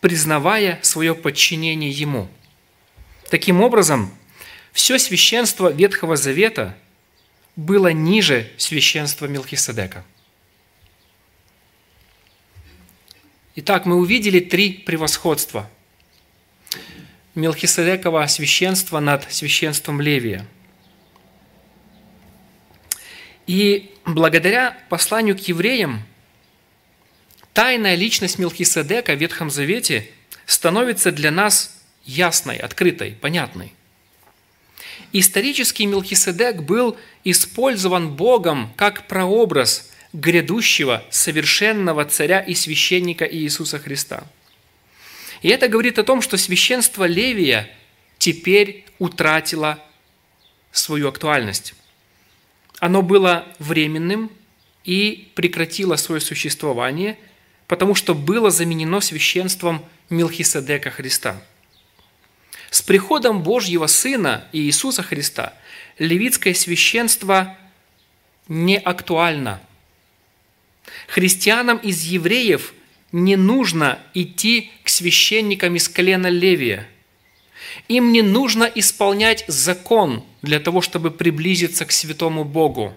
признавая 0.00 0.78
свое 0.82 1.14
подчинение 1.14 1.90
ему. 1.90 2.28
Таким 3.30 3.60
образом, 3.60 4.12
все 4.72 4.98
священство 4.98 5.72
Ветхого 5.72 6.16
Завета 6.16 6.76
было 7.56 7.92
ниже 7.92 8.50
священства 8.56 9.26
Милхиседека. 9.26 10.04
Итак, 13.54 13.84
мы 13.84 13.96
увидели 13.96 14.40
три 14.40 14.72
превосходства. 14.72 15.70
Мелхиседекова 17.34 18.26
священство 18.26 19.00
над 19.00 19.30
священством 19.32 20.00
Левия– 20.00 20.46
и 23.46 23.92
благодаря 24.04 24.78
посланию 24.88 25.36
к 25.36 25.40
евреям 25.40 26.02
тайная 27.52 27.94
личность 27.94 28.38
Мелхиседека 28.38 29.14
в 29.14 29.18
Ветхом 29.18 29.50
Завете 29.50 30.08
становится 30.46 31.12
для 31.12 31.30
нас 31.30 31.78
ясной, 32.04 32.56
открытой, 32.56 33.12
понятной. 33.12 33.74
Исторический 35.12 35.84
Мелхиседек 35.84 36.62
был 36.62 36.96
использован 37.22 38.14
Богом 38.16 38.72
как 38.76 39.08
прообраз 39.08 39.90
грядущего 40.14 41.04
совершенного 41.10 42.04
царя 42.06 42.40
и 42.40 42.54
священника 42.54 43.26
Иисуса 43.26 43.78
Христа. 43.78 44.24
И 45.42 45.48
это 45.48 45.68
говорит 45.68 45.98
о 45.98 46.04
том, 46.04 46.22
что 46.22 46.36
священство 46.38 47.04
Левия 47.04 47.68
теперь 48.18 48.86
утратило 48.98 49.78
свою 50.70 51.08
актуальность. 51.08 51.74
Оно 52.78 53.02
было 53.02 53.46
временным 53.58 54.30
и 54.84 55.30
прекратило 55.34 55.96
свое 55.96 56.20
существование, 56.20 57.18
потому 57.66 57.94
что 57.94 58.14
было 58.14 58.50
заменено 58.50 59.00
священством 59.00 59.84
Милхиседека 60.08 60.90
Христа. 60.90 61.42
С 62.72 62.80
приходом 62.80 63.42
Божьего 63.42 63.86
Сына 63.86 64.48
Иисуса 64.50 65.02
Христа 65.02 65.52
левитское 65.98 66.54
священство 66.54 67.54
не 68.48 68.78
актуально. 68.78 69.60
Христианам 71.06 71.76
из 71.76 72.02
евреев 72.04 72.72
не 73.12 73.36
нужно 73.36 73.98
идти 74.14 74.70
к 74.84 74.88
священникам 74.88 75.76
из 75.76 75.86
колена 75.86 76.28
Левия. 76.28 76.88
Им 77.88 78.10
не 78.10 78.22
нужно 78.22 78.64
исполнять 78.64 79.44
закон 79.48 80.24
для 80.40 80.58
того, 80.58 80.80
чтобы 80.80 81.10
приблизиться 81.10 81.84
к 81.84 81.92
святому 81.92 82.42
Богу, 82.42 82.94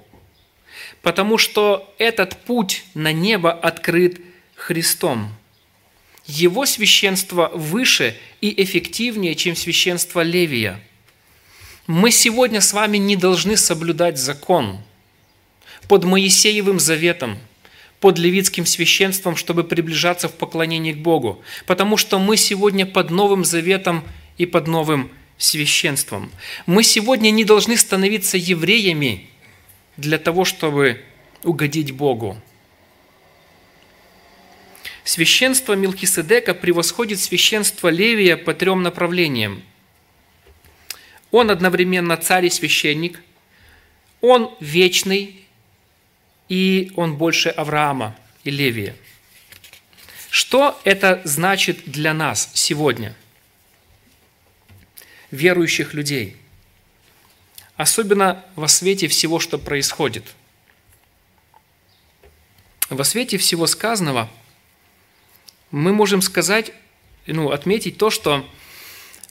потому 1.01 1.37
что 1.37 1.93
этот 1.97 2.37
путь 2.45 2.85
на 2.93 3.11
небо 3.11 3.51
открыт 3.51 4.21
Христом. 4.55 5.35
Его 6.27 6.65
священство 6.65 7.51
выше 7.53 8.17
и 8.41 8.63
эффективнее, 8.63 9.35
чем 9.35 9.55
священство 9.55 10.21
Левия. 10.21 10.81
Мы 11.87 12.09
сегодня 12.11 12.61
с 12.61 12.73
вами 12.73 12.97
не 12.97 13.15
должны 13.15 13.57
соблюдать 13.57 14.17
закон 14.17 14.79
под 15.87 16.03
Моисеевым 16.03 16.79
заветом, 16.79 17.37
под 17.99 18.17
левитским 18.17 18.65
священством, 18.65 19.35
чтобы 19.35 19.63
приближаться 19.63 20.27
в 20.27 20.33
поклонении 20.33 20.93
к 20.93 20.97
Богу, 20.97 21.41
потому 21.67 21.95
что 21.95 22.17
мы 22.17 22.37
сегодня 22.37 22.87
под 22.87 23.11
Новым 23.11 23.45
Заветом 23.45 24.03
и 24.37 24.47
под 24.47 24.67
новым 24.67 25.11
священством. 25.37 26.31
Мы 26.65 26.83
сегодня 26.83 27.29
не 27.29 27.45
должны 27.45 27.77
становиться 27.77 28.37
евреями 28.37 29.29
для 29.97 30.17
того, 30.17 30.43
чтобы 30.43 31.01
угодить 31.43 31.91
Богу. 31.91 32.41
Священство 35.05 35.73
Милкиседека 35.73 36.55
превосходит 36.55 37.19
священство 37.19 37.89
Левия 37.89 38.37
по 38.37 38.55
трем 38.55 38.81
направлениям. 38.81 39.61
Он 41.29 41.51
одновременно 41.51 42.17
царь 42.17 42.47
и 42.47 42.49
священник, 42.49 43.21
он 44.19 44.55
вечный, 44.59 45.45
и 46.49 46.91
он 46.95 47.17
больше 47.17 47.49
Авраама 47.49 48.17
и 48.43 48.49
Левия. 48.49 48.95
Что 50.31 50.81
это 50.83 51.21
значит 51.23 51.83
для 51.85 52.15
нас 52.15 52.49
сегодня, 52.55 53.15
верующих 55.29 55.93
людей? 55.93 56.35
Особенно 57.75 58.43
во 58.55 58.67
свете 58.67 59.07
всего, 59.07 59.39
что 59.39 59.59
происходит. 59.59 60.33
Во 62.89 63.03
свете 63.03 63.37
всего 63.37 63.67
сказанного– 63.67 64.31
мы 65.75 65.91
можем 65.91 66.21
сказать, 66.21 66.71
ну, 67.27 67.51
отметить 67.51 67.97
то, 67.97 68.09
что 68.09 68.49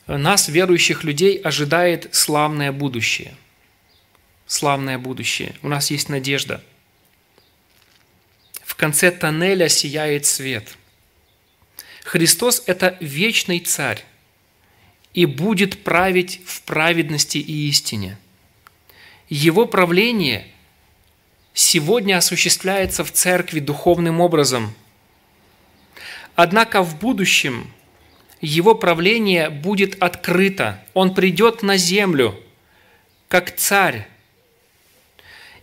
нас, 0.07 0.49
верующих 0.49 1.03
людей, 1.03 1.39
ожидает 1.39 2.15
славное 2.15 2.71
будущее. 2.71 3.35
Славное 4.47 4.99
будущее. 4.99 5.55
У 5.63 5.69
нас 5.69 5.91
есть 5.91 6.11
надежда. 6.11 6.63
В 8.63 8.75
конце 8.75 9.11
тоннеля 9.11 9.71
сияет 9.71 10.27
свет. 10.27 10.77
Христос– 12.05 12.63
это 12.67 12.99
вечный 13.01 13.61
царь 13.61 14.05
и 15.15 15.25
будет 15.25 15.83
править 15.83 16.43
в 16.45 16.61
праведности 16.63 17.39
и 17.39 17.69
истине. 17.69 18.19
Его 19.31 19.65
правление 19.65 20.47
сегодня 21.55 22.19
осуществляется 22.19 23.03
в 23.03 23.13
церкви 23.13 23.61
духовным 23.61 24.21
образом– 24.21 24.75
Однако 26.35 26.83
в 26.83 26.99
будущем 26.99 27.71
его 28.41 28.75
правление 28.75 29.51
будет 29.51 30.03
открыто. 30.03 30.83
Он 30.93 31.15
придет 31.15 31.63
на 31.63 31.77
землю 31.77 32.39
как 33.29 33.55
царь. 33.57 34.09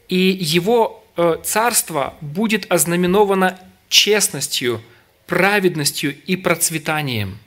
И 0.07 0.17
его 0.17 1.05
э, 1.15 1.37
царство 1.43 2.15
будет 2.21 2.71
ознаменовано 2.71 3.59
честностью, 3.87 4.81
праведностью 5.27 6.15
и 6.25 6.35
процветанием. 6.35 7.37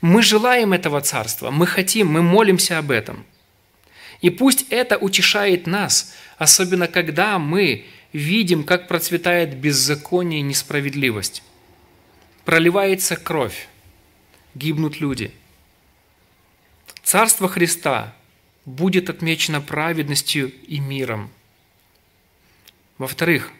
Мы 0.00 0.22
желаем 0.22 0.72
этого 0.72 1.00
царства, 1.00 1.50
мы 1.50 1.66
хотим, 1.66 2.08
мы 2.08 2.22
молимся 2.22 2.78
об 2.78 2.90
этом. 2.90 3.24
И 4.20 4.30
пусть 4.30 4.66
это 4.70 4.96
утешает 4.96 5.66
нас, 5.66 6.14
особенно 6.38 6.88
когда 6.88 7.38
мы 7.38 7.84
видим, 8.12 8.64
как 8.64 8.88
процветает 8.88 9.56
беззаконие 9.56 10.40
и 10.40 10.42
несправедливость 10.42 11.42
проливается 12.46 13.16
кровь, 13.16 13.68
гибнут 14.54 15.00
люди. 15.00 15.32
Царство 17.02 17.48
Христа 17.48 18.14
будет 18.64 19.10
отмечено 19.10 19.60
праведностью 19.60 20.52
и 20.66 20.78
миром. 20.78 21.30
Во-вторых, 22.98 23.50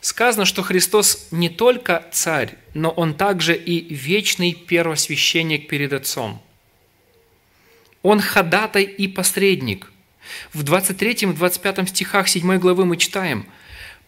сказано, 0.00 0.44
что 0.44 0.62
Христос 0.62 1.28
не 1.32 1.48
только 1.48 2.06
царь, 2.12 2.56
но 2.72 2.90
Он 2.90 3.14
также 3.14 3.56
и 3.56 3.92
вечный 3.92 4.52
первосвященник 4.54 5.66
перед 5.68 5.92
Отцом. 5.92 6.40
Он 8.02 8.20
ходатай 8.20 8.84
и 8.84 9.08
посредник. 9.08 9.92
В 10.52 10.62
23-25 10.62 11.88
стихах 11.88 12.28
7 12.28 12.58
главы 12.58 12.86
мы 12.86 12.96
читаем– 12.96 13.44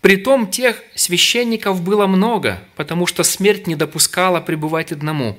Притом 0.01 0.51
тех 0.51 0.82
священников 0.94 1.82
было 1.82 2.07
много, 2.07 2.62
потому 2.76 3.07
что 3.07 3.22
смерть 3.22 3.66
не 3.66 3.76
допускала 3.76 4.40
пребывать 4.40 4.92
одному. 4.92 5.38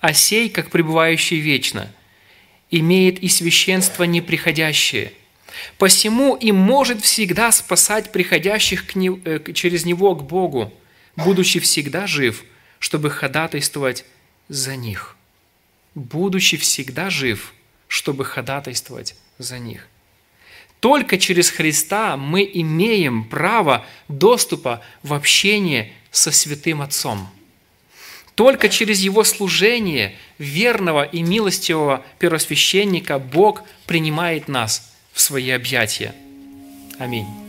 А 0.00 0.12
сей, 0.12 0.48
как 0.48 0.70
пребывающий 0.70 1.38
вечно, 1.38 1.92
имеет 2.70 3.20
и 3.20 3.28
священство 3.28 4.04
неприходящее. 4.04 5.12
Посему 5.78 6.34
и 6.34 6.52
может 6.52 7.02
всегда 7.02 7.52
спасать 7.52 8.12
приходящих 8.12 8.86
к 8.86 8.94
не, 8.94 9.10
э, 9.24 9.52
через 9.52 9.84
него 9.84 10.14
к 10.14 10.24
Богу, 10.24 10.72
будучи 11.16 11.60
всегда 11.60 12.06
жив, 12.06 12.44
чтобы 12.78 13.10
ходатайствовать 13.10 14.04
за 14.48 14.76
них. 14.76 15.16
Будучи 15.94 16.56
всегда 16.56 17.10
жив, 17.10 17.54
чтобы 17.86 18.24
ходатайствовать 18.24 19.16
за 19.38 19.58
них. 19.58 19.88
Только 20.80 21.18
через 21.18 21.50
Христа 21.50 22.16
мы 22.16 22.48
имеем 22.52 23.24
право 23.24 23.84
доступа 24.08 24.80
в 25.02 25.12
общение 25.12 25.92
со 26.10 26.30
Святым 26.30 26.82
Отцом. 26.82 27.28
Только 28.34 28.68
через 28.68 29.00
Его 29.00 29.24
служение 29.24 30.14
верного 30.38 31.02
и 31.02 31.22
милостивого 31.22 32.04
первосвященника 32.20 33.18
Бог 33.18 33.64
принимает 33.86 34.46
нас 34.46 34.92
в 35.12 35.20
свои 35.20 35.50
объятия. 35.50 36.14
Аминь. 37.00 37.47